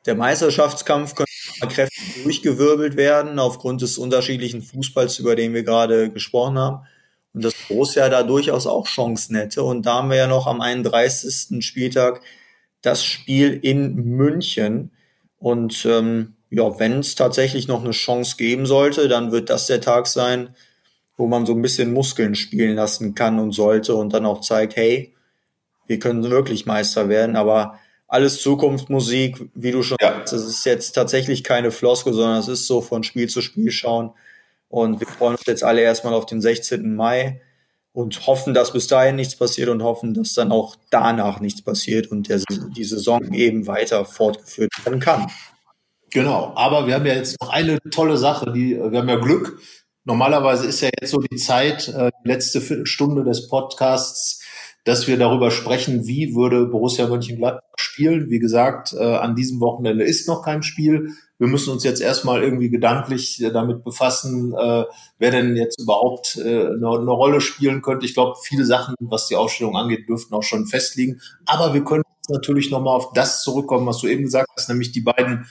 der 0.05 0.15
Meisterschaftskampf 0.15 1.15
könnte 1.15 1.24
kräftig 1.61 2.23
durchgewirbelt 2.23 2.97
werden 2.97 3.39
aufgrund 3.39 3.81
des 3.81 3.97
unterschiedlichen 3.97 4.61
Fußballs, 4.61 5.19
über 5.19 5.35
den 5.35 5.53
wir 5.53 5.63
gerade 5.63 6.09
gesprochen 6.09 6.57
haben. 6.57 6.85
Und 7.33 7.43
dass 7.43 7.53
Borussia 7.67 8.07
da 8.09 8.23
durchaus 8.23 8.65
auch 8.65 8.87
Chancen 8.87 9.35
hätte. 9.35 9.63
Und 9.63 9.85
da 9.85 9.95
haben 9.95 10.09
wir 10.09 10.17
ja 10.17 10.27
noch 10.27 10.47
am 10.47 10.61
31. 10.61 11.65
Spieltag 11.65 12.21
das 12.81 13.03
Spiel 13.03 13.59
in 13.61 13.95
München. 13.95 14.91
Und 15.37 15.85
ähm, 15.85 16.35
ja, 16.49 16.79
wenn 16.79 16.99
es 16.99 17.15
tatsächlich 17.15 17.67
noch 17.67 17.83
eine 17.83 17.91
Chance 17.91 18.37
geben 18.37 18.65
sollte, 18.65 19.07
dann 19.07 19.31
wird 19.31 19.49
das 19.49 19.67
der 19.67 19.81
Tag 19.81 20.07
sein, 20.07 20.55
wo 21.17 21.27
man 21.27 21.45
so 21.45 21.53
ein 21.53 21.61
bisschen 21.61 21.93
Muskeln 21.93 22.35
spielen 22.35 22.75
lassen 22.75 23.15
kann 23.15 23.39
und 23.39 23.51
sollte 23.51 23.95
und 23.95 24.13
dann 24.13 24.25
auch 24.25 24.41
zeigt, 24.41 24.75
hey, 24.75 25.13
wir 25.87 25.99
können 25.99 26.29
wirklich 26.29 26.65
Meister 26.65 27.09
werden. 27.09 27.35
Aber 27.35 27.79
alles 28.07 28.41
Zukunftsmusik, 28.41 29.49
wie 29.53 29.71
du 29.71 29.83
schon 29.83 29.97
ja. 30.01 30.13
sagst. 30.13 30.33
Es 30.33 30.45
ist 30.45 30.65
jetzt 30.65 30.91
tatsächlich 30.91 31.43
keine 31.43 31.71
Floskel, 31.71 32.13
sondern 32.13 32.39
es 32.39 32.47
ist 32.47 32.67
so 32.67 32.81
von 32.81 33.03
Spiel 33.03 33.29
zu 33.29 33.41
Spiel 33.41 33.71
schauen. 33.71 34.11
Und 34.69 34.99
wir 34.99 35.07
freuen 35.07 35.35
uns 35.35 35.45
jetzt 35.45 35.63
alle 35.63 35.81
erstmal 35.81 36.13
auf 36.13 36.25
den 36.25 36.41
16. 36.41 36.95
Mai 36.95 37.41
und 37.93 38.27
hoffen, 38.27 38.53
dass 38.53 38.73
bis 38.73 38.87
dahin 38.87 39.15
nichts 39.15 39.37
passiert 39.37 39.69
und 39.69 39.81
hoffen, 39.81 40.13
dass 40.13 40.33
dann 40.33 40.51
auch 40.51 40.75
danach 40.89 41.39
nichts 41.39 41.61
passiert 41.61 42.11
und 42.11 42.27
der, 42.27 42.41
die 42.75 42.83
Saison 42.83 43.33
eben 43.33 43.67
weiter 43.67 44.03
fortgeführt 44.05 44.71
werden 44.83 44.99
kann. 44.99 45.31
Genau, 46.11 46.53
aber 46.55 46.87
wir 46.87 46.95
haben 46.95 47.05
ja 47.05 47.13
jetzt 47.13 47.37
noch 47.41 47.49
eine 47.49 47.79
tolle 47.91 48.17
Sache, 48.17 48.51
die 48.51 48.77
wir 48.77 48.99
haben 48.99 49.09
ja 49.09 49.15
Glück. 49.15 49.59
Normalerweise 50.03 50.67
ist 50.67 50.81
ja 50.81 50.89
jetzt 50.99 51.11
so 51.11 51.19
die 51.19 51.37
Zeit, 51.37 51.87
äh, 51.87 52.11
die 52.23 52.27
letzte 52.27 52.61
Viertelstunde 52.61 53.23
des 53.23 53.47
Podcasts 53.47 54.41
dass 54.85 55.07
wir 55.07 55.17
darüber 55.17 55.51
sprechen, 55.51 56.05
wie 56.05 56.35
würde 56.35 56.67
Borussia 56.67 57.07
Mönchengladbach 57.07 57.63
spielen. 57.75 58.29
Wie 58.29 58.39
gesagt, 58.39 58.93
äh, 58.93 59.03
an 59.03 59.35
diesem 59.35 59.59
Wochenende 59.59 60.05
ist 60.05 60.27
noch 60.27 60.43
kein 60.43 60.63
Spiel. 60.63 61.09
Wir 61.39 61.47
müssen 61.47 61.71
uns 61.71 61.83
jetzt 61.83 62.01
erstmal 62.01 62.43
irgendwie 62.43 62.69
gedanklich 62.69 63.43
äh, 63.43 63.51
damit 63.51 63.83
befassen, 63.83 64.53
äh, 64.53 64.85
wer 65.17 65.31
denn 65.31 65.55
jetzt 65.57 65.81
überhaupt 65.81 66.37
äh, 66.37 66.67
eine, 66.67 66.99
eine, 66.99 67.11
Rolle 67.11 67.41
spielen 67.41 67.81
könnte. 67.81 68.05
Ich 68.05 68.13
glaube, 68.13 68.37
viele 68.43 68.63
Sachen, 68.63 68.95
was 68.99 69.27
die 69.27 69.35
Ausstellung 69.35 69.75
angeht, 69.75 70.07
dürften 70.07 70.35
auch 70.35 70.43
schon 70.43 70.67
festliegen. 70.67 71.19
Aber 71.45 71.73
wir 71.73 71.83
können 71.83 72.03
natürlich 72.29 72.69
nochmal 72.69 72.95
auf 72.95 73.11
das 73.13 73.41
zurückkommen, 73.41 73.87
was 73.87 73.99
du 73.99 74.07
eben 74.07 74.23
gesagt 74.23 74.49
hast, 74.55 74.69
nämlich 74.69 74.91
die 74.91 75.01
beiden 75.01 75.47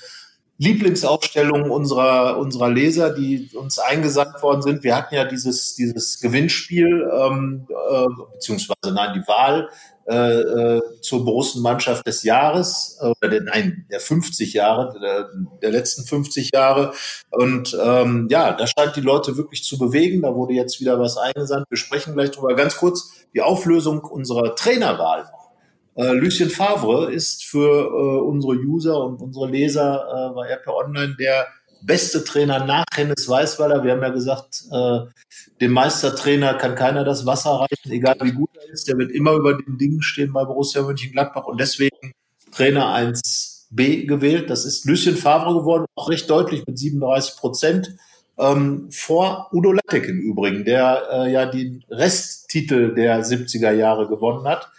Lieblingsaufstellungen 0.59 1.71
unserer, 1.71 2.39
unserer 2.39 2.71
Leser, 2.71 3.11
die 3.11 3.51
uns 3.55 3.79
eingesandt 3.79 4.41
worden 4.43 4.63
sind. 4.63 4.85
Wir 4.85 4.97
hatten 4.97 5.15
ja 5.15 5.25
dieses, 5.25 5.75
dieses 5.75 6.21
Gewinnspiel, 6.21 7.11
ähm, 7.13 7.67
äh, 7.91 8.07
beziehungsweise 8.35 8.95
nein, 8.95 9.15
die 9.21 9.27
Wahl 9.29 9.69
äh, 10.07 10.17
äh, 10.17 10.83
zur 11.01 11.25
großen 11.25 11.63
Mannschaft 11.63 12.07
des 12.07 12.23
Jahres, 12.23 12.99
äh, 13.01 13.07
oder 13.07 13.31
der, 13.31 13.41
nein, 13.41 13.87
der 13.91 14.01
50 14.01 14.53
Jahre, 14.53 14.97
der, 15.01 15.31
der 15.63 15.71
letzten 15.71 16.05
50 16.05 16.51
Jahre. 16.53 16.93
Und 17.31 17.77
ähm, 17.83 18.29
ja, 18.31 18.53
da 18.53 18.67
scheint 18.67 18.97
die 18.97 19.01
Leute 19.01 19.37
wirklich 19.37 19.65
zu 19.65 19.79
bewegen. 19.79 20.23
Da 20.23 20.35
wurde 20.35 20.53
jetzt 20.53 20.79
wieder 20.79 21.01
was 21.01 21.17
eingesandt. 21.17 21.67
Wir 21.71 21.79
sprechen 21.79 22.15
gleich 22.15 22.31
drüber. 22.31 22.55
Ganz 22.55 22.77
kurz 22.77 23.13
die 23.35 23.41
Auflösung 23.41 24.01
unserer 24.01 24.55
Trainerwahl 24.55 25.27
äh, 25.97 26.12
Lucien 26.12 26.51
Favre 26.51 27.12
ist 27.12 27.45
für 27.45 27.84
äh, 27.84 28.20
unsere 28.20 28.55
User 28.55 29.05
und 29.05 29.20
unsere 29.20 29.49
Leser 29.49 30.30
äh, 30.30 30.34
bei 30.34 30.49
RP 30.49 30.68
Online 30.68 31.14
der 31.18 31.47
beste 31.82 32.24
Trainer 32.24 32.64
nach 32.64 32.84
Hennes 32.95 33.28
Weißweiler. 33.28 33.84
Wir 33.84 33.92
haben 33.92 34.03
ja 34.03 34.09
gesagt, 34.09 34.64
äh, 34.72 35.01
dem 35.61 35.72
Meistertrainer 35.72 36.55
kann 36.55 36.74
keiner 36.74 37.05
das 37.05 37.26
Wasser 37.26 37.61
reichen, 37.61 37.92
egal 37.92 38.16
wie 38.22 38.32
gut 38.32 38.51
er 38.55 38.72
ist. 38.72 38.88
Der 38.88 38.99
wird 38.99 39.12
immer 39.12 39.32
über 39.34 39.55
den 39.55 39.78
Dingen 39.78 40.03
stehen 40.03 40.32
bei 40.32 40.45
Borussia 40.45 40.82
Mönchengladbach 40.82 41.45
und 41.45 41.61
deswegen 41.61 42.12
Trainer 42.51 42.86
1b 42.97 44.07
gewählt. 44.07 44.51
Das 44.51 44.64
ist 44.64 44.86
Lucien 44.86 45.16
Favre 45.16 45.55
geworden, 45.55 45.84
auch 45.95 46.09
recht 46.09 46.28
deutlich 46.28 46.66
mit 46.66 46.78
37 46.78 47.36
Prozent. 47.36 47.97
Ähm, 48.36 48.88
vor 48.90 49.51
Udo 49.53 49.70
Lattek 49.70 50.09
im 50.09 50.18
Übrigen, 50.18 50.64
der 50.64 51.07
äh, 51.12 51.32
ja 51.32 51.47
den 51.47 51.84
Resttitel 51.88 52.92
der 52.95 53.22
70er 53.24 53.70
Jahre 53.70 54.09
gewonnen 54.09 54.49
hat 54.49 54.70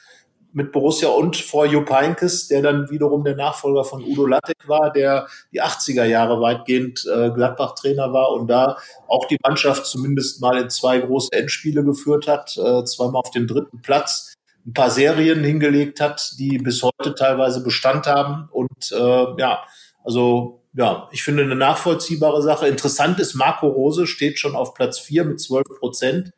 mit 0.55 0.71
Borussia 0.71 1.09
und 1.09 1.35
vor 1.35 1.65
Jupp 1.65 1.91
Heynckes, 1.91 2.47
der 2.47 2.61
dann 2.61 2.89
wiederum 2.89 3.25
der 3.25 3.35
Nachfolger 3.35 3.83
von 3.83 4.01
Udo 4.01 4.25
Lattek 4.25 4.67
war, 4.67 4.91
der 4.91 5.27
die 5.51 5.61
80er 5.61 6.05
Jahre 6.05 6.39
weitgehend 6.39 7.05
äh, 7.05 7.29
Gladbach-Trainer 7.29 8.13
war 8.13 8.31
und 8.31 8.47
da 8.47 8.77
auch 9.07 9.25
die 9.25 9.37
Mannschaft 9.43 9.85
zumindest 9.85 10.41
mal 10.41 10.57
in 10.57 10.69
zwei 10.69 10.99
große 10.99 11.33
Endspiele 11.33 11.83
geführt 11.83 12.27
hat, 12.27 12.57
äh, 12.57 12.85
zweimal 12.85 13.21
auf 13.25 13.31
dem 13.31 13.47
dritten 13.47 13.81
Platz, 13.81 14.33
ein 14.65 14.73
paar 14.73 14.89
Serien 14.89 15.43
hingelegt 15.43 15.99
hat, 15.99 16.35
die 16.39 16.57
bis 16.57 16.81
heute 16.81 17.13
teilweise 17.15 17.61
Bestand 17.61 18.07
haben 18.07 18.47
und 18.51 18.93
äh, 18.93 19.25
ja, 19.37 19.61
also 20.05 20.61
ja, 20.73 21.09
ich 21.11 21.23
finde 21.23 21.43
eine 21.43 21.55
nachvollziehbare 21.55 22.41
Sache. 22.41 22.67
Interessant 22.67 23.19
ist, 23.19 23.35
Marco 23.35 23.67
Rose 23.67 24.07
steht 24.07 24.39
schon 24.39 24.55
auf 24.55 24.73
Platz 24.73 24.99
vier 24.99 25.25
mit 25.25 25.39
12 25.41 25.63
Prozent 25.79 26.31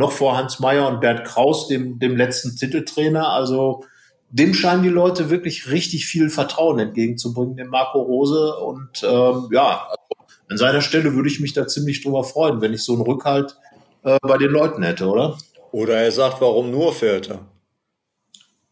noch 0.00 0.12
vor 0.12 0.36
Hans 0.36 0.58
Meyer 0.58 0.88
und 0.88 1.00
Bert 1.00 1.24
Kraus, 1.26 1.68
dem, 1.68 1.98
dem 2.00 2.16
letzten 2.16 2.56
Titeltrainer. 2.56 3.28
Also 3.28 3.84
dem 4.30 4.54
scheinen 4.54 4.82
die 4.82 4.88
Leute 4.88 5.30
wirklich 5.30 5.70
richtig 5.70 6.06
viel 6.06 6.30
Vertrauen 6.30 6.78
entgegenzubringen, 6.78 7.56
dem 7.56 7.68
Marco 7.68 8.00
Rose. 8.00 8.56
Und 8.56 9.02
ähm, 9.04 9.48
ja, 9.52 9.86
also 9.88 10.24
an 10.48 10.56
seiner 10.56 10.80
Stelle 10.80 11.14
würde 11.14 11.28
ich 11.28 11.40
mich 11.40 11.52
da 11.52 11.66
ziemlich 11.68 12.02
drüber 12.02 12.24
freuen, 12.24 12.60
wenn 12.60 12.72
ich 12.72 12.82
so 12.82 12.94
einen 12.94 13.02
Rückhalt 13.02 13.56
äh, 14.02 14.18
bei 14.22 14.38
den 14.38 14.50
Leuten 14.50 14.82
hätte, 14.82 15.06
oder? 15.06 15.38
Oder 15.70 15.98
er 15.98 16.10
sagt, 16.10 16.40
warum 16.40 16.70
nur 16.70 16.92
Vierter? 16.92 17.46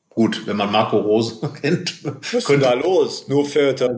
Gut, 0.09 0.47
wenn 0.47 0.57
man 0.57 0.73
Marco 0.73 0.99
Rose 0.99 1.37
kennt. 1.61 2.05
Was 2.33 2.45
könnte 2.45 2.67
da 2.67 2.73
los? 2.73 3.29
Nur 3.29 3.45
Vierter. 3.45 3.91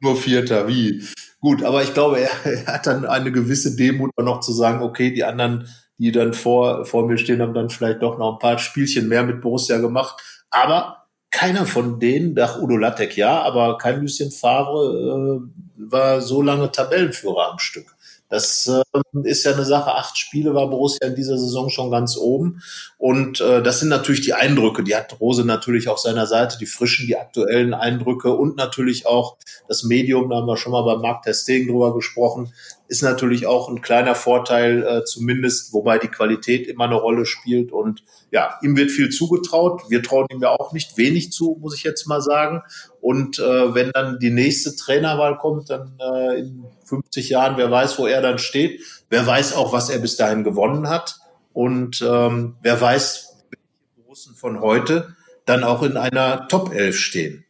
Nur 0.00 0.16
Vierter, 0.16 0.68
wie? 0.68 1.02
Gut, 1.40 1.62
aber 1.62 1.82
ich 1.82 1.94
glaube, 1.94 2.20
er, 2.20 2.30
er 2.44 2.66
hat 2.66 2.86
dann 2.86 3.06
eine 3.06 3.30
gewisse 3.32 3.76
Demut 3.76 4.10
noch 4.18 4.40
zu 4.40 4.52
sagen, 4.52 4.82
okay, 4.82 5.12
die 5.12 5.24
anderen 5.24 5.68
die 5.98 6.12
dann 6.12 6.34
vor, 6.34 6.84
vor 6.84 7.06
mir 7.06 7.18
stehen, 7.18 7.40
haben 7.40 7.54
dann 7.54 7.70
vielleicht 7.70 8.02
doch 8.02 8.18
noch 8.18 8.34
ein 8.34 8.38
paar 8.38 8.58
Spielchen 8.58 9.08
mehr 9.08 9.22
mit 9.22 9.40
Borussia 9.40 9.78
gemacht. 9.78 10.22
Aber 10.50 11.06
keiner 11.30 11.66
von 11.66 12.00
denen, 12.00 12.34
nach 12.34 12.58
Udo 12.58 12.76
Lattek 12.76 13.16
ja, 13.16 13.42
aber 13.42 13.78
kein 13.78 14.00
Lucien 14.00 14.30
Favre 14.30 15.40
äh, 15.40 15.90
war 15.90 16.20
so 16.20 16.42
lange 16.42 16.70
Tabellenführer 16.70 17.52
am 17.52 17.58
Stück. 17.58 17.96
Das 18.28 18.66
äh, 18.66 18.82
ist 19.22 19.44
ja 19.44 19.52
eine 19.52 19.64
Sache. 19.64 19.94
Acht 19.94 20.18
Spiele 20.18 20.54
war 20.54 20.68
Borussia 20.68 21.06
in 21.06 21.14
dieser 21.14 21.38
Saison 21.38 21.68
schon 21.68 21.90
ganz 21.90 22.16
oben. 22.16 22.60
Und 22.98 23.40
äh, 23.40 23.62
das 23.62 23.80
sind 23.80 23.88
natürlich 23.88 24.22
die 24.22 24.34
Eindrücke. 24.34 24.82
Die 24.82 24.96
hat 24.96 25.20
Rose 25.20 25.44
natürlich 25.44 25.88
auf 25.88 25.98
seiner 25.98 26.26
Seite, 26.26 26.58
die 26.58 26.66
frischen, 26.66 27.06
die 27.06 27.16
aktuellen 27.16 27.72
Eindrücke 27.72 28.32
und 28.32 28.56
natürlich 28.56 29.06
auch 29.06 29.36
das 29.68 29.84
Medium, 29.84 30.28
da 30.28 30.36
haben 30.36 30.46
wir 30.46 30.56
schon 30.56 30.72
mal 30.72 30.82
bei 30.82 30.96
Marc 30.96 31.22
Testegen 31.22 31.68
drüber 31.68 31.94
gesprochen, 31.94 32.52
ist 32.88 33.02
natürlich 33.02 33.46
auch 33.46 33.68
ein 33.68 33.80
kleiner 33.80 34.14
Vorteil, 34.14 34.82
äh, 34.82 35.04
zumindest, 35.04 35.72
wobei 35.72 35.98
die 35.98 36.08
Qualität 36.08 36.66
immer 36.66 36.84
eine 36.84 36.94
Rolle 36.94 37.26
spielt. 37.26 37.72
Und 37.72 38.04
ja, 38.30 38.58
ihm 38.62 38.76
wird 38.76 38.90
viel 38.90 39.10
zugetraut. 39.10 39.82
Wir 39.88 40.02
trauen 40.02 40.26
ihm 40.30 40.40
ja 40.40 40.50
auch 40.50 40.72
nicht 40.72 40.96
wenig 40.96 41.32
zu, 41.32 41.58
muss 41.60 41.76
ich 41.76 41.82
jetzt 41.82 42.06
mal 42.06 42.20
sagen. 42.20 42.62
Und 43.00 43.38
äh, 43.38 43.74
wenn 43.74 43.90
dann 43.92 44.18
die 44.18 44.30
nächste 44.30 44.76
Trainerwahl 44.76 45.38
kommt, 45.38 45.70
dann 45.70 45.98
äh, 46.00 46.40
in 46.40 46.64
50 46.84 47.28
Jahren, 47.28 47.56
wer 47.56 47.70
weiß, 47.70 47.98
wo 47.98 48.06
er 48.06 48.22
dann 48.22 48.38
steht. 48.38 48.80
Wer 49.10 49.26
weiß 49.26 49.54
auch, 49.54 49.72
was 49.72 49.90
er 49.90 49.98
bis 49.98 50.16
dahin 50.16 50.44
gewonnen 50.44 50.88
hat. 50.88 51.16
Und 51.52 52.02
ähm, 52.02 52.56
wer 52.62 52.80
weiß, 52.80 53.46
welche 53.50 54.08
Russen 54.08 54.34
von 54.34 54.60
heute 54.60 55.16
dann 55.44 55.64
auch 55.64 55.82
in 55.82 55.96
einer 55.96 56.48
Top 56.48 56.72
11 56.72 56.98
stehen. 56.98 57.45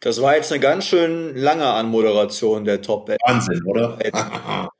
Das 0.00 0.20
war 0.20 0.36
jetzt 0.36 0.52
eine 0.52 0.60
ganz 0.60 0.84
schön 0.84 1.36
lange 1.36 1.66
Anmoderation 1.66 2.64
der 2.64 2.82
Top 2.82 3.08
11. 3.08 3.18
Wahnsinn, 3.26 3.62
oder? 3.64 3.98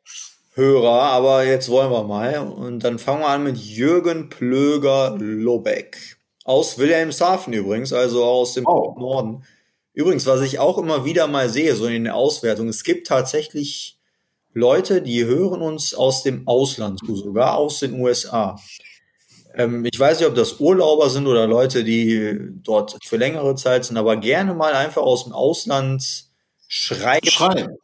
Hörer, 0.55 1.03
aber 1.03 1.45
jetzt 1.45 1.69
wollen 1.69 1.91
wir 1.91 2.05
mal. 2.05 2.39
Und 2.39 2.81
dann 2.85 2.99
fangen 2.99 3.21
wir 3.21 3.29
an 3.29 3.45
mit 3.45 3.59
Jürgen 3.59 4.29
Plöger-Lobeck. 4.31 6.17
Aus 6.45 6.79
Wilhelmshaven 6.79 7.53
übrigens, 7.53 7.93
also 7.93 8.25
aus 8.25 8.55
dem 8.55 8.67
oh. 8.67 8.95
Norden. 8.99 9.45
Übrigens, 9.93 10.27
was 10.27 10.43
ich 10.43 10.59
auch 10.59 10.79
immer 10.79 11.05
wieder 11.05 11.27
mal 11.27 11.49
sehe, 11.49 11.75
so 11.75 11.87
in 11.87 12.05
der 12.05 12.15
Auswertung, 12.15 12.69
es 12.69 12.85
gibt 12.85 13.07
tatsächlich 13.07 13.99
Leute, 14.53 15.03
die 15.03 15.25
hören 15.25 15.61
uns 15.61 15.93
aus 15.93 16.23
dem 16.23 16.47
Ausland 16.49 17.01
zu, 17.01 17.17
sogar 17.17 17.57
aus 17.57 17.81
den 17.81 18.01
USA. 18.01 18.59
Ähm, 19.57 19.87
ich 19.91 19.99
weiß 19.99 20.21
nicht, 20.21 20.29
ob 20.29 20.35
das 20.35 20.61
Urlauber 20.61 21.09
sind 21.09 21.27
oder 21.27 21.47
Leute, 21.47 21.83
die 21.83 22.39
dort 22.63 22.99
für 23.03 23.17
längere 23.17 23.55
Zeit 23.55 23.87
sind, 23.87 23.97
aber 23.97 24.17
gerne 24.17 24.53
mal 24.55 24.75
einfach 24.75 25.03
aus 25.03 25.25
dem 25.25 25.33
Ausland 25.33 26.27
schreiben. 26.69 27.27
schreiben. 27.27 27.79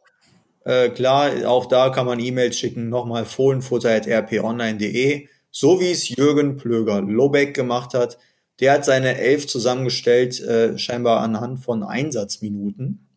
Äh, 0.65 0.89
klar, 0.89 1.31
auch 1.45 1.65
da 1.65 1.89
kann 1.89 2.05
man 2.05 2.19
E-Mails 2.19 2.57
schicken, 2.57 2.89
nochmal 2.89 3.25
fohlenfutter.rponline.de, 3.25 5.27
so 5.51 5.81
wie 5.81 5.91
es 5.91 6.09
Jürgen 6.09 6.57
Plöger-Lobeck 6.57 7.53
gemacht 7.53 7.93
hat. 7.95 8.17
Der 8.59 8.73
hat 8.73 8.85
seine 8.85 9.17
Elf 9.17 9.47
zusammengestellt, 9.47 10.39
äh, 10.41 10.77
scheinbar 10.77 11.21
anhand 11.21 11.59
von 11.59 11.81
Einsatzminuten. 11.83 13.07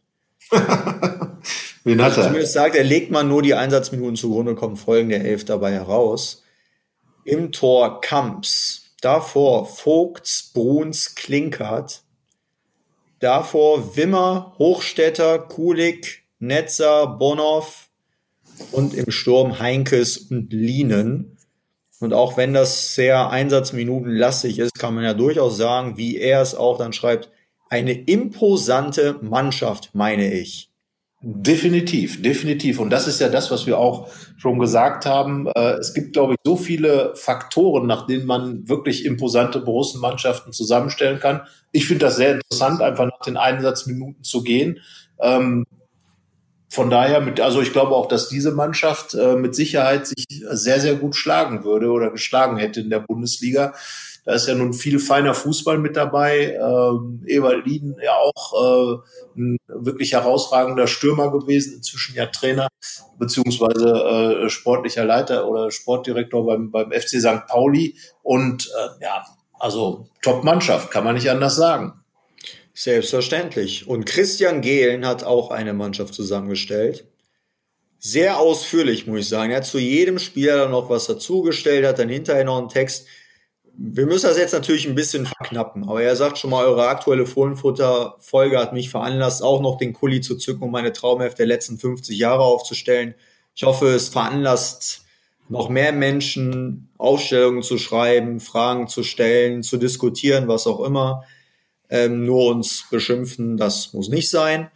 Wen 0.51 2.03
hat 2.03 2.13
also 2.13 2.23
er? 2.23 2.29
Zumindest 2.29 2.55
sagt, 2.55 2.75
er 2.75 2.85
legt 2.85 3.11
man 3.11 3.29
nur 3.29 3.43
die 3.43 3.55
Einsatzminuten 3.55 4.17
zugrunde, 4.17 4.55
kommen 4.55 4.77
folgende 4.77 5.19
Elf 5.19 5.45
dabei 5.45 5.73
heraus. 5.73 6.43
Im 7.27 7.51
Tor 7.51 8.01
Kamps, 8.01 8.95
davor 9.01 9.67
Vogts, 9.67 10.53
Bruns, 10.55 11.17
Klinkert, 11.17 12.03
davor 13.19 13.97
Wimmer, 13.97 14.55
Hochstetter, 14.59 15.41
Kulik, 15.41 16.23
Netzer, 16.39 17.09
Bonhoff 17.09 17.89
und 18.71 18.95
im 18.95 19.11
Sturm 19.11 19.59
Heinkes 19.59 20.19
und 20.19 20.53
Lienen. 20.53 21.37
Und 21.99 22.13
auch 22.13 22.37
wenn 22.37 22.55
das 22.55 22.95
sehr 22.95 23.29
einsatzminutenlastig 23.31 24.61
ist, 24.61 24.75
kann 24.79 24.95
man 24.95 25.03
ja 25.03 25.15
durchaus 25.15 25.57
sagen, 25.57 25.97
wie 25.97 26.19
er 26.19 26.43
es 26.43 26.55
auch 26.55 26.79
dann 26.79 26.93
schreibt, 26.93 27.31
eine 27.69 27.93
imposante 27.93 29.19
Mannschaft, 29.21 29.91
meine 29.95 30.33
ich. 30.33 30.71
Definitiv, 31.29 32.23
definitiv. 32.23 32.79
Und 32.79 32.91
das 32.91 33.09
ist 33.09 33.21
ja 33.21 33.29
das, 33.29 33.51
was 33.51 33.67
wir 33.67 33.79
auch 33.79 34.09
schon 34.37 34.61
gesagt 34.61 35.07
haben. 35.07 35.49
Äh, 35.57 35.73
es 35.73 35.93
gibt, 35.93 36.13
glaube 36.13 36.35
ich, 36.35 36.39
so 36.45 36.55
viele 36.55 37.17
Faktoren, 37.17 37.89
nach 37.89 38.07
denen 38.07 38.27
man 38.27 38.69
wirklich 38.69 39.05
imposante 39.05 39.59
Borussenmannschaften 39.59 40.53
zusammenstellen 40.53 41.19
kann. 41.19 41.41
Ich 41.73 41.89
finde 41.89 42.05
das 42.05 42.15
sehr 42.15 42.35
interessant, 42.35 42.81
einfach 42.81 43.07
nach 43.07 43.27
den 43.27 43.37
Einsatzminuten 43.37 44.23
zu 44.23 44.45
gehen. 44.45 44.79
Von 46.69 46.91
daher, 46.91 47.21
mit, 47.21 47.41
also 47.41 47.61
ich 47.61 47.73
glaube 47.73 47.95
auch, 47.95 48.07
dass 48.07 48.29
diese 48.29 48.53
Mannschaft 48.53 49.15
äh, 49.15 49.37
mit 49.37 49.55
Sicherheit 49.55 50.07
sich 50.07 50.27
sehr, 50.51 50.81
sehr 50.81 50.97
gut 50.97 51.15
schlagen 51.15 51.65
würde 51.65 51.91
oder 51.91 52.11
geschlagen 52.11 52.57
hätte 52.57 52.81
in 52.81 52.91
der 52.91 53.01
Bundesliga. 53.01 53.75
Da 54.25 54.33
ist 54.33 54.49
ja 54.49 54.57
nun 54.57 54.73
viel 54.73 54.99
feiner 54.99 55.35
Fußball 55.35 55.79
mit 55.79 55.97
dabei. 55.97 56.59
Ähm, 56.61 57.23
Ewald 57.27 57.65
Lieden 57.65 57.95
ja 58.03 58.17
auch 58.17 58.53
äh, 58.55 59.41
ein 59.41 59.57
wirklich 59.69 60.15
herausragender 60.15 60.89
Stürmer 60.89 61.31
gewesen, 61.31 61.75
inzwischen 61.77 62.17
ja 62.17 62.27
Trainer 62.27 62.67
beziehungsweise 63.21 64.45
äh, 64.45 64.51
sportlicher 64.51 65.05
Leiter 65.05 65.47
oder 65.47 65.71
Sportdirektor 65.71 66.45
beim, 66.45 66.73
beim 66.73 66.91
FC 66.91 67.21
St. 67.21 67.47
Pauli. 67.47 67.97
Und 68.25 68.67
äh, 68.67 69.05
ja, 69.05 69.25
also 69.61 70.09
Top-Mannschaft, 70.23 70.91
kann 70.91 71.05
man 71.05 71.15
nicht 71.15 71.31
anders 71.31 71.55
sagen. 71.55 72.03
Selbstverständlich. 72.79 73.89
Und 73.89 74.05
Christian 74.05 74.61
Gehlen 74.61 75.07
hat 75.07 75.25
auch 75.25 75.51
eine 75.51 75.73
Mannschaft 75.73 76.13
zusammengestellt. 76.13 77.07
Sehr 77.99 78.39
ausführlich, 78.39 79.07
muss 79.07 79.21
ich 79.21 79.29
sagen. 79.31 79.51
Er 79.51 79.59
hat 79.59 79.65
zu 79.65 79.79
jedem 79.79 80.19
Spieler 80.19 80.59
dann 80.59 80.73
noch 80.73 80.91
was 80.91 81.07
dazugestellt, 81.07 81.87
hat 81.87 81.99
dann 81.99 82.11
hinterher 82.11 82.45
noch 82.45 82.59
einen 82.59 82.69
Text. 82.69 83.07
wir 83.79 84.05
müssen 84.05 84.27
das 84.27 84.37
jetzt 84.37 84.53
natürlich 84.53 84.87
ein 84.87 84.95
bisschen 84.95 85.25
verknappen, 85.25 85.89
aber 85.89 86.03
er 86.03 86.17
sagt 86.17 86.37
schon 86.37 86.51
mal, 86.51 86.67
eure 86.67 86.89
aktuelle 86.89 87.25
Fohlenfutter-Folge 87.25 88.59
hat 88.59 88.75
mich 88.75 88.91
veranlasst, 88.91 89.43
auch 89.43 89.63
noch 89.63 89.79
den 89.79 89.95
Kuli 89.95 90.21
zu 90.21 90.37
zücken, 90.37 90.65
um 90.65 90.71
meine 90.71 90.93
Traumheft 90.93 91.39
der 91.39 91.47
letzten 91.47 91.79
50 91.79 92.19
Jahre 92.19 92.43
aufzustellen. 92.43 93.15
Ich 93.55 93.63
hoffe, 93.63 93.89
es 93.89 94.11
veranlasst 94.11 95.07
noch 95.49 95.71
mehr 95.71 95.93
Menschen, 95.93 96.91
Aufstellungen 96.99 97.63
zu 97.63 97.79
schreiben, 97.79 98.39
Fragen 98.41 98.87
zu 98.87 99.03
stellen, 99.03 99.63
zu 99.63 99.79
diskutieren, 99.79 100.47
was 100.47 100.67
auch 100.67 100.81
immer. 100.81 101.25
Ähm, 101.89 102.25
nur 102.25 102.47
uns 102.47 102.87
beschimpfen, 102.91 103.57
das 103.57 103.93
muss 103.93 104.09
nicht 104.09 104.31
sein. 104.31 104.71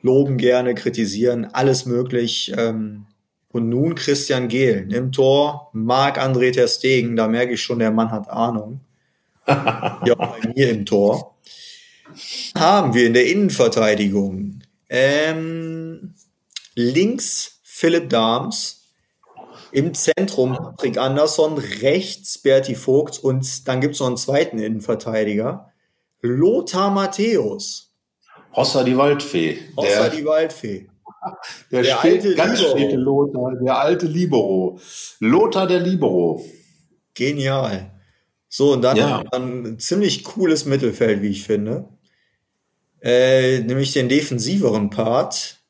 Loben 0.00 0.36
gerne, 0.36 0.74
kritisieren, 0.74 1.46
alles 1.52 1.86
möglich. 1.86 2.52
Ähm, 2.56 3.06
und 3.50 3.68
nun 3.68 3.94
Christian 3.94 4.48
Gehlen 4.48 4.90
im 4.90 5.12
Tor, 5.12 5.70
Marc-André 5.72 6.52
Ter 6.52 6.68
Stegen, 6.68 7.16
da 7.16 7.28
merke 7.28 7.52
ich 7.52 7.62
schon, 7.62 7.78
der 7.78 7.90
Mann 7.90 8.10
hat 8.10 8.28
Ahnung. 8.28 8.80
ja, 9.46 10.14
bei 10.14 10.52
mir 10.54 10.70
im 10.70 10.86
Tor. 10.86 11.36
Haben 12.56 12.94
wir 12.94 13.06
in 13.06 13.14
der 13.14 13.26
Innenverteidigung 13.26 14.62
ähm, 14.88 16.14
links 16.74 17.60
Philipp 17.62 18.10
Dahms, 18.10 18.82
im 19.72 19.94
Zentrum 19.94 20.52
Patrick 20.52 20.98
Andersson, 20.98 21.56
rechts 21.56 22.36
Berti 22.38 22.74
Vogt 22.74 23.18
und 23.18 23.66
dann 23.66 23.80
gibt 23.80 23.94
es 23.94 24.00
noch 24.00 24.08
einen 24.08 24.18
zweiten 24.18 24.58
Innenverteidiger, 24.58 25.71
Lothar 26.22 26.90
Matthäus. 26.90 27.92
Hossa 28.54 28.84
die 28.84 28.96
Waldfee. 28.96 29.58
Hossa 29.76 30.08
die 30.08 30.24
Waldfee. 30.24 30.88
Der, 31.70 31.82
der 31.82 32.02
alte 32.02 32.34
ganz 32.34 32.58
Libero. 32.58 32.76
späte 32.76 32.96
Lothar, 32.96 33.52
der 33.62 33.78
alte 33.78 34.06
Libero. 34.06 34.80
Lothar 35.20 35.68
der 35.68 35.78
Libero. 35.78 36.44
Genial. 37.14 37.92
So, 38.48 38.72
und 38.72 38.82
dann 38.82 38.96
ja. 38.96 39.22
ein 39.32 39.78
ziemlich 39.78 40.24
cooles 40.24 40.64
Mittelfeld, 40.64 41.22
wie 41.22 41.28
ich 41.28 41.44
finde. 41.44 41.88
Äh, 43.00 43.60
nämlich 43.60 43.92
den 43.92 44.08
defensiveren 44.08 44.90
Part. 44.90 45.60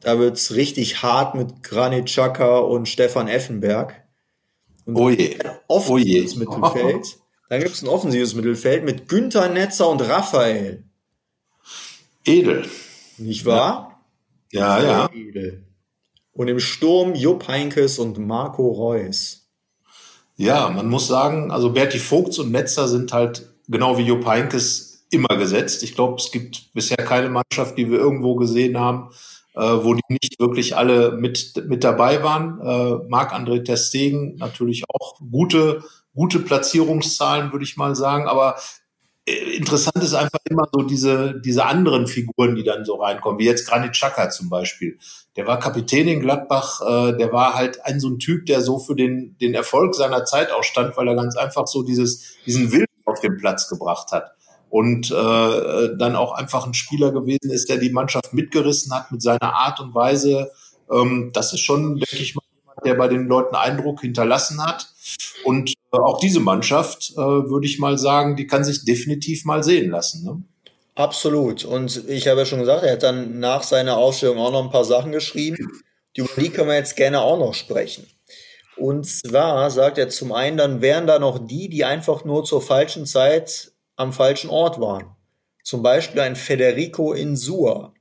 Da 0.00 0.18
wird's 0.18 0.54
richtig 0.54 1.02
hart 1.02 1.34
mit 1.34 1.62
Granit 1.62 2.06
Xhaka 2.06 2.58
und 2.58 2.86
Stefan 2.86 3.28
Effenberg. 3.28 4.02
Und 4.84 4.96
oh 4.96 5.08
je. 5.08 5.38
Offensives 5.68 6.36
oh 6.36 6.38
je. 6.38 6.38
Mittelfeld. 6.38 7.18
Dann 7.52 7.60
gibt's 7.60 7.82
ein 7.82 7.88
offensives 7.88 8.34
Mittelfeld 8.34 8.82
mit 8.82 9.10
Günther 9.10 9.50
Netzer 9.50 9.86
und 9.90 10.00
Raphael. 10.00 10.84
Edel. 12.24 12.64
Nicht 13.18 13.44
wahr? 13.44 14.06
Ja, 14.50 14.82
ja. 14.82 15.10
Und 16.32 16.48
im 16.48 16.58
Sturm 16.58 17.14
Jupp 17.14 17.48
Heinkes 17.48 17.98
und 17.98 18.16
Marco 18.16 18.68
Reus. 18.68 19.50
Ja, 20.36 20.70
man 20.70 20.88
muss 20.88 21.08
sagen, 21.08 21.50
also 21.50 21.74
Berti 21.74 21.98
Vogts 21.98 22.38
und 22.38 22.52
Netzer 22.52 22.88
sind 22.88 23.12
halt 23.12 23.46
genau 23.68 23.98
wie 23.98 24.06
Jupp 24.06 24.24
Heinkes 24.24 25.04
immer 25.10 25.36
gesetzt. 25.36 25.82
Ich 25.82 25.94
glaube, 25.94 26.14
es 26.14 26.32
gibt 26.32 26.72
bisher 26.72 27.04
keine 27.04 27.28
Mannschaft, 27.28 27.76
die 27.76 27.90
wir 27.90 27.98
irgendwo 27.98 28.34
gesehen 28.36 28.78
haben, 28.78 29.10
äh, 29.56 29.60
wo 29.60 29.92
die 29.92 30.00
nicht 30.08 30.40
wirklich 30.40 30.74
alle 30.74 31.18
mit, 31.18 31.62
mit 31.68 31.84
dabei 31.84 32.22
waren. 32.22 32.60
Äh, 32.62 33.08
Marc-André 33.10 33.62
Testegen 33.62 34.36
natürlich 34.36 34.84
auch 34.88 35.18
gute, 35.30 35.84
gute 36.14 36.38
Platzierungszahlen, 36.38 37.52
würde 37.52 37.64
ich 37.64 37.76
mal 37.76 37.94
sagen. 37.94 38.26
Aber 38.28 38.56
äh, 39.24 39.56
interessant 39.56 40.02
ist 40.02 40.14
einfach 40.14 40.40
immer 40.48 40.68
so 40.72 40.82
diese, 40.82 41.40
diese 41.40 41.64
anderen 41.64 42.06
Figuren, 42.06 42.54
die 42.56 42.64
dann 42.64 42.84
so 42.84 42.96
reinkommen, 42.96 43.38
wie 43.38 43.44
jetzt 43.44 43.68
Granit 43.68 43.92
Xhaka 43.92 44.30
zum 44.30 44.48
Beispiel. 44.48 44.98
Der 45.36 45.46
war 45.46 45.58
Kapitän 45.58 46.08
in 46.08 46.20
Gladbach, 46.20 46.80
äh, 46.80 47.16
der 47.16 47.32
war 47.32 47.54
halt 47.54 47.84
ein 47.86 48.00
so 48.00 48.08
ein 48.08 48.18
Typ, 48.18 48.46
der 48.46 48.60
so 48.60 48.78
für 48.78 48.96
den, 48.96 49.36
den 49.40 49.54
Erfolg 49.54 49.94
seiner 49.94 50.24
Zeit 50.24 50.50
auch 50.50 50.64
stand, 50.64 50.96
weil 50.96 51.08
er 51.08 51.14
ganz 51.14 51.36
einfach 51.36 51.66
so 51.66 51.82
dieses, 51.82 52.34
diesen 52.46 52.72
Willen 52.72 52.86
auf 53.04 53.20
den 53.20 53.36
Platz 53.36 53.68
gebracht 53.68 54.12
hat. 54.12 54.32
Und 54.70 55.10
äh, 55.10 55.96
dann 55.98 56.16
auch 56.16 56.32
einfach 56.32 56.66
ein 56.66 56.72
Spieler 56.72 57.12
gewesen 57.12 57.50
ist, 57.50 57.68
der 57.68 57.76
die 57.76 57.90
Mannschaft 57.90 58.32
mitgerissen 58.32 58.94
hat 58.94 59.12
mit 59.12 59.20
seiner 59.20 59.54
Art 59.54 59.80
und 59.80 59.94
Weise. 59.94 60.50
Ähm, 60.90 61.30
das 61.34 61.52
ist 61.52 61.60
schon, 61.60 61.96
denke 61.96 62.22
ich 62.22 62.34
mal, 62.34 62.42
der 62.84 62.94
bei 62.94 63.08
den 63.08 63.26
Leuten 63.26 63.54
Eindruck 63.54 64.00
hinterlassen 64.00 64.64
hat. 64.64 64.88
Und 65.44 65.70
äh, 65.70 65.96
auch 65.96 66.18
diese 66.20 66.40
Mannschaft, 66.40 67.12
äh, 67.12 67.16
würde 67.16 67.66
ich 67.66 67.78
mal 67.78 67.98
sagen, 67.98 68.36
die 68.36 68.46
kann 68.46 68.64
sich 68.64 68.84
definitiv 68.84 69.44
mal 69.44 69.62
sehen 69.62 69.90
lassen. 69.90 70.24
Ne? 70.24 70.42
Absolut. 70.94 71.64
Und 71.64 72.08
ich 72.08 72.28
habe 72.28 72.40
ja 72.40 72.46
schon 72.46 72.60
gesagt, 72.60 72.84
er 72.84 72.92
hat 72.92 73.02
dann 73.02 73.40
nach 73.40 73.62
seiner 73.62 73.96
Ausstellung 73.96 74.38
auch 74.38 74.52
noch 74.52 74.64
ein 74.64 74.70
paar 74.70 74.84
Sachen 74.84 75.12
geschrieben. 75.12 75.82
Über 76.16 76.28
die 76.36 76.50
können 76.50 76.68
wir 76.68 76.76
jetzt 76.76 76.96
gerne 76.96 77.20
auch 77.22 77.38
noch 77.38 77.54
sprechen. 77.54 78.06
Und 78.76 79.06
zwar 79.06 79.70
sagt 79.70 79.98
er 79.98 80.08
zum 80.08 80.32
einen, 80.32 80.56
dann 80.56 80.80
wären 80.80 81.06
da 81.06 81.18
noch 81.18 81.38
die, 81.38 81.68
die 81.68 81.84
einfach 81.84 82.24
nur 82.24 82.44
zur 82.44 82.62
falschen 82.62 83.06
Zeit 83.06 83.72
am 83.96 84.12
falschen 84.12 84.50
Ort 84.50 84.80
waren. 84.80 85.16
Zum 85.62 85.82
Beispiel 85.82 86.20
ein 86.20 86.36
Federico 86.36 87.12
Insua. 87.12 87.92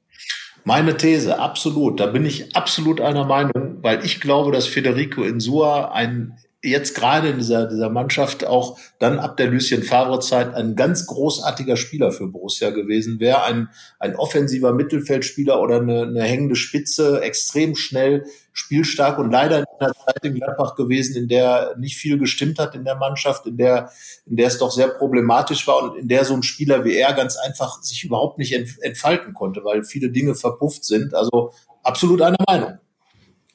Meine 0.64 0.96
These, 0.98 1.40
absolut. 1.40 2.00
Da 2.00 2.08
bin 2.08 2.26
ich 2.26 2.56
absolut 2.56 3.02
einer 3.02 3.26
Meinung, 3.26 3.61
weil 3.82 4.06
ich 4.06 4.22
glaube, 4.22 4.52
dass 4.52 4.68
Federico 4.68 5.24
Insua 5.24 5.92
ein 5.92 6.38
jetzt 6.64 6.94
gerade 6.96 7.30
in 7.30 7.38
dieser, 7.38 7.66
dieser 7.66 7.90
Mannschaft 7.90 8.46
auch 8.46 8.78
dann 9.00 9.18
ab 9.18 9.36
der 9.38 9.48
Lucien 9.48 9.82
Favre-Zeit 9.82 10.54
ein 10.54 10.76
ganz 10.76 11.08
großartiger 11.08 11.76
Spieler 11.76 12.12
für 12.12 12.28
Borussia 12.28 12.70
gewesen 12.70 13.20
wäre. 13.20 13.44
Ein, 13.44 13.70
ein 14.00 14.16
offensiver 14.16 14.72
Mittelfeldspieler 14.72 15.60
oder 15.60 15.82
eine, 15.82 16.04
eine 16.04 16.24
hängende 16.24 16.56
Spitze, 16.56 17.22
extrem 17.22 17.76
schnell, 17.76 18.26
spielstark 18.54 19.18
und 19.18 19.32
leider 19.32 19.60
in 19.60 19.66
einer 19.80 19.94
Zeit 19.94 20.24
in 20.24 20.36
Gladbach 20.36 20.76
gewesen, 20.76 21.16
in 21.16 21.28
der 21.28 21.76
nicht 21.80 21.98
viel 21.98 22.20
gestimmt 22.20 22.60
hat 22.60 22.76
in 22.76 22.84
der 22.84 22.96
Mannschaft, 22.96 23.48
in 23.48 23.58
der, 23.58 23.90
in 24.28 24.36
der 24.36 24.48
es 24.48 24.60
doch 24.60 24.72
sehr 24.72 24.90
problematisch 24.90 25.66
war 25.68 25.82
und 25.84 25.98
in 25.98 26.08
der 26.08 26.26
so 26.26 26.36
ein 26.36 26.44
Spieler 26.44 26.86
wie 26.86 26.96
er 26.96 27.14
ganz 27.14 27.38
einfach 27.38 27.82
sich 27.82 28.04
überhaupt 28.04 28.38
nicht 28.38 28.54
entfalten 28.82 29.34
konnte, 29.34 29.64
weil 29.64 29.84
viele 29.84 30.12
Dinge 30.12 30.36
verpufft 30.36 30.86
sind. 30.86 31.16
Also 31.16 31.54
absolut 31.82 32.22
einer 32.22 32.38
Meinung. 32.48 32.78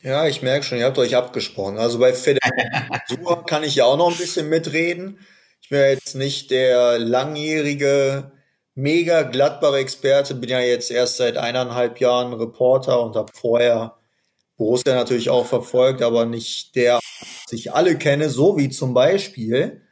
Ja, 0.06 0.28
ich 0.28 0.40
merke 0.40 0.64
schon, 0.64 0.78
ihr 0.78 0.84
habt 0.84 0.98
euch 0.98 1.16
abgesprochen. 1.16 1.78
Also 1.78 1.98
bei 1.98 2.14
Federico 2.14 3.42
kann 3.46 3.64
ich 3.64 3.74
ja 3.74 3.86
auch 3.86 3.96
noch 3.96 4.12
ein 4.12 4.16
bisschen 4.16 4.48
mitreden. 4.48 5.18
Ich 5.60 5.68
bin 5.68 5.80
ja 5.80 5.88
jetzt 5.88 6.14
nicht 6.14 6.52
der 6.52 7.00
langjährige 7.00 8.30
mega 8.76 9.22
glattbare 9.22 9.78
Experte, 9.78 10.36
bin 10.36 10.48
ja 10.48 10.60
jetzt 10.60 10.92
erst 10.92 11.16
seit 11.16 11.36
eineinhalb 11.36 11.98
Jahren 11.98 12.32
Reporter 12.34 13.02
und 13.02 13.16
habe 13.16 13.32
vorher 13.34 13.96
Borussia 14.56 14.94
natürlich 14.94 15.28
auch 15.28 15.44
verfolgt, 15.44 16.02
aber 16.02 16.24
nicht 16.24 16.76
der, 16.76 17.00
ich 17.50 17.72
alle 17.72 17.98
kenne, 17.98 18.28
so 18.30 18.56
wie 18.56 18.68
zum 18.68 18.94
Beispiel 18.94 19.82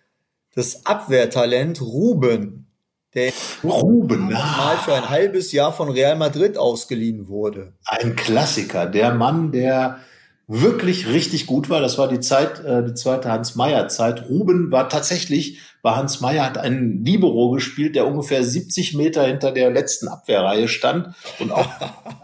das 0.55 0.87
Abwehrtalent 0.87 1.83
Ruben, 1.83 2.73
der 3.15 3.33
Ruben 3.62 4.33
mal 4.33 4.77
für 4.79 4.95
ein 4.95 5.09
halbes 5.09 5.53
Jahr 5.53 5.73
von 5.73 5.89
Real 5.89 6.17
Madrid 6.17 6.59
ausgeliehen 6.59 7.29
wurde. 7.29 7.73
Ein 7.87 8.17
Klassiker, 8.17 8.87
der 8.87 9.15
Mann, 9.15 9.53
der 9.53 10.01
wirklich 10.47 11.09
richtig 11.09 11.47
gut 11.47 11.71
war. 11.71 11.81
Das 11.81 11.97
war 11.97 12.09
die 12.09 12.21
Zeit, 12.21 12.62
äh, 12.65 12.85
die 12.85 12.95
zweite 12.95 13.31
Hans-Meyer-Zeit. 13.31 14.29
Ruben 14.29 14.71
war 14.71 14.89
tatsächlich, 14.89 15.61
bei 15.83 15.93
Hans 15.93 16.21
Meyer 16.21 16.45
hat 16.45 16.59
einen 16.59 17.05
Libero 17.05 17.51
gespielt, 17.51 17.97
der 17.97 18.07
ungefähr 18.07 18.45
70 18.45 18.95
Meter 18.95 19.25
hinter 19.27 19.53
der 19.53 19.71
letzten 19.71 20.09
Abwehrreihe 20.09 20.69
stand 20.69 21.15
und 21.39 21.51
auch 21.51 21.67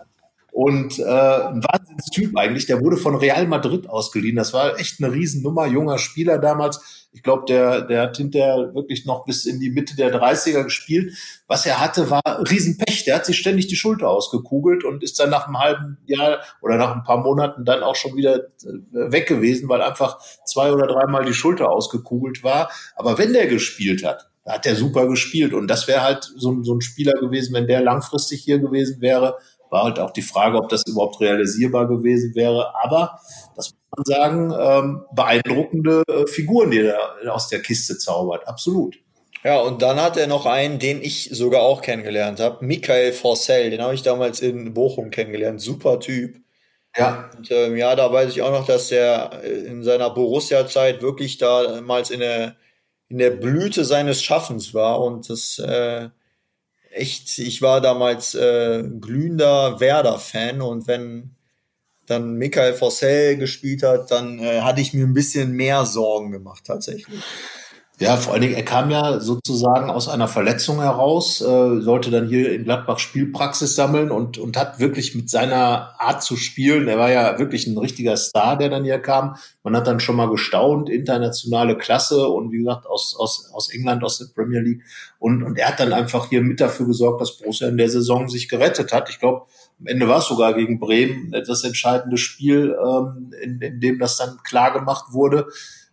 und 0.53 0.99
äh, 0.99 1.03
ein 1.05 1.63
Wahnsinnstyp 1.63 2.37
eigentlich. 2.37 2.67
Der 2.67 2.81
wurde 2.81 2.97
von 2.97 3.17
Real 3.17 3.47
Madrid 3.47 3.89
ausgeliehen. 3.89 4.37
Das 4.37 4.53
war 4.53 4.79
echt 4.79 5.03
eine 5.03 5.13
Riesennummer, 5.13 5.67
junger 5.67 5.99
Spieler 5.99 6.39
damals. 6.39 7.07
Ich 7.13 7.25
glaube, 7.25 7.45
der, 7.49 7.83
der 7.83 8.03
hat 8.03 8.17
hinterher 8.17 8.73
wirklich 8.73 9.05
noch 9.05 9.25
bis 9.25 9.45
in 9.45 9.59
die 9.59 9.71
Mitte 9.71 9.97
der 9.97 10.15
30er 10.15 10.63
gespielt. 10.63 11.13
Was 11.49 11.67
er 11.67 11.81
hatte, 11.81 12.09
war 12.09 12.23
Riesenpech. 12.25 13.05
Der 13.05 13.17
hat 13.17 13.27
sich 13.27 13.39
ständig 13.39 13.67
die 13.67 13.77
Schulter 13.77 14.09
ausgekugelt 14.09 14.85
und 14.85 15.03
ist 15.03 15.19
dann 15.19 15.31
nach 15.31 15.47
einem 15.47 15.59
halben 15.59 15.99
Jahr 16.07 16.41
oder 16.63 16.77
nach 16.77 16.95
ein 16.95 17.03
paar 17.03 17.19
Monaten 17.19 17.65
dann 17.65 17.83
auch 17.83 17.97
schon 17.97 18.17
wieder 18.17 18.37
äh, 18.37 19.13
weg 19.13 19.27
gewesen, 19.27 19.69
weil 19.69 19.83
einfach 19.83 20.21
zwei 20.45 20.73
oder 20.73 20.87
dreimal 20.87 21.25
die 21.25 21.35
Schulter 21.35 21.71
ausgekugelt 21.71 22.45
war. 22.45 22.71
Aber 22.95 23.19
wenn 23.19 23.33
der 23.33 23.49
gespielt 23.49 24.05
hat, 24.05 24.31
hat 24.47 24.67
er 24.67 24.77
super 24.77 25.07
gespielt. 25.07 25.53
Und 25.53 25.69
das 25.69 25.89
wäre 25.89 26.03
halt 26.03 26.25
so, 26.37 26.63
so 26.63 26.75
ein 26.75 26.81
Spieler 26.81 27.15
gewesen, 27.15 27.55
wenn 27.55 27.67
der 27.67 27.83
langfristig 27.83 28.43
hier 28.43 28.59
gewesen 28.59 29.01
wäre, 29.01 29.39
war 29.71 29.85
halt 29.85 29.99
auch 29.99 30.11
die 30.11 30.23
Frage, 30.23 30.59
ob 30.59 30.69
das 30.69 30.83
überhaupt 30.87 31.21
realisierbar 31.21 31.89
gewesen 31.89 32.35
wäre. 32.35 32.75
Aber 32.83 33.21
das 33.57 33.71
muss 33.71 33.97
man 33.97 34.05
sagen, 34.05 34.55
ähm, 34.59 35.05
beeindruckende 35.15 36.03
äh, 36.09 36.27
Figuren, 36.27 36.71
die 36.71 36.81
er 36.81 37.35
aus 37.35 37.49
der 37.49 37.63
Kiste 37.63 37.97
zaubert. 37.99 38.47
Absolut. 38.47 38.97
Ja, 39.43 39.61
und 39.61 39.81
dann 39.81 40.01
hat 40.01 40.19
er 40.19 40.27
noch 40.27 40.45
einen, 40.45 40.79
den 40.79 41.01
ich 41.03 41.31
sogar 41.33 41.63
auch 41.63 41.81
kennengelernt 41.81 42.41
habe, 42.41 42.65
Michael 42.65 43.13
Forcell. 43.13 43.71
Den 43.71 43.81
habe 43.81 43.95
ich 43.95 44.03
damals 44.03 44.41
in 44.41 44.75
Bochum 44.75 45.11
kennengelernt. 45.11 45.61
Super 45.63 45.99
Typ. 45.99 46.37
Ja. 46.97 47.31
Und 47.37 47.51
ähm, 47.51 47.77
ja, 47.77 47.95
da 47.97 48.13
weiß 48.13 48.31
ich 48.31 48.43
auch 48.43 48.51
noch, 48.51 48.67
dass 48.67 48.91
er 48.91 49.43
äh, 49.43 49.49
in 49.49 49.83
seiner 49.83 50.11
Borussia-Zeit 50.11 51.03
wirklich 51.03 51.39
damals 51.39 52.11
in 52.11 52.21
der, 52.21 52.57
in 53.09 53.19
der 53.19 53.31
Blüte 53.31 53.85
seines 53.85 54.23
Schaffens 54.23 54.75
war 54.75 55.01
und 55.01 55.31
das 55.31 55.59
äh, 55.59 56.11
echt, 56.91 57.39
ich 57.39 57.63
war 57.63 57.81
damals 57.81 58.35
äh, 58.35 58.83
glühender 59.01 59.81
Werder-Fan 59.81 60.61
und 60.61 60.87
wenn 60.87 61.35
dann 62.07 62.35
Michael 62.35 62.75
Fossell 62.75 63.37
gespielt 63.37 63.83
hat, 63.83 64.11
dann 64.11 64.41
äh, 64.41 64.63
hatte 64.63 64.81
ich 64.81 64.93
mir 64.93 65.07
ein 65.07 65.15
bisschen 65.15 65.53
mehr 65.53 65.87
Sorgen 65.87 66.33
gemacht 66.33 66.65
tatsächlich. 66.67 67.23
Ja, 68.01 68.17
vor 68.17 68.33
allen 68.33 68.41
Dingen, 68.41 68.55
er 68.55 68.65
kam 68.65 68.91
ja 68.91 69.21
sozusagen 69.21 69.91
aus 69.91 70.09
einer 70.09 70.27
Verletzung 70.27 70.81
heraus, 70.81 71.43
äh, 71.43 71.83
sollte 71.83 72.11
dann 72.11 72.29
hier 72.29 72.51
in 72.51 72.65
Gladbach 72.65 72.99
Spielpraxis 72.99 73.75
sammeln 73.77 74.11
und, 74.11 74.39
und 74.39 74.57
hat 74.57 74.81
wirklich 74.81 75.15
mit 75.15 75.29
seiner 75.29 76.01
Art 76.01 76.23
zu 76.23 76.39
spielen, 76.39 76.89
er 76.89 76.97
war 76.97 77.11
ja 77.11 77.39
wirklich 77.39 77.67
ein 77.67 77.77
richtiger 77.77 78.17
Star, 78.17 78.57
der 78.57 78.71
dann 78.71 78.85
hier 78.85 79.01
kam. 79.01 79.37
Man 79.63 79.77
hat 79.77 79.87
dann 79.87 80.01
schon 80.01 80.17
mal 80.17 80.31
gestaunt, 80.31 80.89
internationale 80.89 81.77
Klasse 81.77 82.27
und 82.27 82.53
wie 82.53 82.61
gesagt, 82.61 82.87
aus, 82.87 83.15
aus, 83.19 83.51
aus 83.53 83.69
England, 83.71 84.03
aus 84.03 84.17
der 84.17 84.33
Premier 84.35 84.61
League. 84.61 84.81
Und, 85.19 85.43
und 85.43 85.59
er 85.59 85.69
hat 85.69 85.79
dann 85.79 85.93
einfach 85.93 86.31
hier 86.31 86.41
mit 86.41 86.59
dafür 86.59 86.87
gesorgt, 86.87 87.21
dass 87.21 87.37
Borussia 87.37 87.69
in 87.69 87.77
der 87.77 87.91
Saison 87.91 88.31
sich 88.31 88.49
gerettet 88.49 88.95
hat. 88.95 89.11
Ich 89.11 89.19
glaube, 89.19 89.43
am 89.79 89.87
Ende 89.87 90.09
war 90.09 90.21
es 90.21 90.27
sogar 90.27 90.55
gegen 90.55 90.81
Bremen 90.81 91.33
das 91.47 91.65
entscheidende 91.65 92.17
Spiel, 92.17 92.75
ähm, 92.83 93.35
in, 93.43 93.61
in 93.61 93.79
dem 93.79 93.99
das 93.99 94.17
dann 94.17 94.39
klar 94.43 94.73
gemacht 94.73 95.13
wurde 95.13 95.49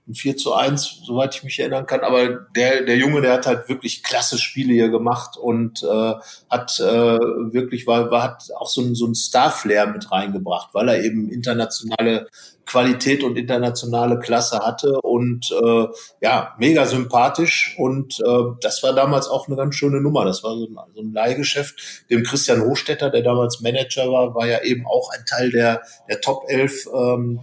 ein 0.08 0.16
4 0.16 0.38
zu 0.38 0.54
1, 0.54 1.02
soweit 1.04 1.36
ich 1.36 1.44
mich 1.44 1.60
erinnern 1.60 1.86
kann. 1.86 2.02
Aber 2.02 2.28
der, 2.56 2.84
der 2.84 2.98
Junge, 2.98 3.22
der 3.22 3.34
hat 3.34 3.46
halt 3.46 3.70
wirklich 3.70 4.04
klasse 4.04 4.38
Spiele 4.38 4.74
hier 4.74 4.90
gemacht 4.90 5.38
und 5.38 5.84
äh, 5.84 6.14
hat 6.50 6.80
äh, 6.80 7.20
wirklich, 7.52 7.88
war, 7.88 8.10
war, 8.10 8.24
hat 8.24 8.44
auch 8.58 8.70
so 8.70 8.82
ein, 8.82 8.96
so 8.96 9.06
ein 9.06 9.16
Star-Flair 9.16 9.88
mit 9.88 10.12
reingebracht, 10.12 10.70
weil 10.74 10.90
er 10.90 11.04
eben 11.04 11.30
internationale 11.30 12.28
Qualität 12.68 13.24
und 13.24 13.38
internationale 13.38 14.20
Klasse 14.20 14.60
hatte 14.60 15.00
und 15.02 15.50
äh, 15.52 15.88
ja, 16.22 16.54
mega 16.60 16.86
sympathisch 16.86 17.76
und 17.78 18.20
äh, 18.20 18.44
das 18.62 18.84
war 18.84 18.94
damals 18.94 19.30
auch 19.30 19.48
eine 19.48 19.56
ganz 19.56 19.76
schöne 19.76 20.02
Nummer. 20.02 20.26
Das 20.26 20.44
war 20.44 20.56
so 20.58 20.66
ein, 20.66 20.78
so 20.94 21.02
ein 21.02 21.14
Leihgeschäft. 21.14 22.06
Dem 22.10 22.24
Christian 22.24 22.62
Hochstetter, 22.62 23.10
der 23.10 23.22
damals 23.22 23.62
Manager 23.62 24.12
war, 24.12 24.36
war 24.36 24.48
ja 24.48 24.62
eben 24.64 24.86
auch 24.86 25.12
ein 25.12 25.26
Teil 25.26 25.50
der, 25.50 25.82
der 26.10 26.20
Top 26.20 26.44
11 26.48 26.88
ähm, 26.94 27.40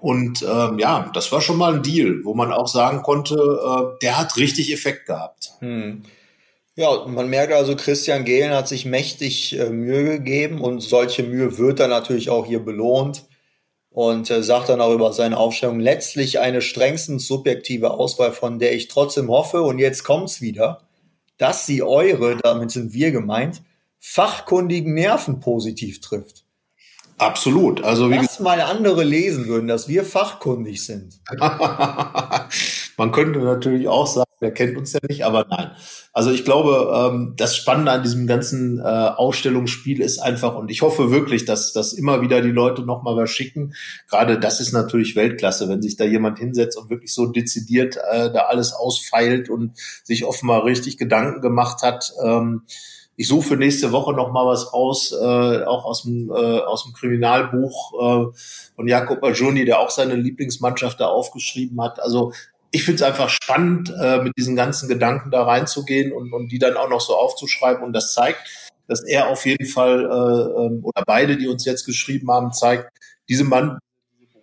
und 0.00 0.42
ähm, 0.42 0.78
ja, 0.78 1.10
das 1.12 1.32
war 1.32 1.40
schon 1.40 1.56
mal 1.58 1.74
ein 1.74 1.82
Deal, 1.82 2.20
wo 2.24 2.34
man 2.34 2.52
auch 2.52 2.68
sagen 2.68 3.02
konnte, 3.02 3.34
äh, 3.34 3.98
der 4.00 4.16
hat 4.16 4.36
richtig 4.36 4.72
Effekt 4.72 5.06
gehabt. 5.06 5.52
Hm. 5.58 6.02
Ja, 6.76 7.04
man 7.06 7.28
merkt 7.28 7.52
also, 7.52 7.74
Christian 7.74 8.24
Gehlen 8.24 8.52
hat 8.52 8.68
sich 8.68 8.84
mächtig 8.84 9.58
äh, 9.58 9.70
Mühe 9.70 10.04
gegeben 10.04 10.60
und 10.60 10.80
solche 10.80 11.24
Mühe 11.24 11.58
wird 11.58 11.80
dann 11.80 11.90
natürlich 11.90 12.30
auch 12.30 12.46
hier 12.46 12.60
belohnt 12.60 13.24
und 13.90 14.30
äh, 14.30 14.44
sagt 14.44 14.68
dann 14.68 14.80
auch 14.80 14.94
über 14.94 15.12
seine 15.12 15.36
Aufstellung 15.36 15.80
letztlich 15.80 16.38
eine 16.38 16.62
strengstens 16.62 17.26
subjektive 17.26 17.90
Auswahl, 17.90 18.30
von 18.30 18.60
der 18.60 18.74
ich 18.74 18.86
trotzdem 18.86 19.28
hoffe, 19.28 19.62
und 19.62 19.80
jetzt 19.80 20.04
kommt's 20.04 20.40
wieder, 20.40 20.82
dass 21.38 21.66
sie 21.66 21.82
eure, 21.82 22.36
damit 22.36 22.70
sind 22.70 22.92
wir 22.92 23.10
gemeint, 23.10 23.62
fachkundigen 23.98 24.94
Nerven 24.94 25.40
positiv 25.40 26.00
trifft. 26.00 26.44
Absolut. 27.18 27.82
Also 27.82 28.10
wie 28.10 28.18
Was 28.18 28.38
mal 28.38 28.60
andere 28.60 29.02
lesen 29.02 29.48
würden, 29.48 29.66
dass 29.66 29.88
wir 29.88 30.04
fachkundig 30.04 30.84
sind. 30.84 31.20
Man 32.96 33.12
könnte 33.12 33.40
natürlich 33.40 33.88
auch 33.88 34.06
sagen, 34.06 34.30
wer 34.40 34.52
kennt 34.52 34.76
uns 34.76 34.92
ja 34.92 35.00
nicht, 35.08 35.24
aber 35.24 35.44
nein. 35.50 35.72
Also 36.12 36.30
ich 36.30 36.44
glaube, 36.44 36.92
ähm, 36.94 37.34
das 37.36 37.56
Spannende 37.56 37.90
an 37.90 38.02
diesem 38.04 38.28
ganzen 38.28 38.78
äh, 38.78 38.82
Ausstellungsspiel 38.82 40.00
ist 40.00 40.20
einfach, 40.20 40.54
und 40.54 40.70
ich 40.70 40.82
hoffe 40.82 41.10
wirklich, 41.10 41.44
dass, 41.44 41.72
dass 41.72 41.92
immer 41.92 42.22
wieder 42.22 42.40
die 42.40 42.50
Leute 42.50 42.82
nochmal 42.82 43.16
was 43.16 43.30
schicken. 43.30 43.74
Gerade 44.08 44.38
das 44.38 44.60
ist 44.60 44.72
natürlich 44.72 45.16
Weltklasse, 45.16 45.68
wenn 45.68 45.82
sich 45.82 45.96
da 45.96 46.04
jemand 46.04 46.38
hinsetzt 46.38 46.78
und 46.78 46.88
wirklich 46.88 47.12
so 47.12 47.26
dezidiert 47.26 47.96
äh, 48.10 48.32
da 48.32 48.42
alles 48.42 48.72
ausfeilt 48.72 49.50
und 49.50 49.76
sich 50.04 50.24
offenbar 50.24 50.64
richtig 50.64 50.98
Gedanken 50.98 51.40
gemacht 51.40 51.82
hat. 51.82 52.12
Ich 53.18 53.26
suche 53.26 53.48
für 53.48 53.56
nächste 53.56 53.90
Woche 53.90 54.12
noch 54.12 54.30
mal 54.30 54.46
was 54.46 54.72
raus, 54.72 55.12
äh, 55.12 55.64
auch 55.64 55.84
aus 55.84 56.04
dem, 56.04 56.30
äh, 56.30 56.60
aus 56.60 56.84
dem 56.84 56.92
Kriminalbuch 56.92 57.92
äh, 57.94 58.38
von 58.76 58.86
Jakob 58.86 59.24
Ajuni, 59.24 59.64
der 59.64 59.80
auch 59.80 59.90
seine 59.90 60.14
Lieblingsmannschaft 60.14 61.00
da 61.00 61.08
aufgeschrieben 61.08 61.82
hat. 61.82 62.00
Also 62.00 62.32
ich 62.70 62.84
finde 62.84 63.02
es 63.02 63.02
einfach 63.02 63.28
spannend, 63.28 63.92
äh, 64.00 64.22
mit 64.22 64.34
diesen 64.38 64.54
ganzen 64.54 64.88
Gedanken 64.88 65.32
da 65.32 65.42
reinzugehen 65.42 66.12
und, 66.12 66.32
und 66.32 66.52
die 66.52 66.60
dann 66.60 66.76
auch 66.76 66.88
noch 66.88 67.00
so 67.00 67.16
aufzuschreiben. 67.16 67.82
Und 67.82 67.92
das 67.92 68.14
zeigt, 68.14 68.70
dass 68.86 69.02
er 69.02 69.30
auf 69.30 69.44
jeden 69.46 69.66
Fall, 69.66 70.04
äh, 70.04 70.62
ähm, 70.66 70.84
oder 70.84 71.02
beide, 71.04 71.36
die 71.36 71.48
uns 71.48 71.64
jetzt 71.64 71.86
geschrieben 71.86 72.30
haben, 72.30 72.52
zeigt, 72.52 72.88
diese 73.28 73.42
Mann, 73.42 73.80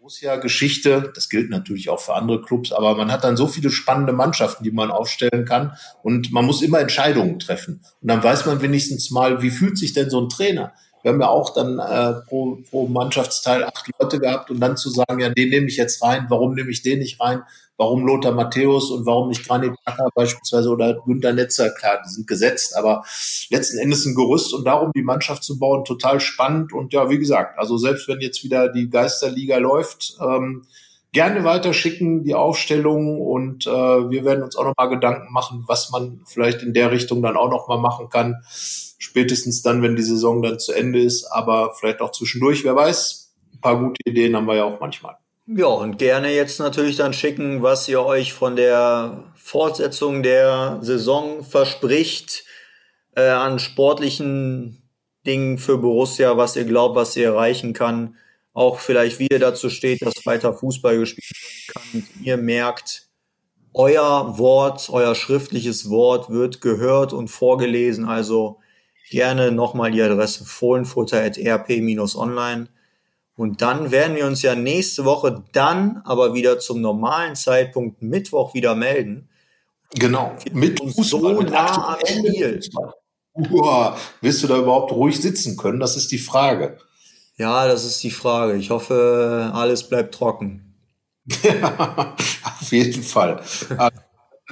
Borussia-Geschichte, 0.05 1.11
das 1.15 1.29
gilt 1.29 1.49
natürlich 1.49 1.89
auch 1.89 1.99
für 1.99 2.13
andere 2.13 2.39
Clubs, 2.39 2.71
aber 2.71 2.95
man 2.95 3.11
hat 3.11 3.23
dann 3.23 3.35
so 3.35 3.47
viele 3.47 3.71
spannende 3.71 4.13
Mannschaften, 4.13 4.63
die 4.63 4.69
man 4.69 4.91
aufstellen 4.91 5.45
kann 5.45 5.75
und 6.03 6.31
man 6.31 6.45
muss 6.45 6.61
immer 6.61 6.79
Entscheidungen 6.79 7.39
treffen. 7.39 7.81
Und 8.01 8.07
dann 8.07 8.23
weiß 8.23 8.45
man 8.45 8.61
wenigstens 8.61 9.09
mal, 9.09 9.41
wie 9.41 9.49
fühlt 9.49 9.79
sich 9.79 9.93
denn 9.93 10.11
so 10.11 10.21
ein 10.21 10.29
Trainer? 10.29 10.73
Wir 11.01 11.11
haben 11.11 11.21
ja 11.21 11.29
auch 11.29 11.55
dann 11.55 11.79
äh, 11.79 12.21
pro, 12.27 12.59
pro 12.69 12.87
Mannschaftsteil 12.87 13.63
acht 13.63 13.89
Leute 13.99 14.19
gehabt 14.19 14.51
und 14.51 14.59
dann 14.59 14.77
zu 14.77 14.91
sagen, 14.91 15.19
ja, 15.19 15.29
den 15.29 15.49
nehme 15.49 15.67
ich 15.67 15.77
jetzt 15.77 16.03
rein, 16.03 16.27
warum 16.29 16.53
nehme 16.53 16.69
ich 16.69 16.83
den 16.83 16.99
nicht 16.99 17.19
rein? 17.19 17.41
Warum 17.77 18.05
Lothar 18.07 18.31
Matthäus 18.31 18.89
und 18.89 19.05
warum 19.05 19.29
nicht 19.29 19.45
Granit 19.45 19.73
Xhaka 19.83 20.07
beispielsweise 20.15 20.69
oder 20.69 21.01
Günter 21.05 21.33
Netzer? 21.33 21.71
Klar, 21.71 22.01
die 22.05 22.09
sind 22.09 22.25
gesetzt, 22.25 22.75
aber 22.77 23.03
letzten 23.49 23.79
Endes 23.79 24.05
ein 24.05 24.15
Gerüst 24.15 24.53
und 24.53 24.65
darum 24.65 24.91
die 24.95 25.03
Mannschaft 25.03 25.43
zu 25.43 25.59
bauen, 25.59 25.83
total 25.83 26.21
spannend. 26.21 26.71
Und 26.71 26.93
ja, 26.93 27.09
wie 27.09 27.19
gesagt, 27.19 27.59
also 27.59 27.77
selbst 27.77 28.07
wenn 28.07 28.21
jetzt 28.21 28.43
wieder 28.45 28.69
die 28.69 28.89
Geisterliga 28.89 29.57
läuft, 29.57 30.17
ähm, 30.21 30.65
gerne 31.11 31.43
weiterschicken, 31.43 32.23
die 32.23 32.35
Aufstellung 32.35 33.21
und 33.21 33.67
äh, 33.67 33.69
wir 33.69 34.25
werden 34.25 34.43
uns 34.43 34.55
auch 34.55 34.65
nochmal 34.65 34.89
Gedanken 34.89 35.31
machen, 35.31 35.63
was 35.65 35.89
man 35.91 36.21
vielleicht 36.25 36.61
in 36.61 36.73
der 36.73 36.91
Richtung 36.91 37.21
dann 37.21 37.37
auch 37.37 37.49
nochmal 37.49 37.79
machen 37.79 38.09
kann. 38.09 38.43
Spätestens 38.97 39.61
dann, 39.61 39.81
wenn 39.81 39.95
die 39.95 40.03
Saison 40.03 40.41
dann 40.41 40.59
zu 40.59 40.73
Ende 40.73 41.01
ist, 41.01 41.25
aber 41.25 41.73
vielleicht 41.73 42.01
auch 42.01 42.11
zwischendurch, 42.11 42.63
wer 42.63 42.75
weiß. 42.75 43.33
Ein 43.53 43.61
paar 43.61 43.79
gute 43.79 44.01
Ideen 44.05 44.35
haben 44.35 44.45
wir 44.45 44.55
ja 44.55 44.65
auch 44.65 44.79
manchmal. 44.79 45.17
Ja, 45.47 45.67
und 45.67 45.99
gerne 45.99 46.33
jetzt 46.33 46.59
natürlich 46.59 46.95
dann 46.95 47.13
schicken, 47.13 47.61
was 47.61 47.87
ihr 47.87 48.03
euch 48.03 48.33
von 48.33 48.55
der 48.55 49.31
Fortsetzung 49.35 50.23
der 50.23 50.79
Saison 50.81 51.43
verspricht 51.43 52.45
äh, 53.15 53.27
an 53.27 53.59
sportlichen 53.59 54.81
Dingen 55.27 55.59
für 55.59 55.77
Borussia, 55.77 56.35
was 56.37 56.55
ihr 56.55 56.65
glaubt, 56.65 56.95
was 56.95 57.15
ihr 57.15 57.27
erreichen 57.27 57.73
kann. 57.73 58.15
Auch 58.53 58.79
vielleicht, 58.79 59.19
wie 59.19 59.27
ihr 59.27 59.37
dazu 59.39 59.69
steht, 59.69 60.01
dass 60.01 60.25
weiter 60.25 60.51
Fußball 60.53 60.97
gespielt 60.97 61.29
werden 61.29 61.67
kann. 61.73 62.07
Ihr 62.23 62.37
merkt, 62.37 63.07
euer 63.73 64.39
Wort, 64.39 64.89
euer 64.89 65.13
schriftliches 65.13 65.91
Wort 65.91 66.31
wird 66.31 66.61
gehört 66.61 67.13
und 67.13 67.27
vorgelesen. 67.27 68.05
Also 68.05 68.57
gerne 69.11 69.51
nochmal 69.51 69.91
die 69.91 70.01
Adresse 70.01 70.43
fohlenfutter.rp-online 70.45 72.69
und 73.35 73.61
dann 73.61 73.91
werden 73.91 74.15
wir 74.15 74.25
uns 74.25 74.41
ja 74.41 74.55
nächste 74.55 75.03
Woche 75.03 75.43
dann 75.51 76.01
aber 76.05 76.33
wieder 76.33 76.59
zum 76.59 76.81
normalen 76.81 77.35
Zeitpunkt 77.35 78.01
Mittwoch 78.01 78.53
wieder 78.53 78.75
melden. 78.75 79.29
Genau. 79.93 80.35
Mit 80.53 80.79
so 80.95 81.41
nah 81.41 81.95
am 81.95 81.99
Spiel. 82.05 82.61
Uah, 83.33 83.97
wirst 84.21 84.43
du 84.43 84.47
da 84.47 84.57
überhaupt 84.57 84.93
ruhig 84.93 85.21
sitzen 85.21 85.57
können? 85.57 85.81
Das 85.81 85.97
ist 85.97 86.11
die 86.11 86.17
Frage. 86.17 86.77
Ja, 87.37 87.67
das 87.67 87.83
ist 87.83 88.01
die 88.03 88.11
Frage. 88.11 88.55
Ich 88.55 88.69
hoffe, 88.69 89.51
alles 89.53 89.89
bleibt 89.89 90.15
trocken. 90.15 90.73
auf 92.43 92.71
jeden 92.71 93.03
Fall. 93.03 93.41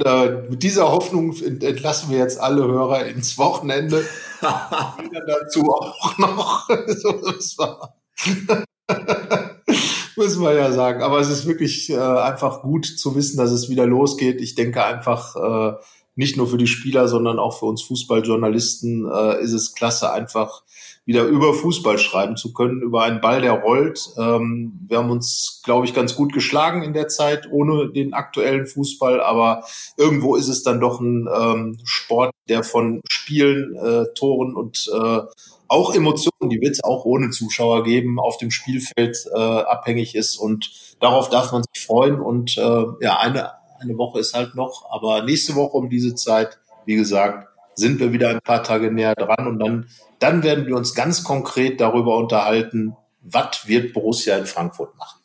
äh, 0.03 0.29
mit 0.49 0.63
dieser 0.63 0.91
Hoffnung 0.91 1.33
entlassen 1.37 2.09
wir 2.09 2.17
jetzt 2.17 2.39
alle 2.39 2.67
Hörer 2.67 3.05
ins 3.05 3.37
Wochenende. 3.37 4.05
dazu 4.41 5.71
auch 5.71 6.17
noch. 6.17 6.67
Muss 10.15 10.37
man 10.37 10.55
ja 10.55 10.71
sagen. 10.71 11.01
Aber 11.01 11.19
es 11.19 11.29
ist 11.29 11.45
wirklich 11.45 11.89
äh, 11.89 11.97
einfach 11.97 12.61
gut 12.61 12.85
zu 12.85 13.15
wissen, 13.15 13.37
dass 13.37 13.51
es 13.51 13.69
wieder 13.69 13.85
losgeht. 13.85 14.41
Ich 14.41 14.55
denke 14.55 14.83
einfach, 14.83 15.35
äh, 15.35 15.73
nicht 16.15 16.37
nur 16.37 16.47
für 16.47 16.57
die 16.57 16.67
Spieler, 16.67 17.07
sondern 17.07 17.39
auch 17.39 17.57
für 17.57 17.65
uns 17.65 17.81
Fußballjournalisten 17.83 19.09
äh, 19.11 19.41
ist 19.41 19.53
es 19.53 19.73
klasse, 19.73 20.11
einfach 20.11 20.63
wieder 21.05 21.25
über 21.25 21.53
Fußball 21.53 21.97
schreiben 21.97 22.37
zu 22.37 22.53
können, 22.53 22.81
über 22.81 23.03
einen 23.03 23.19
Ball, 23.19 23.41
der 23.41 23.53
rollt. 23.53 24.11
Ähm, 24.17 24.79
wir 24.87 24.99
haben 24.99 25.09
uns, 25.09 25.61
glaube 25.65 25.85
ich, 25.85 25.93
ganz 25.93 26.15
gut 26.15 26.31
geschlagen 26.31 26.83
in 26.83 26.93
der 26.93 27.07
Zeit 27.07 27.47
ohne 27.51 27.91
den 27.91 28.13
aktuellen 28.13 28.67
Fußball, 28.67 29.21
aber 29.21 29.65
irgendwo 29.97 30.35
ist 30.35 30.47
es 30.47 30.63
dann 30.63 30.79
doch 30.79 31.01
ein 31.01 31.27
ähm, 31.33 31.79
Sport, 31.83 32.31
der 32.47 32.63
von 32.63 33.01
Spielen, 33.09 33.75
äh, 33.75 34.05
Toren 34.15 34.55
und 34.55 34.89
äh, 34.93 35.21
auch 35.67 35.95
Emotionen, 35.95 36.49
die 36.49 36.61
wird 36.61 36.73
es 36.73 36.83
auch 36.83 37.05
ohne 37.05 37.29
Zuschauer 37.31 37.83
geben, 37.83 38.19
auf 38.19 38.37
dem 38.37 38.51
Spielfeld 38.51 39.17
äh, 39.33 39.37
abhängig 39.37 40.15
ist 40.15 40.37
und 40.37 40.71
darauf 40.99 41.29
darf 41.29 41.51
man 41.51 41.63
sich 41.63 41.83
freuen 41.83 42.19
und 42.19 42.57
äh, 42.57 42.85
ja, 43.01 43.17
eine, 43.19 43.51
eine 43.79 43.97
Woche 43.97 44.19
ist 44.19 44.33
halt 44.33 44.55
noch, 44.55 44.85
aber 44.91 45.23
nächste 45.23 45.55
Woche 45.55 45.77
um 45.77 45.89
diese 45.89 46.15
Zeit, 46.15 46.59
wie 46.85 46.95
gesagt, 46.95 47.47
sind 47.75 47.99
wir 47.99 48.13
wieder 48.13 48.29
ein 48.29 48.41
paar 48.41 48.63
Tage 48.63 48.91
näher 48.91 49.15
dran 49.15 49.47
und 49.47 49.59
dann, 49.59 49.87
dann 50.19 50.43
werden 50.43 50.67
wir 50.67 50.75
uns 50.75 50.93
ganz 50.93 51.23
konkret 51.23 51.81
darüber 51.81 52.17
unterhalten, 52.17 52.95
was 53.21 53.67
wird 53.67 53.93
Borussia 53.93 54.37
in 54.37 54.45
Frankfurt 54.45 54.95
machen. 54.97 55.19